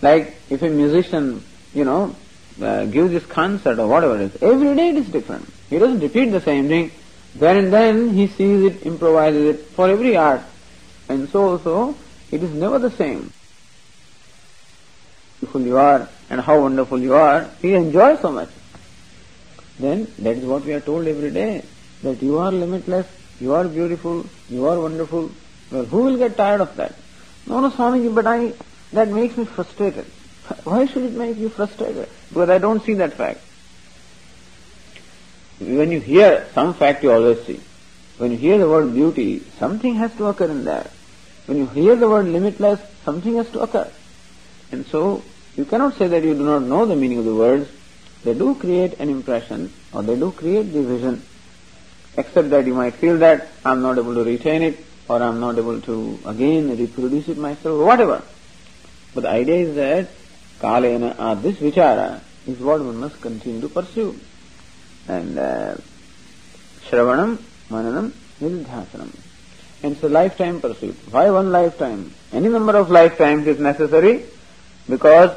Like 0.01 0.35
if 0.49 0.61
a 0.61 0.69
musician, 0.69 1.43
you 1.73 1.83
know, 1.83 2.15
uh, 2.61 2.85
gives 2.85 3.11
this 3.11 3.25
concert 3.25 3.79
or 3.79 3.87
whatever 3.87 4.15
it 4.15 4.21
is, 4.33 4.43
every 4.43 4.75
day 4.75 4.89
it 4.89 4.97
is 4.97 5.09
different. 5.09 5.51
He 5.69 5.79
doesn't 5.79 5.99
repeat 5.99 6.25
the 6.29 6.41
same 6.41 6.67
thing. 6.67 6.91
Then 7.35 7.57
and 7.57 7.73
then 7.73 8.09
he 8.09 8.27
sees 8.27 8.63
it, 8.65 8.85
improvises 8.85 9.55
it 9.55 9.65
for 9.67 9.89
every 9.89 10.15
art. 10.17 10.41
And 11.09 11.29
so 11.29 11.49
also, 11.49 11.95
it 12.31 12.43
is 12.43 12.51
never 12.51 12.79
the 12.79 12.91
same. 12.91 13.31
Beautiful 15.39 15.61
you 15.61 15.77
are, 15.77 16.09
and 16.29 16.41
how 16.41 16.61
wonderful 16.61 16.99
you 16.99 17.13
are, 17.13 17.49
we 17.61 17.73
enjoy 17.73 18.17
so 18.17 18.31
much. 18.31 18.49
Then 19.79 20.07
that 20.19 20.37
is 20.37 20.45
what 20.45 20.65
we 20.65 20.73
are 20.73 20.81
told 20.81 21.07
every 21.07 21.31
day, 21.31 21.63
that 22.03 22.21
you 22.21 22.37
are 22.39 22.51
limitless, 22.51 23.07
you 23.39 23.53
are 23.53 23.67
beautiful, 23.67 24.25
you 24.49 24.65
are 24.67 24.79
wonderful. 24.79 25.31
Well, 25.71 25.85
who 25.85 26.03
will 26.03 26.17
get 26.17 26.37
tired 26.37 26.61
of 26.61 26.75
that? 26.77 26.95
No, 27.45 27.59
no, 27.59 27.69
Swamiji, 27.69 28.13
but 28.13 28.25
I, 28.25 28.53
that 28.93 29.09
makes 29.09 29.37
me 29.37 29.45
frustrated. 29.45 30.05
Why 30.63 30.85
should 30.85 31.03
it 31.03 31.13
make 31.13 31.37
you 31.37 31.49
frustrated? 31.49 32.09
Because 32.29 32.49
I 32.49 32.57
don't 32.57 32.83
see 32.83 32.95
that 32.95 33.13
fact. 33.13 33.41
When 35.59 35.91
you 35.91 35.99
hear 35.99 36.47
some 36.53 36.73
fact, 36.73 37.03
you 37.03 37.11
always 37.11 37.43
see. 37.45 37.59
When 38.17 38.31
you 38.31 38.37
hear 38.37 38.57
the 38.57 38.67
word 38.67 38.93
beauty, 38.93 39.39
something 39.59 39.95
has 39.95 40.13
to 40.15 40.25
occur 40.25 40.45
in 40.45 40.65
there. 40.65 40.89
When 41.45 41.57
you 41.57 41.67
hear 41.67 41.95
the 41.95 42.09
word 42.09 42.25
limitless, 42.25 42.79
something 43.05 43.35
has 43.35 43.49
to 43.51 43.61
occur. 43.61 43.89
And 44.71 44.85
so, 44.87 45.23
you 45.57 45.65
cannot 45.65 45.97
say 45.97 46.07
that 46.07 46.23
you 46.23 46.33
do 46.33 46.45
not 46.45 46.61
know 46.61 46.85
the 46.85 46.95
meaning 46.95 47.17
of 47.17 47.25
the 47.25 47.35
words. 47.35 47.69
They 48.23 48.33
do 48.33 48.55
create 48.55 48.99
an 48.99 49.09
impression 49.09 49.73
or 49.91 50.03
they 50.03 50.15
do 50.15 50.31
create 50.31 50.71
the 50.71 50.83
vision. 50.83 51.23
except 52.17 52.49
that 52.49 52.65
you 52.65 52.73
might 52.73 52.95
feel 52.95 53.17
that 53.19 53.47
I'm 53.63 53.81
not 53.81 53.97
able 53.97 54.15
to 54.15 54.23
retain 54.23 54.63
it, 54.63 54.83
or 55.07 55.21
I'm 55.21 55.39
not 55.39 55.57
able 55.57 55.79
to 55.81 56.19
again 56.25 56.75
reproduce 56.75 57.29
it 57.29 57.37
myself, 57.37 57.79
or 57.79 57.85
whatever. 57.85 58.23
But 59.13 59.21
the 59.21 59.29
idea 59.29 59.55
is 59.55 59.75
that 59.75 60.09
kalena, 60.59 61.15
uh, 61.17 61.35
this 61.35 61.57
vichara, 61.57 62.21
is 62.47 62.59
what 62.59 62.81
one 62.81 62.97
must 62.97 63.21
continue 63.21 63.61
to 63.61 63.69
pursue. 63.69 64.19
And 65.07 65.37
uh, 65.37 65.75
Shravanam, 66.89 67.37
Mananam, 67.69 68.11
Nididhyasanam. 68.41 69.15
And 69.83 69.93
it's 69.93 70.03
a 70.03 70.09
lifetime 70.09 70.59
pursuit. 70.59 70.95
Why 71.11 71.29
one 71.29 71.51
lifetime? 71.51 72.13
Any 72.33 72.49
number 72.49 72.75
of 72.75 72.89
lifetimes 72.89 73.45
is 73.45 73.59
necessary 73.59 74.25
because 74.89 75.31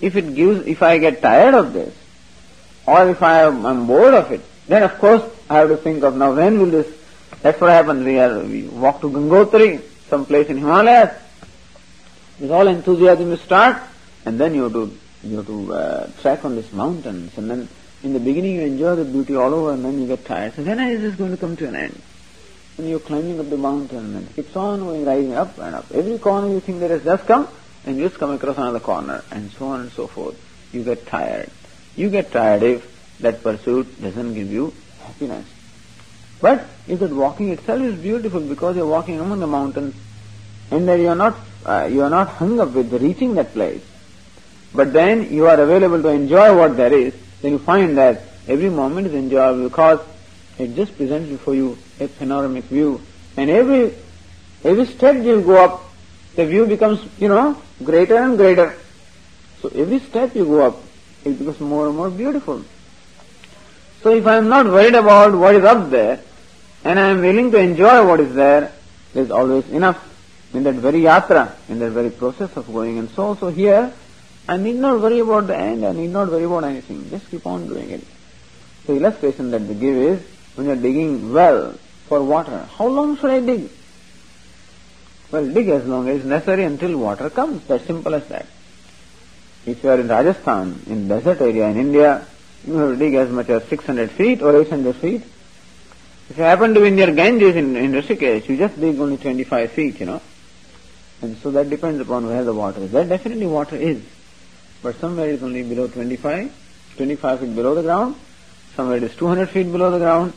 if 0.00 0.16
it 0.16 0.34
gives, 0.34 0.66
if 0.66 0.82
I 0.82 0.98
get 0.98 1.22
tired 1.22 1.54
of 1.54 1.72
this, 1.72 1.94
or 2.86 3.08
if 3.08 3.22
I 3.22 3.42
am 3.42 3.86
bored 3.86 4.14
of 4.14 4.30
it, 4.30 4.42
then 4.68 4.82
of 4.82 4.98
course 4.98 5.22
I 5.48 5.58
have 5.58 5.68
to 5.68 5.76
think 5.76 6.02
of 6.04 6.16
now 6.16 6.34
when 6.34 6.58
will 6.58 6.70
this, 6.70 6.94
that's 7.42 7.60
what 7.60 7.70
happens, 7.70 8.04
we 8.04 8.18
are, 8.18 8.40
we 8.40 8.62
walk 8.64 9.00
to 9.00 9.10
Gangotri, 9.10 9.82
some 10.08 10.26
place 10.26 10.48
in 10.48 10.58
Himalayas, 10.58 11.10
with 12.40 12.50
all 12.50 12.66
enthusiasm 12.66 13.30
you 13.30 13.36
start, 13.36 13.82
and 14.24 14.38
then 14.38 14.54
you 14.54 14.64
have 14.64 14.72
to, 14.72 14.96
you 15.22 15.36
have 15.38 15.46
to 15.46 15.72
uh, 15.72 16.10
trek 16.20 16.44
on 16.44 16.56
these 16.56 16.72
mountains, 16.72 17.36
and 17.38 17.50
then 17.50 17.68
in 18.02 18.12
the 18.12 18.20
beginning 18.20 18.56
you 18.56 18.62
enjoy 18.62 18.94
the 18.94 19.04
beauty 19.04 19.34
all 19.34 19.54
over, 19.54 19.72
and 19.72 19.84
then 19.84 19.98
you 20.00 20.06
get 20.06 20.24
tired. 20.24 20.54
So 20.54 20.62
when 20.62 20.78
is 20.80 21.00
this 21.00 21.14
going 21.14 21.30
to 21.30 21.36
come 21.36 21.56
to 21.56 21.68
an 21.68 21.76
end? 21.76 22.02
And 22.78 22.88
you're 22.88 23.00
climbing 23.00 23.40
up 23.40 23.48
the 23.48 23.56
mountain, 23.56 24.16
and 24.16 24.28
it 24.28 24.36
keeps 24.36 24.54
on 24.54 24.80
going, 24.80 25.04
rising 25.04 25.32
up 25.32 25.56
and 25.58 25.74
up. 25.74 25.90
Every 25.92 26.18
corner 26.18 26.48
you 26.48 26.60
think 26.60 26.80
that 26.80 26.90
has 26.90 27.02
just 27.02 27.26
come, 27.26 27.48
and 27.86 27.98
just 27.98 28.18
come 28.18 28.32
across 28.32 28.58
another 28.58 28.80
corner, 28.80 29.24
and 29.30 29.50
so 29.52 29.66
on 29.66 29.80
and 29.80 29.92
so 29.92 30.06
forth. 30.08 30.36
You 30.72 30.82
get 30.82 31.06
tired. 31.06 31.50
You 31.94 32.10
get 32.10 32.32
tired 32.32 32.62
if 32.62 33.18
that 33.20 33.42
pursuit 33.42 34.00
doesn't 34.02 34.34
give 34.34 34.50
you 34.50 34.74
happiness. 35.00 35.46
But 36.40 36.66
if 36.86 36.98
that 36.98 37.10
walking 37.10 37.50
itself 37.50 37.80
is 37.80 37.94
beautiful 37.94 38.40
because 38.40 38.76
you're 38.76 38.86
walking 38.86 39.20
among 39.20 39.40
the 39.40 39.46
mountains 39.46 39.94
and 40.70 40.86
that 40.88 40.98
you 40.98 41.08
are 41.08 41.14
not 41.14 41.36
uh, 41.64 41.88
you 41.90 42.02
are 42.02 42.10
not 42.10 42.28
hung 42.28 42.60
up 42.60 42.72
with 42.72 42.92
reaching 42.92 43.34
that 43.34 43.52
place, 43.52 43.82
but 44.74 44.92
then 44.92 45.32
you 45.32 45.46
are 45.46 45.58
available 45.58 46.02
to 46.02 46.08
enjoy 46.08 46.56
what 46.56 46.76
there 46.76 46.92
is, 46.92 47.14
then 47.40 47.52
you 47.52 47.58
find 47.58 47.96
that 47.98 48.22
every 48.46 48.68
moment 48.68 49.06
is 49.06 49.14
enjoyable 49.14 49.68
because 49.68 50.00
it 50.58 50.74
just 50.74 50.96
presents 50.96 51.28
before 51.28 51.54
you 51.54 51.78
a 52.00 52.08
panoramic 52.08 52.64
view, 52.64 53.00
and 53.36 53.50
every 53.50 53.94
every 54.64 54.86
step 54.86 55.16
you 55.24 55.40
go 55.40 55.64
up, 55.64 55.90
the 56.34 56.44
view 56.46 56.66
becomes 56.66 57.00
you 57.18 57.28
know 57.28 57.60
greater 57.82 58.16
and 58.16 58.36
greater. 58.36 58.76
So 59.60 59.68
every 59.68 59.98
step 60.00 60.34
you 60.34 60.44
go 60.44 60.66
up, 60.66 60.82
it 61.24 61.38
becomes 61.38 61.60
more 61.60 61.86
and 61.88 61.96
more 61.96 62.10
beautiful. 62.10 62.64
So 64.02 64.14
if 64.14 64.26
I 64.26 64.36
am 64.36 64.48
not 64.48 64.66
worried 64.66 64.94
about 64.94 65.34
what 65.34 65.54
is 65.54 65.64
up 65.64 65.90
there, 65.90 66.20
and 66.84 66.98
I 66.98 67.08
am 67.08 67.20
willing 67.20 67.50
to 67.50 67.58
enjoy 67.58 68.06
what 68.06 68.20
is 68.20 68.34
there, 68.34 68.72
there 69.12 69.24
is 69.24 69.30
always 69.30 69.68
enough 69.70 70.02
in 70.54 70.62
that 70.64 70.74
very 70.74 71.00
yatra, 71.00 71.52
in 71.68 71.78
that 71.80 71.90
very 71.90 72.10
process 72.10 72.56
of 72.56 72.66
going. 72.66 72.98
And 72.98 73.10
so 73.10 73.24
also 73.24 73.48
here, 73.48 73.92
I 74.48 74.56
need 74.56 74.76
not 74.76 75.00
worry 75.00 75.18
about 75.18 75.48
the 75.48 75.56
end, 75.56 75.84
I 75.84 75.92
need 75.92 76.10
not 76.10 76.30
worry 76.30 76.44
about 76.44 76.64
anything. 76.64 77.10
Just 77.10 77.28
keep 77.30 77.46
on 77.46 77.66
doing 77.66 77.90
it. 77.90 78.04
The 78.86 78.94
illustration 78.94 79.50
that 79.50 79.66
they 79.66 79.74
give 79.74 79.96
is, 79.96 80.22
when 80.54 80.68
you 80.68 80.72
are 80.72 80.76
digging 80.76 81.32
well 81.32 81.74
for 82.06 82.22
water, 82.22 82.68
how 82.78 82.86
long 82.86 83.16
should 83.16 83.30
I 83.30 83.40
dig? 83.40 83.68
Well, 85.30 85.46
dig 85.48 85.68
as 85.68 85.84
long 85.86 86.08
as 86.08 86.24
necessary 86.24 86.64
until 86.64 86.96
water 86.96 87.30
comes. 87.30 87.66
That's 87.66 87.84
simple 87.84 88.14
as 88.14 88.26
that. 88.28 88.46
If 89.66 89.82
you 89.82 89.90
are 89.90 89.98
in 89.98 90.08
Rajasthan, 90.08 90.82
in 90.86 91.08
desert 91.08 91.40
area 91.40 91.68
in 91.68 91.76
India, 91.76 92.24
you 92.66 92.74
have 92.74 92.90
to 92.90 92.96
dig 92.96 93.14
as 93.14 93.30
much 93.30 93.48
as 93.48 93.64
600 93.64 94.10
feet 94.12 94.40
or 94.42 94.60
800 94.60 94.94
feet. 94.96 95.22
If 96.30 96.38
you 96.38 96.44
happen 96.44 96.74
to 96.74 96.80
be 96.80 96.90
near 96.90 97.12
Ganges 97.12 97.56
in, 97.56 97.76
in 97.76 97.92
Rishikesh, 97.92 98.48
you 98.48 98.56
just 98.56 98.80
dig 98.80 98.98
only 98.98 99.16
25 99.16 99.70
feet, 99.72 100.00
you 100.00 100.06
know. 100.06 100.22
And 101.22 101.36
so 101.38 101.50
that 101.52 101.70
depends 101.70 102.00
upon 102.00 102.26
where 102.26 102.44
the 102.44 102.52
water 102.54 102.80
is. 102.80 102.92
There 102.92 103.04
definitely 103.04 103.46
water 103.46 103.76
is. 103.76 104.02
But 104.82 104.96
somewhere 105.00 105.28
it 105.28 105.36
is 105.36 105.42
only 105.42 105.62
below 105.62 105.88
25, 105.88 106.52
25 106.96 107.40
feet 107.40 107.54
below 107.54 107.74
the 107.74 107.82
ground, 107.82 108.16
somewhere 108.74 108.98
it 108.98 109.02
is 109.02 109.16
200 109.16 109.48
feet 109.50 109.70
below 109.72 109.90
the 109.90 109.98
ground, 109.98 110.32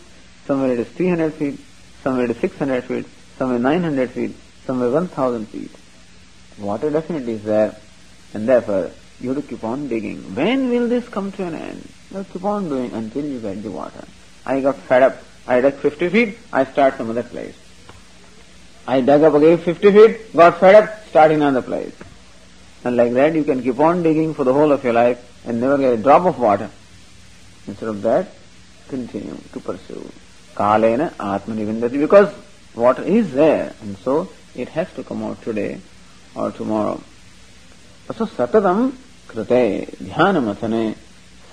somewhere 0.46 0.72
it 0.72 0.80
is 0.80 0.88
300 0.90 1.34
feet, 1.34 1.60
somewhere 2.04 2.26
it 2.26 2.32
is 2.32 2.38
600 2.38 2.84
feet, 2.84 3.06
somewhere 3.38 3.60
900 3.60 4.12
feet, 4.12 4.36
somewhere 4.70 4.92
1000 4.92 5.48
feet. 5.48 5.72
Water 6.60 6.90
definitely 6.92 7.34
is 7.34 7.44
there, 7.44 7.76
and 8.36 8.48
therefore 8.48 8.92
you 9.20 9.30
have 9.30 9.42
to 9.42 9.48
keep 9.52 9.64
on 9.64 9.88
digging. 9.94 10.20
When 10.36 10.70
will 10.70 10.88
this 10.88 11.08
come 11.16 11.32
to 11.38 11.46
an 11.46 11.56
end? 11.56 11.90
You 12.12 12.24
keep 12.32 12.44
on 12.44 12.70
doing 12.70 12.92
until 13.00 13.26
you 13.26 13.40
get 13.40 13.64
the 13.64 13.72
water. 13.72 14.06
I 14.46 14.62
got 14.62 14.76
fed 14.92 15.04
up. 15.08 15.18
I 15.48 15.62
dug 15.62 15.74
50 15.74 16.10
feet, 16.10 16.38
I 16.54 16.66
start 16.66 16.98
some 16.98 17.10
other 17.10 17.24
place. 17.24 17.56
I 18.88 19.02
dug 19.02 19.24
up 19.24 19.34
again 19.34 19.58
50 19.58 19.92
feet, 19.92 20.36
got 20.36 20.60
fed 20.60 20.76
up, 20.76 21.08
starting 21.10 21.42
another 21.42 21.64
place. 21.64 21.96
And 22.84 22.96
like 22.96 23.14
that 23.14 23.34
you 23.34 23.44
can 23.44 23.64
keep 23.64 23.80
on 23.80 24.04
digging 24.04 24.36
for 24.36 24.44
the 24.44 24.54
whole 24.54 24.72
of 24.72 24.84
your 24.84 24.94
life 24.94 25.20
and 25.46 25.60
never 25.60 25.78
get 25.80 25.94
a 25.94 25.98
drop 25.98 26.26
of 26.26 26.38
water. 26.40 26.70
Instead 27.68 27.90
of 27.90 28.04
that, 28.04 28.28
continue 28.88 29.38
to 29.54 29.60
pursue. 29.60 30.08
Kalena 30.56 31.12
Atmani 31.14 31.66
Vindati 31.70 32.00
because 32.00 32.32
water 32.76 33.04
is 33.04 33.34
there 33.34 33.74
and 33.82 33.98
so 33.98 34.30
it 34.56 34.70
has 34.70 34.92
to 34.94 35.04
come 35.04 35.24
out 35.24 35.42
today 35.42 35.80
or 36.36 36.52
tomorrow. 36.52 37.02
So 38.08 38.26
Satatam 38.26 38.94
Krute, 39.28 39.86
Dhyana 39.98 40.42
Mathane, 40.42 40.96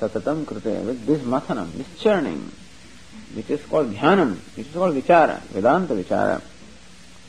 Satatam 0.01 0.45
Krute, 0.45 0.85
with 0.87 1.05
this 1.05 1.21
Mathanam, 1.21 1.71
this 1.73 1.87
churning, 2.01 2.51
which 3.35 3.51
is 3.51 3.63
called 3.67 3.93
Dhyanam, 3.93 4.37
which 4.57 4.67
is 4.67 4.73
called 4.73 4.95
Vichara, 4.95 5.41
Vedanta 5.41 5.95
Vichara. 5.95 6.41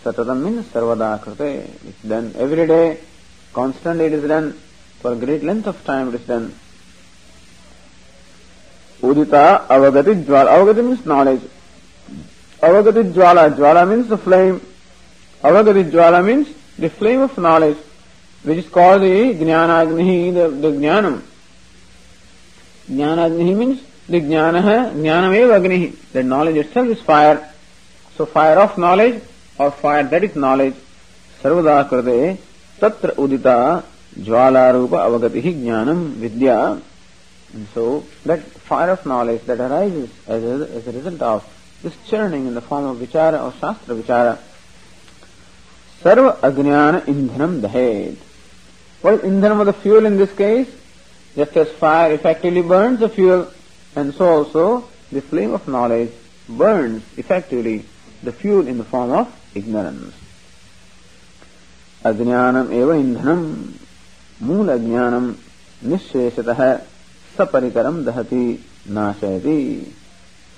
Satatam 0.04 0.44
means 0.44 0.66
Sarvada 0.68 1.20
Krute, 1.20 1.70
it's 1.86 2.02
done 2.04 2.34
every 2.38 2.66
day, 2.66 3.00
constantly 3.54 4.06
it 4.06 4.14
is 4.14 4.28
done, 4.28 4.54
for 5.00 5.16
great 5.16 5.44
length 5.44 5.68
of 5.68 5.84
time 5.84 6.10
it 6.10 6.16
is 6.22 6.28
done. 6.28 6.54
Udita 9.02 9.68
Avagati 9.68 10.24
Jwala, 10.24 10.48
Avagati 10.58 10.84
means 10.84 11.06
knowledge. 11.06 11.42
Avagati 12.62 13.12
Jwala, 13.14 13.56
Jwala 13.56 13.88
means 13.88 14.08
the 14.08 14.18
flame. 14.18 14.62
Avagati 15.44 15.92
Jwala 15.92 16.26
means 16.26 16.48
the 16.78 16.90
flame 16.90 17.22
of 17.22 17.38
knowledge 17.38 17.78
which 18.44 18.58
is 18.60 18.70
called 18.70 19.02
the 19.02 19.34
Jnanagnihi, 19.36 20.34
the, 20.34 20.48
the 20.50 20.68
Jnanam. 20.70 21.22
Jnanagnihi 22.90 23.58
means 23.58 23.82
the 24.08 24.22
Jnana, 24.22 24.94
Jnanameva 24.94 25.60
Agnihi. 25.60 25.96
The 26.12 26.24
knowledge 26.24 26.56
itself 26.58 26.88
is 26.88 27.02
fire. 27.02 27.54
So 28.16 28.26
fire 28.26 28.58
of 28.58 28.78
knowledge 28.78 29.22
or 29.60 29.72
fire 29.72 30.04
that 30.04 30.24
is 30.24 30.36
knowledge. 30.36 30.76
Sarvada 31.42 31.88
krate 31.88 32.38
tatra 32.80 33.14
udita 33.16 33.84
jwala 34.18 34.74
rupa 34.74 34.98
avagatihi 34.98 35.64
jnanam 35.64 36.14
vidya. 36.14 36.82
And 37.54 37.68
so 37.74 38.06
that 38.26 38.40
fire 38.40 38.92
of 38.92 39.06
knowledge 39.06 39.44
that 39.44 39.60
arises 39.60 40.10
as 40.28 40.44
a, 40.44 40.76
as 40.76 40.88
a 40.88 40.92
result 40.92 41.22
of 41.22 41.54
this 41.84 41.94
churning 42.08 42.48
in 42.48 42.56
the 42.56 42.62
form 42.62 42.86
of 42.86 42.98
vichara 42.98 43.44
or 43.44 43.52
shastra 43.60 43.96
vichara 43.96 44.40
Sarva 46.03 46.37
ajnana 46.39 47.03
indhanam 47.03 47.61
dahed. 47.61 48.17
What 49.03 49.15
is 49.15 49.21
indhanam 49.21 49.61
of 49.61 49.67
the 49.67 49.73
fuel 49.73 50.07
in 50.07 50.17
this 50.17 50.33
case? 50.33 50.69
Just 51.37 51.57
as 51.57 51.69
fire 51.73 52.13
effectively 52.13 52.63
burns 52.63 53.01
the 53.01 53.09
fuel, 53.09 53.51
and 53.97 54.15
so 54.15 54.27
also 54.27 54.89
the 55.11 55.21
flame 55.23 55.55
of 55.55 55.67
knowledge 55.69 56.13
burns 56.49 57.03
effectively 57.17 57.85
the 58.23 58.33
fuel 58.33 58.67
in 58.67 58.79
the 58.79 58.85
form 58.85 59.13
of 59.13 59.33
ignorance. 59.55 60.15
अज्ञानम 62.05 62.73
एवं 62.75 63.01
ईंधनम 63.01 63.43
मूल 64.47 64.69
अज्ञानम 64.69 65.27
निशेषतः 65.91 66.61
सपरिकरम 67.37 68.03
दहति 68.05 68.45
नाशयति 68.97 69.61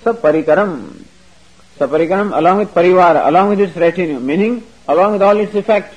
सपरिकरम 0.05 0.73
सपरिकरम 1.79 2.33
along 2.33 2.57
with 2.59 2.73
parivar, 2.73 3.27
along 3.27 3.49
with 3.49 3.59
its 3.59 3.77
retinue, 3.77 4.19
meaning 4.19 4.63
along 4.90 5.12
with 5.12 5.22
all 5.22 5.36
its 5.38 5.54
effect. 5.54 5.94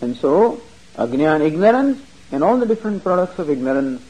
And 0.00 0.16
so, 0.16 0.60
Agnan, 0.96 1.40
ignorance, 1.46 2.02
and 2.32 2.42
all 2.42 2.58
the 2.58 2.66
different 2.66 3.02
products 3.02 3.38
of 3.38 3.48
ignorance, 3.48 4.02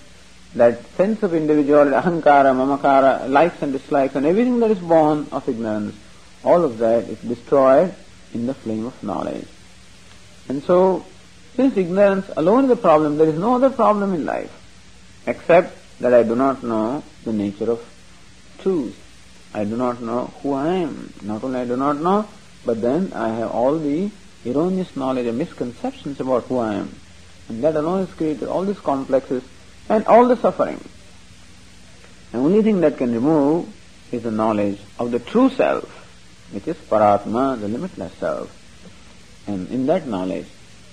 that 0.55 0.83
sense 0.97 1.22
of 1.22 1.35
individuality, 1.35 1.95
ahankara, 1.95 2.53
mamakara, 2.61 3.29
likes 3.29 3.61
and 3.61 3.72
dislikes, 3.72 4.14
and 4.14 4.24
everything 4.24 4.61
that 4.61 4.70
is 4.70 4.79
born 4.79 5.27
of 5.31 5.47
ignorance, 5.49 5.95
all 6.43 6.64
of 6.64 6.79
that 6.79 7.05
is 7.05 7.18
destroyed 7.18 7.95
in 8.33 8.47
the 8.47 8.55
flame 8.55 8.87
of 8.87 9.03
knowledge. 9.03 9.47
And 10.49 10.62
so, 10.62 11.05
since 11.55 11.77
ignorance 11.77 12.31
alone 12.37 12.64
is 12.64 12.70
a 12.70 12.77
problem, 12.77 13.18
there 13.18 13.29
is 13.29 13.39
no 13.39 13.57
other 13.57 13.70
problem 13.70 14.14
in 14.14 14.24
life, 14.24 14.53
except 15.27 15.77
that 16.01 16.14
I 16.14 16.22
do 16.22 16.35
not 16.35 16.62
know 16.62 17.03
the 17.24 17.33
nature 17.33 17.70
of 17.70 17.85
truth. 18.61 18.97
I 19.53 19.64
do 19.64 19.77
not 19.77 20.01
know 20.01 20.33
who 20.43 20.53
I 20.53 20.68
am. 20.77 21.12
Not 21.22 21.45
only 21.45 21.61
I 21.61 21.66
do 21.66 21.77
not 21.77 22.01
know, 22.01 22.27
but 22.67 22.83
then 22.83 23.12
I 23.14 23.29
have 23.29 23.53
all 23.53 23.79
the 23.79 24.11
erroneous 24.45 24.97
knowledge 24.97 25.27
and 25.27 25.39
misconceptions 25.39 26.21
about 26.21 26.45
who 26.45 26.59
I 26.59 26.75
am. 26.75 26.95
And 27.49 27.62
that 27.62 27.77
alone 27.77 28.05
has 28.05 28.14
created 28.14 28.49
all 28.49 28.64
these 28.64 28.81
complexes 28.81 29.45
and 29.89 30.05
all 30.07 30.27
the 30.27 30.37
suffering. 30.37 30.83
The 32.33 32.39
only 32.39 32.62
thing 32.62 32.81
that 32.81 32.99
can 32.99 33.12
remove 33.12 33.73
is 34.11 34.25
the 34.25 34.33
knowledge 34.33 34.81
of 34.99 35.12
the 35.12 35.21
true 35.21 35.49
self, 35.51 35.89
which 36.53 36.67
is 36.67 36.77
Paratma, 36.77 37.59
the 37.61 37.69
limitless 37.69 38.12
self. 38.14 38.53
And 39.47 39.69
in 39.71 39.87
that 39.87 40.09
knowledge, 40.09 40.47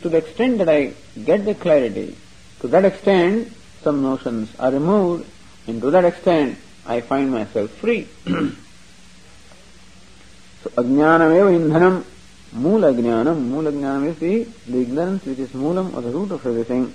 to 0.04 0.10
the 0.10 0.18
extent 0.18 0.60
that 0.60 0.70
I 0.70 0.94
get 1.26 1.44
the 1.44 1.56
clarity, 1.56 2.16
to 2.60 2.68
that 2.68 2.86
extent 2.86 3.52
some 3.82 4.04
notions 4.04 4.54
are 4.60 4.72
removed, 4.72 5.26
and 5.68 5.82
to 5.82 5.90
that 5.92 6.06
extent 6.06 6.58
I 6.86 7.02
find 7.02 7.32
myself 7.32 7.72
free. 7.72 8.08
so 10.64 10.70
ajnanameva 10.70 11.51
indhanam, 11.51 12.03
mula 12.53 12.93
jnanam, 12.93 13.38
mula 13.41 13.72
jnanam 13.72 14.07
is 14.07 14.18
the, 14.20 14.47
the 14.72 14.82
ignorance 14.82 15.26
which 15.26 15.39
is 15.39 15.49
moolam 15.49 15.93
or 15.93 16.01
the 16.01 16.09
root 16.09 16.32
of 16.32 16.45
everything, 16.45 16.93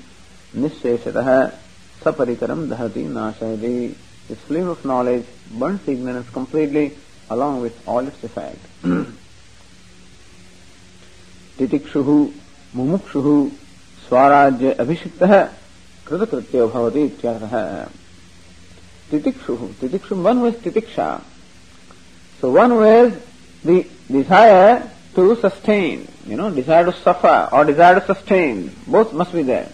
nisheshataha 0.57 1.55
saparikaram 2.01 2.69
dahati 2.69 3.07
nashayati. 3.07 3.95
This 4.29 4.39
flame 4.41 4.69
of 4.69 4.85
knowledge 4.85 5.27
burns 5.51 5.83
the 5.83 5.93
ignorance 5.93 6.29
completely 6.31 6.97
along 7.31 7.61
with 7.61 7.87
all 7.87 8.07
its 8.07 8.25
effect. 8.25 8.59
तितिक्षुः 11.59 12.09
मुमुक्षुः 12.77 13.29
स्वराज्य 14.09 14.73
अभिषिक्तः 14.81 15.33
कृतकृत्यो 16.07 16.67
भवति 16.69 17.03
इत्यर्थः 17.05 17.55
तितिक्षुः 19.11 19.67
तितिक्षु 19.81 20.17
one 20.23 20.41
was 20.41 20.55
titiksha 20.55 21.21
so 22.41 22.51
one 22.51 22.77
was 22.77 23.13
the 23.65 23.87
desire 24.11 24.91
to 25.15 25.37
sustain 25.37 26.07
you 26.27 26.37
know 26.37 26.51
desire 26.51 26.85
to 26.85 26.93
suffer 26.93 27.49
or 27.53 27.65
desire 27.65 28.01
to 28.01 28.07
sustain 28.07 28.75
both 28.87 29.13
must 29.13 29.33
be 29.33 29.43
there. 29.43 29.71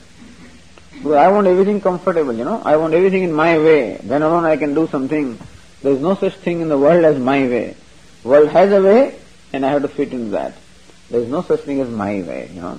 Because 0.92 1.14
I 1.14 1.28
want 1.28 1.46
everything 1.46 1.80
comfortable 1.80 2.32
you 2.32 2.44
know. 2.44 2.62
I 2.64 2.76
want 2.76 2.94
everything 2.94 3.24
in 3.24 3.32
my 3.32 3.58
way. 3.58 3.96
Then 4.02 4.22
alone 4.22 4.44
I 4.44 4.56
can 4.56 4.74
do 4.74 4.86
something. 4.88 5.38
There 5.82 5.92
is 5.92 6.00
no 6.00 6.14
such 6.14 6.34
thing 6.34 6.60
in 6.60 6.68
the 6.68 6.78
world 6.78 7.04
as 7.04 7.18
my 7.18 7.40
way. 7.46 7.76
World 8.22 8.48
has 8.50 8.72
a 8.72 8.80
way 8.80 9.18
and 9.52 9.66
I 9.66 9.70
have 9.70 9.82
to 9.82 9.88
fit 9.88 10.12
in 10.12 10.30
that. 10.30 10.54
There 11.10 11.20
is 11.20 11.28
no 11.28 11.42
such 11.42 11.60
thing 11.60 11.80
as 11.80 11.88
my 11.88 12.22
way, 12.22 12.50
you 12.52 12.60
know. 12.60 12.78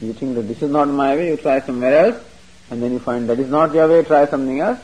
You 0.00 0.12
think 0.14 0.34
that 0.36 0.42
this 0.42 0.62
is 0.62 0.70
not 0.70 0.88
my 0.88 1.14
way, 1.14 1.28
you 1.28 1.36
try 1.36 1.60
somewhere 1.60 2.06
else, 2.06 2.24
and 2.70 2.82
then 2.82 2.92
you 2.92 2.98
find 2.98 3.28
that 3.28 3.38
is 3.38 3.50
not 3.50 3.74
your 3.74 3.86
way, 3.86 4.02
try 4.02 4.26
something 4.26 4.58
else. 4.58 4.80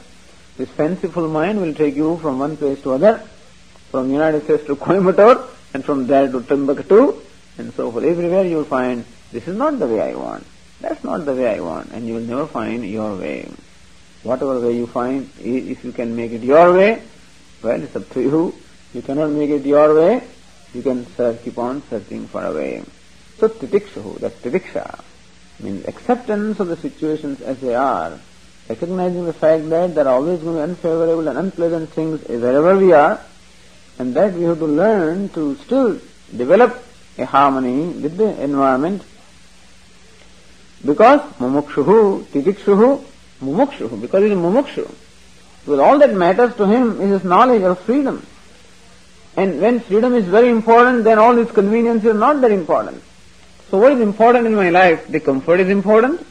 This 0.59 0.68
fanciful 0.70 1.28
mind 1.28 1.61
will 1.61 1.74
take 1.74 1.96
you 1.96 2.18
from 2.18 2.38
one 2.38 2.57
place 2.57 2.82
to 2.82 2.92
other, 2.92 3.22
from 3.97 4.11
United 4.11 4.44
States 4.44 4.66
to 4.66 4.76
Coimbatore, 4.76 5.49
and 5.72 5.82
from 5.82 6.07
there 6.07 6.30
to 6.30 6.42
Timbuktu, 6.42 7.18
and 7.57 7.72
so 7.72 7.90
forth. 7.90 8.05
Everywhere 8.05 8.44
you 8.44 8.57
will 8.59 8.64
find, 8.64 9.07
this 9.32 9.49
is 9.49 9.57
not 9.57 9.78
the 9.78 9.86
way 9.86 10.03
I 10.03 10.14
want. 10.14 10.44
That's 10.82 11.03
not 11.03 11.24
the 11.24 11.32
way 11.32 11.57
I 11.57 11.61
want, 11.61 11.92
and 11.92 12.07
you 12.07 12.12
will 12.12 12.28
never 12.32 12.47
find 12.47 12.84
your 12.84 13.16
way. 13.16 13.51
Whatever 14.22 14.61
way 14.61 14.76
you 14.76 14.86
find, 14.86 15.30
if 15.40 15.82
you 15.82 15.92
can 15.92 16.14
make 16.14 16.32
it 16.32 16.42
your 16.42 16.74
way, 16.74 17.03
well, 17.62 17.82
it's 17.82 17.97
up 17.97 18.11
to 18.11 18.20
you. 18.20 18.55
You 18.92 19.01
cannot 19.01 19.30
make 19.30 19.49
it 19.49 19.64
your 19.64 19.94
way, 19.94 20.22
you 20.74 20.82
can 20.82 21.07
search, 21.16 21.42
keep 21.42 21.57
on 21.57 21.82
searching 21.88 22.26
for 22.28 22.44
a 22.44 22.53
way. 22.53 22.84
So 23.38 23.49
titikshu, 23.49 24.18
that 24.18 24.42
titiksha, 24.42 25.03
means 25.59 25.86
acceptance 25.86 26.61
of 26.61 26.68
the 26.68 26.76
situations 26.76 27.40
as 27.40 27.62
they 27.62 27.74
are, 27.74 28.20
recognizing 28.68 29.24
the 29.24 29.32
fact 29.32 29.70
that 29.70 29.94
there 29.94 30.07
are 30.07 30.16
always 30.16 30.40
going 30.40 30.57
to 30.57 30.66
be 30.66 30.70
unfavorable 30.70 31.28
and 31.28 31.38
unpleasant 31.38 31.88
things 31.88 32.22
wherever 32.28 32.76
we 32.76 32.92
are, 32.92 33.18
and 33.99 34.14
that 34.14 34.34
we 34.34 34.42
have 34.42 34.59
to 34.59 34.66
learn 34.66 35.28
to 35.30 35.57
still 35.57 36.01
develop 36.36 36.82
a 37.18 37.24
harmony 37.24 37.86
with 37.88 38.16
the 38.16 38.42
environment 38.42 39.03
because 40.84 41.20
mumukshuhu, 41.38 42.24
titikshuhu, 42.24 43.03
mumukshuhu, 43.40 44.01
because 44.01 44.22
he 44.22 44.30
is 44.30 44.38
mumukshu. 44.38 44.90
Because 45.64 45.80
all 45.80 45.99
that 45.99 46.14
matters 46.14 46.55
to 46.57 46.66
him 46.66 47.01
is 47.01 47.11
his 47.11 47.24
knowledge 47.24 47.62
of 47.62 47.78
freedom. 47.80 48.24
And 49.36 49.61
when 49.61 49.80
freedom 49.80 50.14
is 50.14 50.24
very 50.26 50.49
important, 50.49 51.05
then 51.05 51.18
all 51.18 51.34
these 51.34 51.51
conveniences 51.51 52.07
are 52.07 52.14
not 52.14 52.40
that 52.42 52.53
important. 52.53 53.03
So 53.70 53.78
what 53.78 53.92
is 53.92 54.01
important 54.01 54.47
in 54.47 54.55
my 54.55 54.70
life? 54.70 55.09
The 55.09 55.20
comfort 55.20 55.61
is 55.61 55.68
important? 55.68 56.24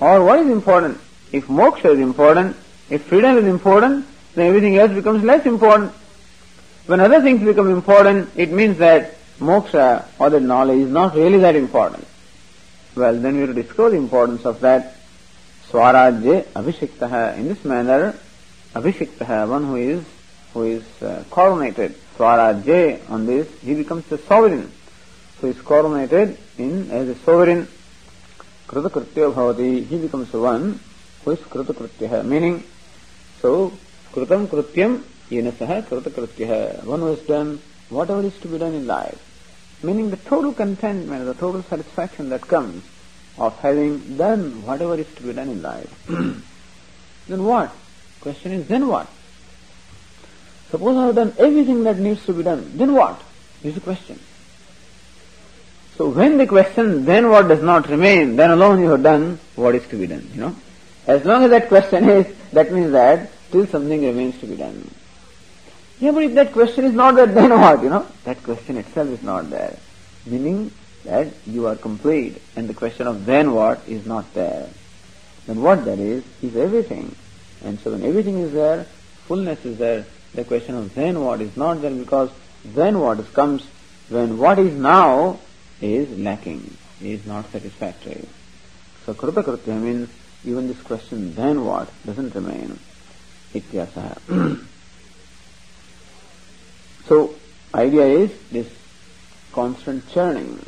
Or 0.00 0.24
what 0.24 0.40
is 0.40 0.48
important? 0.48 0.98
If 1.32 1.46
moksha 1.48 1.92
is 1.92 2.00
important, 2.00 2.56
if 2.88 3.02
freedom 3.02 3.36
is 3.36 3.46
important, 3.46 4.06
then 4.34 4.46
everything 4.46 4.76
else 4.78 4.92
becomes 4.92 5.22
less 5.22 5.44
important. 5.44 5.92
When 6.86 7.00
other 7.00 7.20
things 7.20 7.42
become 7.42 7.68
important, 7.70 8.30
it 8.36 8.52
means 8.52 8.78
that 8.78 9.14
moksha 9.40 10.06
or 10.20 10.30
the 10.30 10.38
knowledge 10.38 10.78
is 10.78 10.90
not 10.90 11.16
really 11.16 11.38
that 11.38 11.56
important. 11.56 12.06
Well, 12.94 13.18
then 13.20 13.40
we 13.40 13.46
to 13.46 13.52
discover 13.52 13.90
the 13.90 13.96
importance 13.96 14.44
of 14.44 14.60
that. 14.60 14.94
Swarajya 15.68 16.44
abhishiktaha. 16.44 17.36
In 17.38 17.48
this 17.48 17.64
manner, 17.64 18.14
abhishiktaha, 18.72 19.48
one 19.48 19.64
who 19.64 19.76
is 19.76 20.04
who 20.54 20.62
is 20.62 20.84
uh, 21.02 21.24
coronated 21.28 21.94
Swarajya 22.16 23.10
on 23.10 23.26
this, 23.26 23.48
he 23.60 23.74
becomes 23.74 24.10
a 24.12 24.18
sovereign. 24.18 24.70
So 25.40 25.48
he 25.48 25.58
is 25.58 25.62
coronated 25.64 26.36
in 26.56 26.90
as 26.92 27.08
a 27.08 27.14
sovereign. 27.16 27.66
Kritakritya 28.68 29.34
bhavati, 29.34 29.86
he 29.86 29.98
becomes 29.98 30.32
one 30.32 30.78
who 31.24 31.30
is 31.32 31.40
kritakritya, 31.40 32.24
meaning, 32.24 32.62
so, 33.42 33.72
kritam 34.12 34.46
krityam 34.46 35.02
one 36.84 37.00
who 37.00 37.06
has 37.06 37.20
done 37.20 37.60
whatever 37.88 38.22
is 38.22 38.38
to 38.40 38.48
be 38.48 38.58
done 38.58 38.74
in 38.74 38.86
life. 38.86 39.22
Meaning 39.82 40.10
the 40.10 40.16
total 40.16 40.52
contentment, 40.52 41.24
the 41.24 41.34
total 41.34 41.62
satisfaction 41.62 42.30
that 42.30 42.42
comes 42.42 42.82
of 43.38 43.58
having 43.60 44.16
done 44.16 44.64
whatever 44.64 44.94
is 44.94 45.12
to 45.14 45.22
be 45.22 45.32
done 45.32 45.48
in 45.48 45.62
life. 45.62 46.06
then 47.28 47.44
what? 47.44 47.72
Question 48.20 48.52
is, 48.52 48.66
then 48.68 48.88
what? 48.88 49.08
Suppose 50.70 50.96
I 50.96 51.06
have 51.06 51.14
done 51.14 51.34
everything 51.38 51.84
that 51.84 51.98
needs 51.98 52.24
to 52.26 52.32
be 52.32 52.42
done, 52.42 52.76
then 52.76 52.92
what? 52.94 53.20
Is 53.62 53.74
the 53.74 53.80
question. 53.80 54.18
So 55.96 56.08
when 56.08 56.36
the 56.36 56.46
question, 56.46 57.04
then 57.04 57.30
what 57.30 57.48
does 57.48 57.62
not 57.62 57.88
remain, 57.88 58.36
then 58.36 58.50
alone 58.50 58.80
you 58.80 58.90
have 58.90 59.02
done 59.02 59.38
what 59.54 59.74
is 59.74 59.86
to 59.88 59.96
be 59.96 60.06
done, 60.06 60.28
you 60.34 60.40
know. 60.40 60.56
As 61.06 61.24
long 61.24 61.44
as 61.44 61.50
that 61.50 61.68
question 61.68 62.08
is, 62.08 62.26
that 62.52 62.72
means 62.72 62.92
that 62.92 63.30
still 63.48 63.66
something 63.66 64.04
remains 64.04 64.38
to 64.40 64.46
be 64.46 64.56
done. 64.56 64.90
Yeah, 65.98 66.12
but 66.12 66.24
if 66.24 66.34
that 66.34 66.52
question 66.52 66.84
is 66.84 66.92
not 66.92 67.14
there, 67.16 67.26
then 67.38 67.50
what, 67.50 67.82
you 67.82 67.88
know? 67.88 68.06
That 68.24 68.42
question 68.42 68.76
itself 68.76 69.08
is 69.08 69.22
not 69.22 69.50
there. 69.50 69.78
Meaning 70.26 70.70
that 71.04 71.28
you 71.46 71.66
are 71.66 71.76
complete 71.76 72.42
and 72.56 72.68
the 72.68 72.74
question 72.74 73.06
of 73.06 73.24
then 73.24 73.52
what 73.52 73.80
is 73.86 74.06
not 74.06 74.34
there. 74.34 74.68
Then 75.46 75.62
what 75.62 75.84
there 75.84 75.98
is, 75.98 76.24
is 76.42 76.56
everything. 76.56 77.14
And 77.64 77.78
so 77.80 77.92
when 77.92 78.02
everything 78.02 78.38
is 78.38 78.52
there, 78.52 78.84
fullness 79.26 79.64
is 79.64 79.78
there, 79.78 80.04
the 80.34 80.44
question 80.44 80.74
of 80.74 80.94
then 80.94 81.20
what 81.20 81.40
is 81.40 81.56
not 81.56 81.80
there 81.80 81.92
because 81.92 82.30
then 82.64 82.98
what 82.98 83.32
comes 83.32 83.66
when 84.08 84.38
what 84.38 84.58
is 84.58 84.74
now 84.74 85.38
is 85.80 86.18
lacking, 86.18 86.76
is 87.00 87.24
not 87.26 87.50
satisfactory. 87.50 88.26
So 89.04 89.14
Kruta 89.14 89.42
Kritya 89.42 89.80
means 89.80 90.08
even 90.44 90.68
this 90.68 90.80
question 90.82 91.34
then 91.34 91.64
what 91.64 91.90
doesn't 92.04 92.34
remain. 92.34 92.78
Ityasa. 93.54 94.66
so 97.08 97.34
idea 97.74 98.06
is 98.06 98.30
this 98.50 98.68
constant 99.52 100.08
churning. 100.10 100.64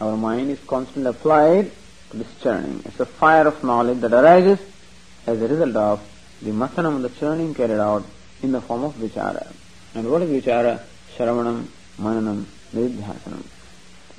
Our 0.00 0.16
mind 0.16 0.50
is 0.50 0.60
constantly 0.66 1.10
applied 1.10 1.70
to 2.10 2.16
this 2.16 2.28
churning. 2.42 2.82
It's 2.84 3.00
a 3.00 3.06
fire 3.06 3.46
of 3.46 3.62
knowledge 3.64 4.00
that 4.00 4.12
arises 4.12 4.58
as 5.26 5.40
a 5.40 5.48
result 5.48 5.76
of 5.76 6.00
the 6.42 6.50
mathanam, 6.50 7.02
the 7.02 7.08
churning 7.08 7.54
carried 7.54 7.80
out 7.80 8.04
in 8.42 8.52
the 8.52 8.60
form 8.60 8.84
of 8.84 8.94
vichara. 8.94 9.52
And 9.94 10.10
what 10.10 10.22
is 10.22 10.30
vichara? 10.44 10.82
Shravanam, 11.16 11.66
Mananam, 11.98 12.44
Nididhyasanam. 12.74 13.44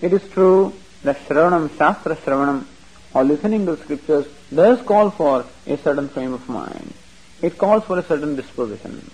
It 0.01 0.13
is 0.13 0.27
true 0.29 0.73
that 1.03 1.17
Shravanam, 1.27 1.77
Shastra 1.77 2.15
Shravanam, 2.15 2.65
or 3.13 3.23
listening 3.23 3.65
to 3.67 3.77
scriptures 3.77 4.25
does 4.53 4.81
call 4.81 5.11
for 5.11 5.45
a 5.67 5.77
certain 5.77 6.09
frame 6.09 6.33
of 6.33 6.47
mind. 6.49 6.93
It 7.41 7.57
calls 7.57 7.83
for 7.83 7.99
a 7.99 8.03
certain 8.03 8.35
disposition. 8.35 9.11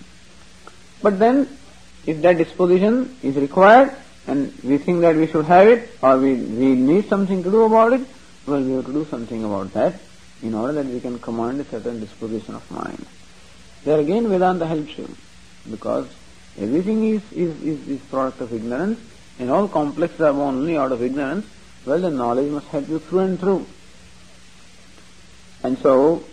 But 1.02 1.18
then, 1.18 1.46
if 2.06 2.20
that 2.22 2.38
disposition 2.38 3.16
is 3.22 3.36
required 3.36 3.94
and 4.26 4.52
we 4.62 4.78
think 4.78 5.00
that 5.00 5.16
we 5.16 5.26
should 5.26 5.44
have 5.46 5.68
it 5.68 5.90
or 6.02 6.18
we, 6.18 6.34
we 6.34 6.74
need 6.74 7.08
something 7.08 7.42
to 7.42 7.50
do 7.50 7.62
about 7.62 7.92
it, 7.92 8.06
well, 8.46 8.62
we 8.62 8.72
have 8.72 8.86
to 8.86 8.92
do 8.92 9.04
something 9.06 9.44
about 9.44 9.72
that 9.72 9.94
in 10.42 10.54
order 10.54 10.72
that 10.74 10.86
we 10.86 11.00
can 11.00 11.18
command 11.18 11.60
a 11.60 11.64
certain 11.64 12.00
disposition 12.00 12.54
of 12.54 12.70
mind. 12.70 13.04
There 13.84 13.98
again 13.98 14.28
Vedanta 14.28 14.66
helps 14.66 14.96
you 14.98 15.08
because 15.70 16.06
everything 16.58 17.04
is, 17.04 17.22
is, 17.32 17.62
is, 17.62 17.88
is 17.88 18.00
product 18.02 18.40
of 18.40 18.52
ignorance 18.52 19.00
and 19.38 19.50
all 19.50 19.68
complexes 19.68 20.20
are 20.20 20.32
born 20.32 20.56
only 20.56 20.76
out 20.76 20.92
of 20.92 21.02
ignorance. 21.02 21.46
Well, 21.86 22.00
the 22.00 22.10
knowledge 22.10 22.50
must 22.50 22.66
help 22.68 22.88
you 22.88 22.98
through 22.98 23.18
and 23.20 23.40
through. 23.40 23.66
And 25.62 25.78
so, 25.78 26.24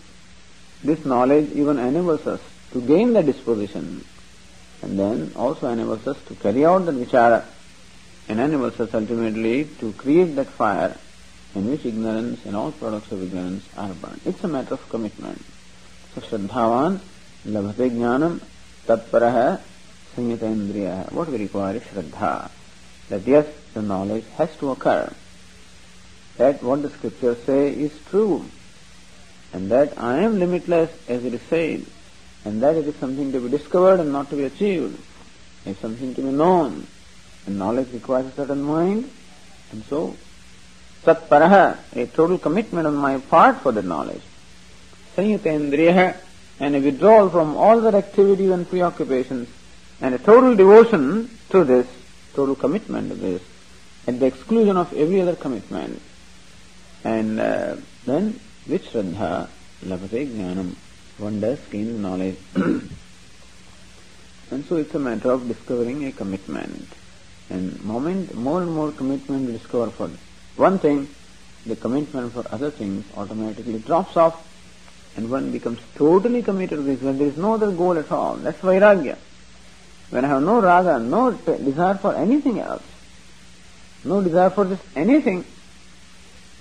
this 0.84 1.06
knowledge 1.06 1.52
even 1.52 1.78
enables 1.78 2.26
us 2.28 2.42
to 2.72 2.82
gain 2.82 3.14
the 3.14 3.24
disposition 3.24 4.04
and 4.82 4.98
then 4.98 5.32
also 5.36 5.68
enables 5.68 6.08
us 6.08 6.18
to 6.28 6.36
carry 6.36 6.66
out 6.66 6.86
the 6.86 6.92
vichara 6.92 7.46
and 8.28 8.40
enables 8.40 8.80
us 8.80 8.94
ultimately 8.94 9.66
to 9.80 9.92
create 9.94 10.36
that 10.36 10.48
fire 10.48 10.96
in 11.54 11.70
which 11.70 11.86
ignorance 11.86 12.46
and 12.46 12.56
all 12.56 12.72
products 12.72 13.12
of 13.12 13.22
ignorance 13.22 13.68
are 13.78 13.94
burned. 13.94 14.22
It's 14.26 14.44
a 14.44 14.48
matter 14.48 14.74
of 14.76 14.90
commitment. 14.90 15.44
So 16.16 16.22
Shraddhavan 16.22 17.00
Labhate 17.46 17.92
Jnanam 17.92 18.42
Tatparaha 18.88 19.60
sanyata 20.16 20.40
Indriya. 20.40 21.12
What 21.12 21.30
we 21.30 21.38
require 21.38 21.76
is 21.76 21.84
Shraddha. 21.84 22.50
That 23.10 23.28
yes, 23.28 23.48
the 23.74 23.82
knowledge 23.82 24.26
has 24.38 24.56
to 24.58 24.72
occur. 24.72 25.12
That 26.38 26.64
what 26.64 26.82
the 26.82 26.90
scriptures 26.90 27.44
say 27.44 27.70
is 27.70 27.92
true. 28.10 28.46
And 29.54 29.70
that 29.72 29.98
I 29.98 30.20
am 30.20 30.40
limitless 30.40 30.90
as 31.10 31.26
it 31.26 31.34
is 31.34 31.42
said. 31.50 31.86
And 32.46 32.62
that 32.64 32.76
it 32.76 32.88
is 32.88 32.96
something 32.96 33.32
to 33.32 33.40
be 33.40 33.50
discovered 33.50 34.00
and 34.00 34.12
not 34.12 34.30
to 34.32 34.36
be 34.36 34.44
achieved. 34.46 35.00
It 35.66 35.72
is 35.72 35.78
something 35.78 36.16
to 36.16 36.22
be 36.22 36.32
known. 36.32 36.88
And 37.46 37.60
knowledge 37.60 37.92
requires 37.94 38.28
a 38.28 38.32
certain 38.32 38.62
mind. 38.62 39.10
And 39.72 39.84
so, 39.86 40.16
Tatparaha, 41.04 41.78
a 41.96 42.06
total 42.08 42.38
commitment 42.38 42.88
on 42.88 42.96
my 42.96 43.20
part 43.20 43.58
for 43.62 43.72
the 43.72 43.82
knowledge. 43.82 44.22
Sanyatendriya, 45.16 46.18
and 46.60 46.76
a 46.76 46.80
withdrawal 46.80 47.30
from 47.30 47.56
all 47.56 47.82
their 47.82 47.96
activities 47.96 48.52
and 48.52 48.70
preoccupations, 48.70 49.50
and 50.00 50.14
a 50.14 50.20
total 50.20 50.56
devotion 50.56 51.30
to 51.50 51.64
this, 51.64 51.88
total 52.34 52.56
commitment 52.56 53.10
to 53.10 53.16
this, 53.16 53.42
at 54.08 54.20
the 54.20 54.28
exclusion 54.28 54.78
of 54.78 54.94
every 54.94 55.22
other 55.22 55.36
commitment. 55.36 56.02
And 57.04 57.40
uh, 57.40 57.78
then, 58.06 58.40
with 58.68 58.86
Shraddha, 58.86 59.50
Labhate 59.84 60.28
Jnanam, 60.28 60.76
one 61.22 61.40
does 61.40 61.60
gain 61.70 62.02
knowledge. 62.02 62.38
and 62.56 62.92
so 64.66 64.76
it's 64.76 64.94
a 64.96 65.00
matter 65.00 65.32
of 65.32 65.48
discovering 65.48 66.06
a 66.06 66.12
commitment. 66.12 66.88
And 67.50 67.82
moment, 67.84 68.34
more 68.36 68.62
and 68.62 68.72
more 68.72 68.92
commitment 68.92 69.46
we 69.46 69.54
discover 69.54 69.92
for 69.92 70.10
one 70.56 70.80
thing, 70.80 71.08
the 71.66 71.76
commitment 71.76 72.34
for 72.34 72.46
other 72.52 72.72
things 72.72 73.06
automatically 73.16 73.80
drops 73.80 74.18
off 74.18 74.48
and 75.16 75.30
one 75.30 75.52
becomes 75.52 75.80
totally 75.96 76.42
committed 76.42 76.78
to 76.78 76.84
this 76.84 77.02
when 77.02 77.18
there 77.18 77.28
is 77.28 77.38
no 77.38 77.54
other 77.54 77.72
goal 77.72 77.98
at 77.98 78.12
all. 78.12 78.36
That's 78.36 78.60
vairagya. 78.60 79.18
When 80.10 80.26
I 80.26 80.28
have 80.30 80.44
no 80.44 80.62
raga, 80.62 81.00
no 81.00 81.32
desire 81.32 81.96
for 81.96 82.16
anything 82.16 82.60
else, 82.60 82.84
no 84.04 84.22
desire 84.22 84.50
for 84.50 84.66
just 84.66 84.84
anything, 84.96 85.46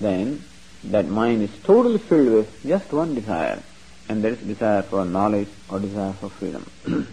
then 0.00 0.42
that 0.84 1.06
mind 1.06 1.42
is 1.42 1.50
totally 1.64 1.98
filled 1.98 2.32
with 2.32 2.62
just 2.64 2.92
one 2.92 3.14
desire, 3.14 3.62
and 4.10 4.24
there 4.24 4.32
is 4.32 4.40
desire 4.40 4.82
for 4.82 5.04
knowledge 5.04 5.48
or 5.68 5.78
desire 5.78 6.12
for 6.14 6.28
freedom. 6.30 6.66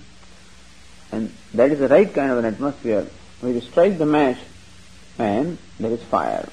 and 1.11 1.31
that 1.53 1.71
is 1.71 1.77
the 1.77 1.87
right 1.87 2.11
kind 2.11 2.31
of 2.31 2.39
an 2.39 2.45
atmosphere 2.45 3.05
where 3.39 3.51
you 3.51 3.61
strike 3.61 3.99
the 3.99 4.05
match 4.05 4.39
and 5.19 5.59
there 5.79 5.91
is 5.91 6.01
fire. 6.01 6.49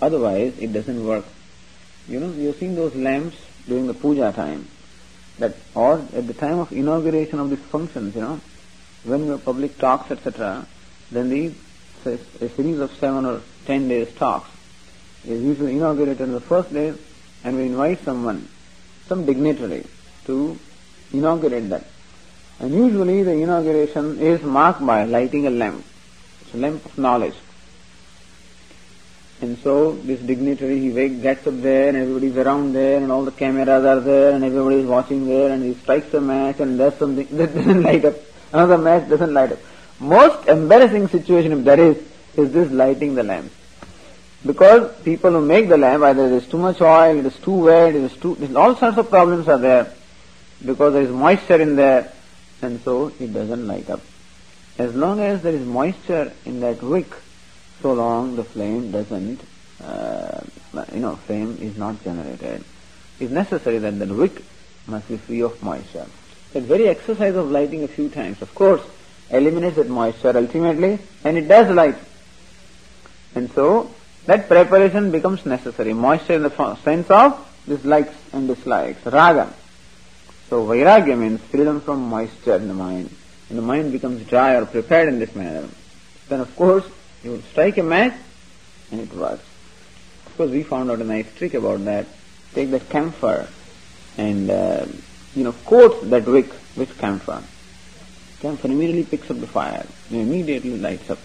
Otherwise, 0.00 0.56
it 0.60 0.72
doesn't 0.72 1.04
work. 1.04 1.24
You 2.06 2.20
know, 2.20 2.30
you've 2.30 2.56
seen 2.56 2.76
those 2.76 2.94
lamps 2.94 3.36
during 3.66 3.88
the 3.88 3.94
puja 3.94 4.30
time, 4.32 4.68
that 5.40 5.56
or 5.74 5.94
at 6.14 6.26
the 6.28 6.34
time 6.34 6.60
of 6.60 6.70
inauguration 6.70 7.40
of 7.40 7.50
these 7.50 7.66
functions, 7.74 8.14
you 8.14 8.20
know, 8.20 8.40
when 9.02 9.26
the 9.26 9.38
public 9.38 9.76
talks, 9.76 10.12
etc., 10.12 10.66
then 11.10 11.30
the 11.30 11.52
a 12.06 12.48
series 12.48 12.78
of 12.78 12.94
seven 12.98 13.26
or 13.26 13.42
ten 13.66 13.88
days 13.88 14.10
talks 14.14 14.48
is 15.26 15.42
usually 15.42 15.72
inaugurated 15.72 16.22
on 16.22 16.32
the 16.32 16.40
first 16.40 16.72
day, 16.72 16.94
and 17.44 17.56
we 17.56 17.64
invite 17.66 18.02
someone, 18.04 18.48
some 19.10 19.26
dignitary, 19.26 19.84
to 20.26 20.56
inaugurate 21.12 21.68
that. 21.68 21.84
And 22.60 22.72
usually 22.72 23.22
the 23.24 23.32
inauguration 23.32 24.20
is 24.20 24.40
marked 24.42 24.84
by 24.86 25.04
lighting 25.04 25.46
a 25.48 25.50
lamp. 25.50 25.84
It's 26.42 26.54
a 26.54 26.58
lamp 26.58 26.84
of 26.84 26.96
knowledge. 26.96 27.34
And 29.40 29.58
so 29.64 29.74
this 30.08 30.20
dignitary, 30.20 30.78
he 30.78 30.90
wakes, 30.90 31.16
gets 31.16 31.46
up 31.46 31.60
there 31.60 31.88
and 31.88 31.96
everybody's 31.96 32.36
around 32.36 32.74
there 32.74 32.98
and 33.02 33.10
all 33.10 33.24
the 33.24 33.32
cameras 33.32 33.84
are 33.92 34.00
there 34.00 34.32
and 34.32 34.44
everybody 34.44 34.76
is 34.76 34.86
watching 34.86 35.26
there 35.26 35.50
and 35.50 35.64
he 35.64 35.74
strikes 35.74 36.12
a 36.14 36.20
match 36.20 36.60
and 36.60 36.78
there's 36.78 36.94
something 36.94 37.26
that 37.38 37.54
doesn't 37.54 37.82
light 37.82 38.04
up. 38.04 38.14
Another 38.52 38.78
match 38.78 39.08
doesn't 39.08 39.34
light 39.34 39.52
up. 39.52 39.58
Most 39.98 40.46
embarrassing 40.46 41.08
situation 41.08 41.52
if 41.52 41.64
there 41.64 41.80
is, 41.80 41.96
is 42.36 42.52
this 42.52 42.70
lighting 42.70 43.14
the 43.16 43.24
lamp. 43.24 43.50
Because 44.44 45.02
people 45.02 45.32
who 45.32 45.42
make 45.42 45.68
the 45.68 45.76
lamp, 45.76 46.02
either 46.02 46.28
there 46.28 46.38
is 46.38 46.48
too 46.48 46.58
much 46.58 46.80
oil, 46.80 47.18
it 47.18 47.26
is 47.26 47.36
too 47.36 47.52
wet, 47.52 47.94
it 47.94 48.02
is 48.02 48.16
too, 48.16 48.36
all 48.56 48.74
sorts 48.74 48.96
of 48.96 49.10
problems 49.10 49.48
are 49.48 49.58
there 49.58 49.92
because 50.64 50.92
there 50.92 51.02
is 51.02 51.10
moisture 51.10 51.60
in 51.60 51.76
there 51.76 52.10
and 52.62 52.80
so 52.82 53.12
it 53.20 53.32
doesn't 53.32 53.66
light 53.66 53.88
up. 53.90 54.00
As 54.78 54.94
long 54.94 55.20
as 55.20 55.42
there 55.42 55.52
is 55.52 55.66
moisture 55.66 56.32
in 56.44 56.60
that 56.60 56.82
wick, 56.82 57.12
so 57.82 57.92
long 57.92 58.36
the 58.36 58.44
flame 58.44 58.90
doesn't, 58.90 59.40
uh, 59.82 60.40
you 60.92 61.00
know, 61.00 61.16
flame 61.16 61.58
is 61.60 61.76
not 61.76 62.02
generated. 62.02 62.64
It's 63.18 63.30
necessary 63.30 63.78
that 63.78 63.98
the 63.98 64.06
wick 64.06 64.42
must 64.86 65.08
be 65.08 65.16
free 65.18 65.40
of 65.42 65.62
moisture. 65.62 66.06
That 66.52 66.62
very 66.62 66.88
exercise 66.88 67.34
of 67.36 67.50
lighting 67.50 67.84
a 67.84 67.88
few 67.88 68.08
times, 68.08 68.40
of 68.42 68.54
course, 68.54 68.82
eliminates 69.30 69.76
that 69.76 69.88
moisture 69.88 70.36
ultimately, 70.36 70.98
and 71.24 71.38
it 71.38 71.46
does 71.46 71.70
light. 71.74 71.96
And 73.34 73.50
so, 73.52 73.90
that 74.30 74.46
preparation 74.46 75.10
becomes 75.10 75.44
necessary. 75.44 75.92
Moisture 75.92 76.34
in 76.34 76.44
the 76.44 76.76
sense 76.84 77.10
of 77.10 77.62
dislikes 77.66 78.14
and 78.32 78.46
dislikes, 78.46 79.04
raga. 79.04 79.52
So, 80.48 80.64
vairagya 80.66 81.18
means 81.18 81.40
freedom 81.40 81.80
from 81.80 82.08
moisture 82.08 82.54
in 82.54 82.68
the 82.68 82.74
mind. 82.74 83.10
And 83.48 83.58
the 83.58 83.62
mind 83.62 83.90
becomes 83.90 84.24
dry 84.28 84.54
or 84.54 84.66
prepared 84.66 85.08
in 85.08 85.18
this 85.18 85.34
manner. 85.34 85.68
Then, 86.28 86.38
of 86.38 86.54
course, 86.54 86.84
you 87.24 87.42
strike 87.50 87.78
a 87.78 87.82
match 87.82 88.14
and 88.92 89.00
it 89.00 89.12
works. 89.12 89.42
Of 90.26 90.36
course, 90.36 90.50
we 90.52 90.62
found 90.62 90.92
out 90.92 91.00
a 91.00 91.04
nice 91.04 91.26
trick 91.34 91.54
about 91.54 91.84
that. 91.86 92.06
Take 92.54 92.70
that 92.70 92.88
camphor 92.88 93.48
and, 94.16 94.48
uh, 94.48 94.86
you 95.34 95.42
know, 95.42 95.54
coat 95.64 96.08
that 96.08 96.26
wick 96.26 96.50
with 96.76 96.96
camphor. 96.98 97.42
Camphor 98.38 98.68
immediately 98.68 99.06
picks 99.06 99.28
up 99.28 99.40
the 99.40 99.48
fire 99.48 99.84
and 100.08 100.20
immediately 100.20 100.78
lights 100.78 101.10
up. 101.10 101.18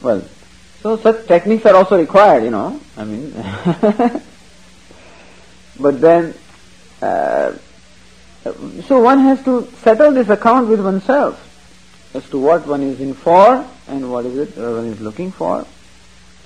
Well, 0.00 0.22
so 0.82 0.96
such 0.96 1.26
techniques 1.26 1.66
are 1.66 1.74
also 1.74 1.98
required, 1.98 2.44
you 2.44 2.50
know. 2.50 2.80
I 2.96 3.04
mean, 3.04 3.32
but 5.80 6.00
then, 6.00 6.34
uh, 7.02 7.52
so 8.86 9.00
one 9.00 9.20
has 9.20 9.42
to 9.44 9.68
settle 9.82 10.12
this 10.12 10.30
account 10.30 10.68
with 10.68 10.80
oneself 10.80 11.46
as 12.14 12.28
to 12.30 12.38
what 12.38 12.66
one 12.66 12.82
is 12.82 13.00
in 13.00 13.14
for 13.14 13.66
and 13.88 14.10
what 14.10 14.24
is 14.24 14.36
it 14.38 14.56
one 14.56 14.86
is 14.86 15.00
looking 15.00 15.30
for. 15.30 15.66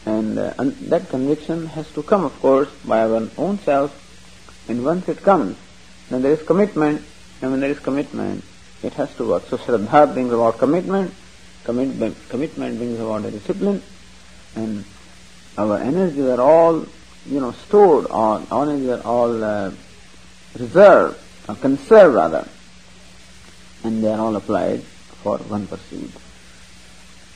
And, 0.06 0.38
uh, 0.38 0.52
and 0.58 0.72
that 0.90 1.08
conviction 1.08 1.66
has 1.68 1.90
to 1.92 2.02
come, 2.02 2.24
of 2.24 2.38
course, 2.40 2.68
by 2.84 3.06
one 3.06 3.30
own 3.38 3.58
self. 3.60 4.00
And 4.68 4.84
once 4.84 5.08
it 5.08 5.22
comes, 5.22 5.56
then 6.10 6.22
there 6.22 6.32
is 6.32 6.42
commitment. 6.42 7.02
And 7.40 7.52
when 7.52 7.60
there 7.60 7.70
is 7.70 7.78
commitment, 7.78 8.44
it 8.82 8.94
has 8.94 9.14
to 9.16 9.28
work. 9.28 9.46
So 9.46 9.56
Shraddha 9.56 10.12
brings 10.12 10.32
about 10.32 10.58
commitment. 10.58 11.14
Commitment, 11.64 12.16
commitment 12.28 12.76
brings 12.76 13.00
about 13.00 13.24
a 13.24 13.30
discipline. 13.30 13.82
And 14.56 14.84
our 15.58 15.78
energies 15.78 16.24
are 16.24 16.40
all, 16.40 16.86
you 17.26 17.40
know, 17.40 17.52
stored 17.52 18.06
our 18.10 18.40
energies 18.62 18.90
are 18.90 19.02
all 19.02 19.42
uh, 19.42 19.70
reserved, 20.58 21.18
or 21.48 21.54
conserved 21.56 22.14
rather. 22.14 22.48
And 23.82 24.02
they 24.02 24.12
are 24.12 24.20
all 24.20 24.36
applied 24.36 24.82
for 24.82 25.38
one 25.38 25.66
pursuit. 25.66 26.10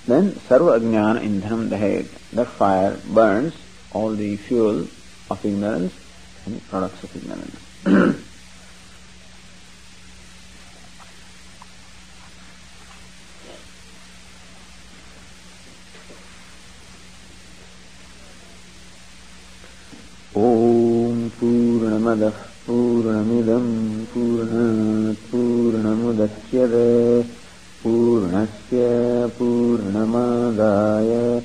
Then 0.06 0.32
sarva 0.32 0.78
ajnana 0.80 1.20
indhanam 1.20 1.68
dahet. 1.68 2.08
That 2.32 2.48
fire 2.48 2.96
burns 3.06 3.54
all 3.92 4.14
the 4.14 4.36
fuel 4.36 4.86
of 5.30 5.44
ignorance 5.44 5.92
and 6.46 6.66
products 6.68 7.02
of 7.04 7.16
ignorance. 7.16 8.24
पूर्णमदः 22.08 22.38
पूर्णमिदम् 22.66 24.04
पूर्णात् 24.04 25.30
पूर्णमुदच्यते। 25.30 27.24
पूर्णस्य 27.84 29.30
पूर्णमादाय 29.38 31.42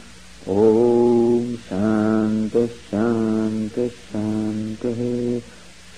ॐ 0.48 1.56
शान्तिः 1.56 2.66
शान्तिः 2.66 3.88
शान्तिः। 3.88 5.40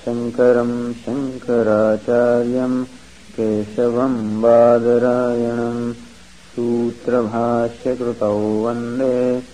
शङ्करम् 0.05 0.95
शङ्कराचार्यम् 0.95 2.84
केशवम् 3.34 4.42
बादरायणम् 4.42 5.95
सूत्रभाष्यकृतौ 6.57 8.38
वन्दे 8.38 9.53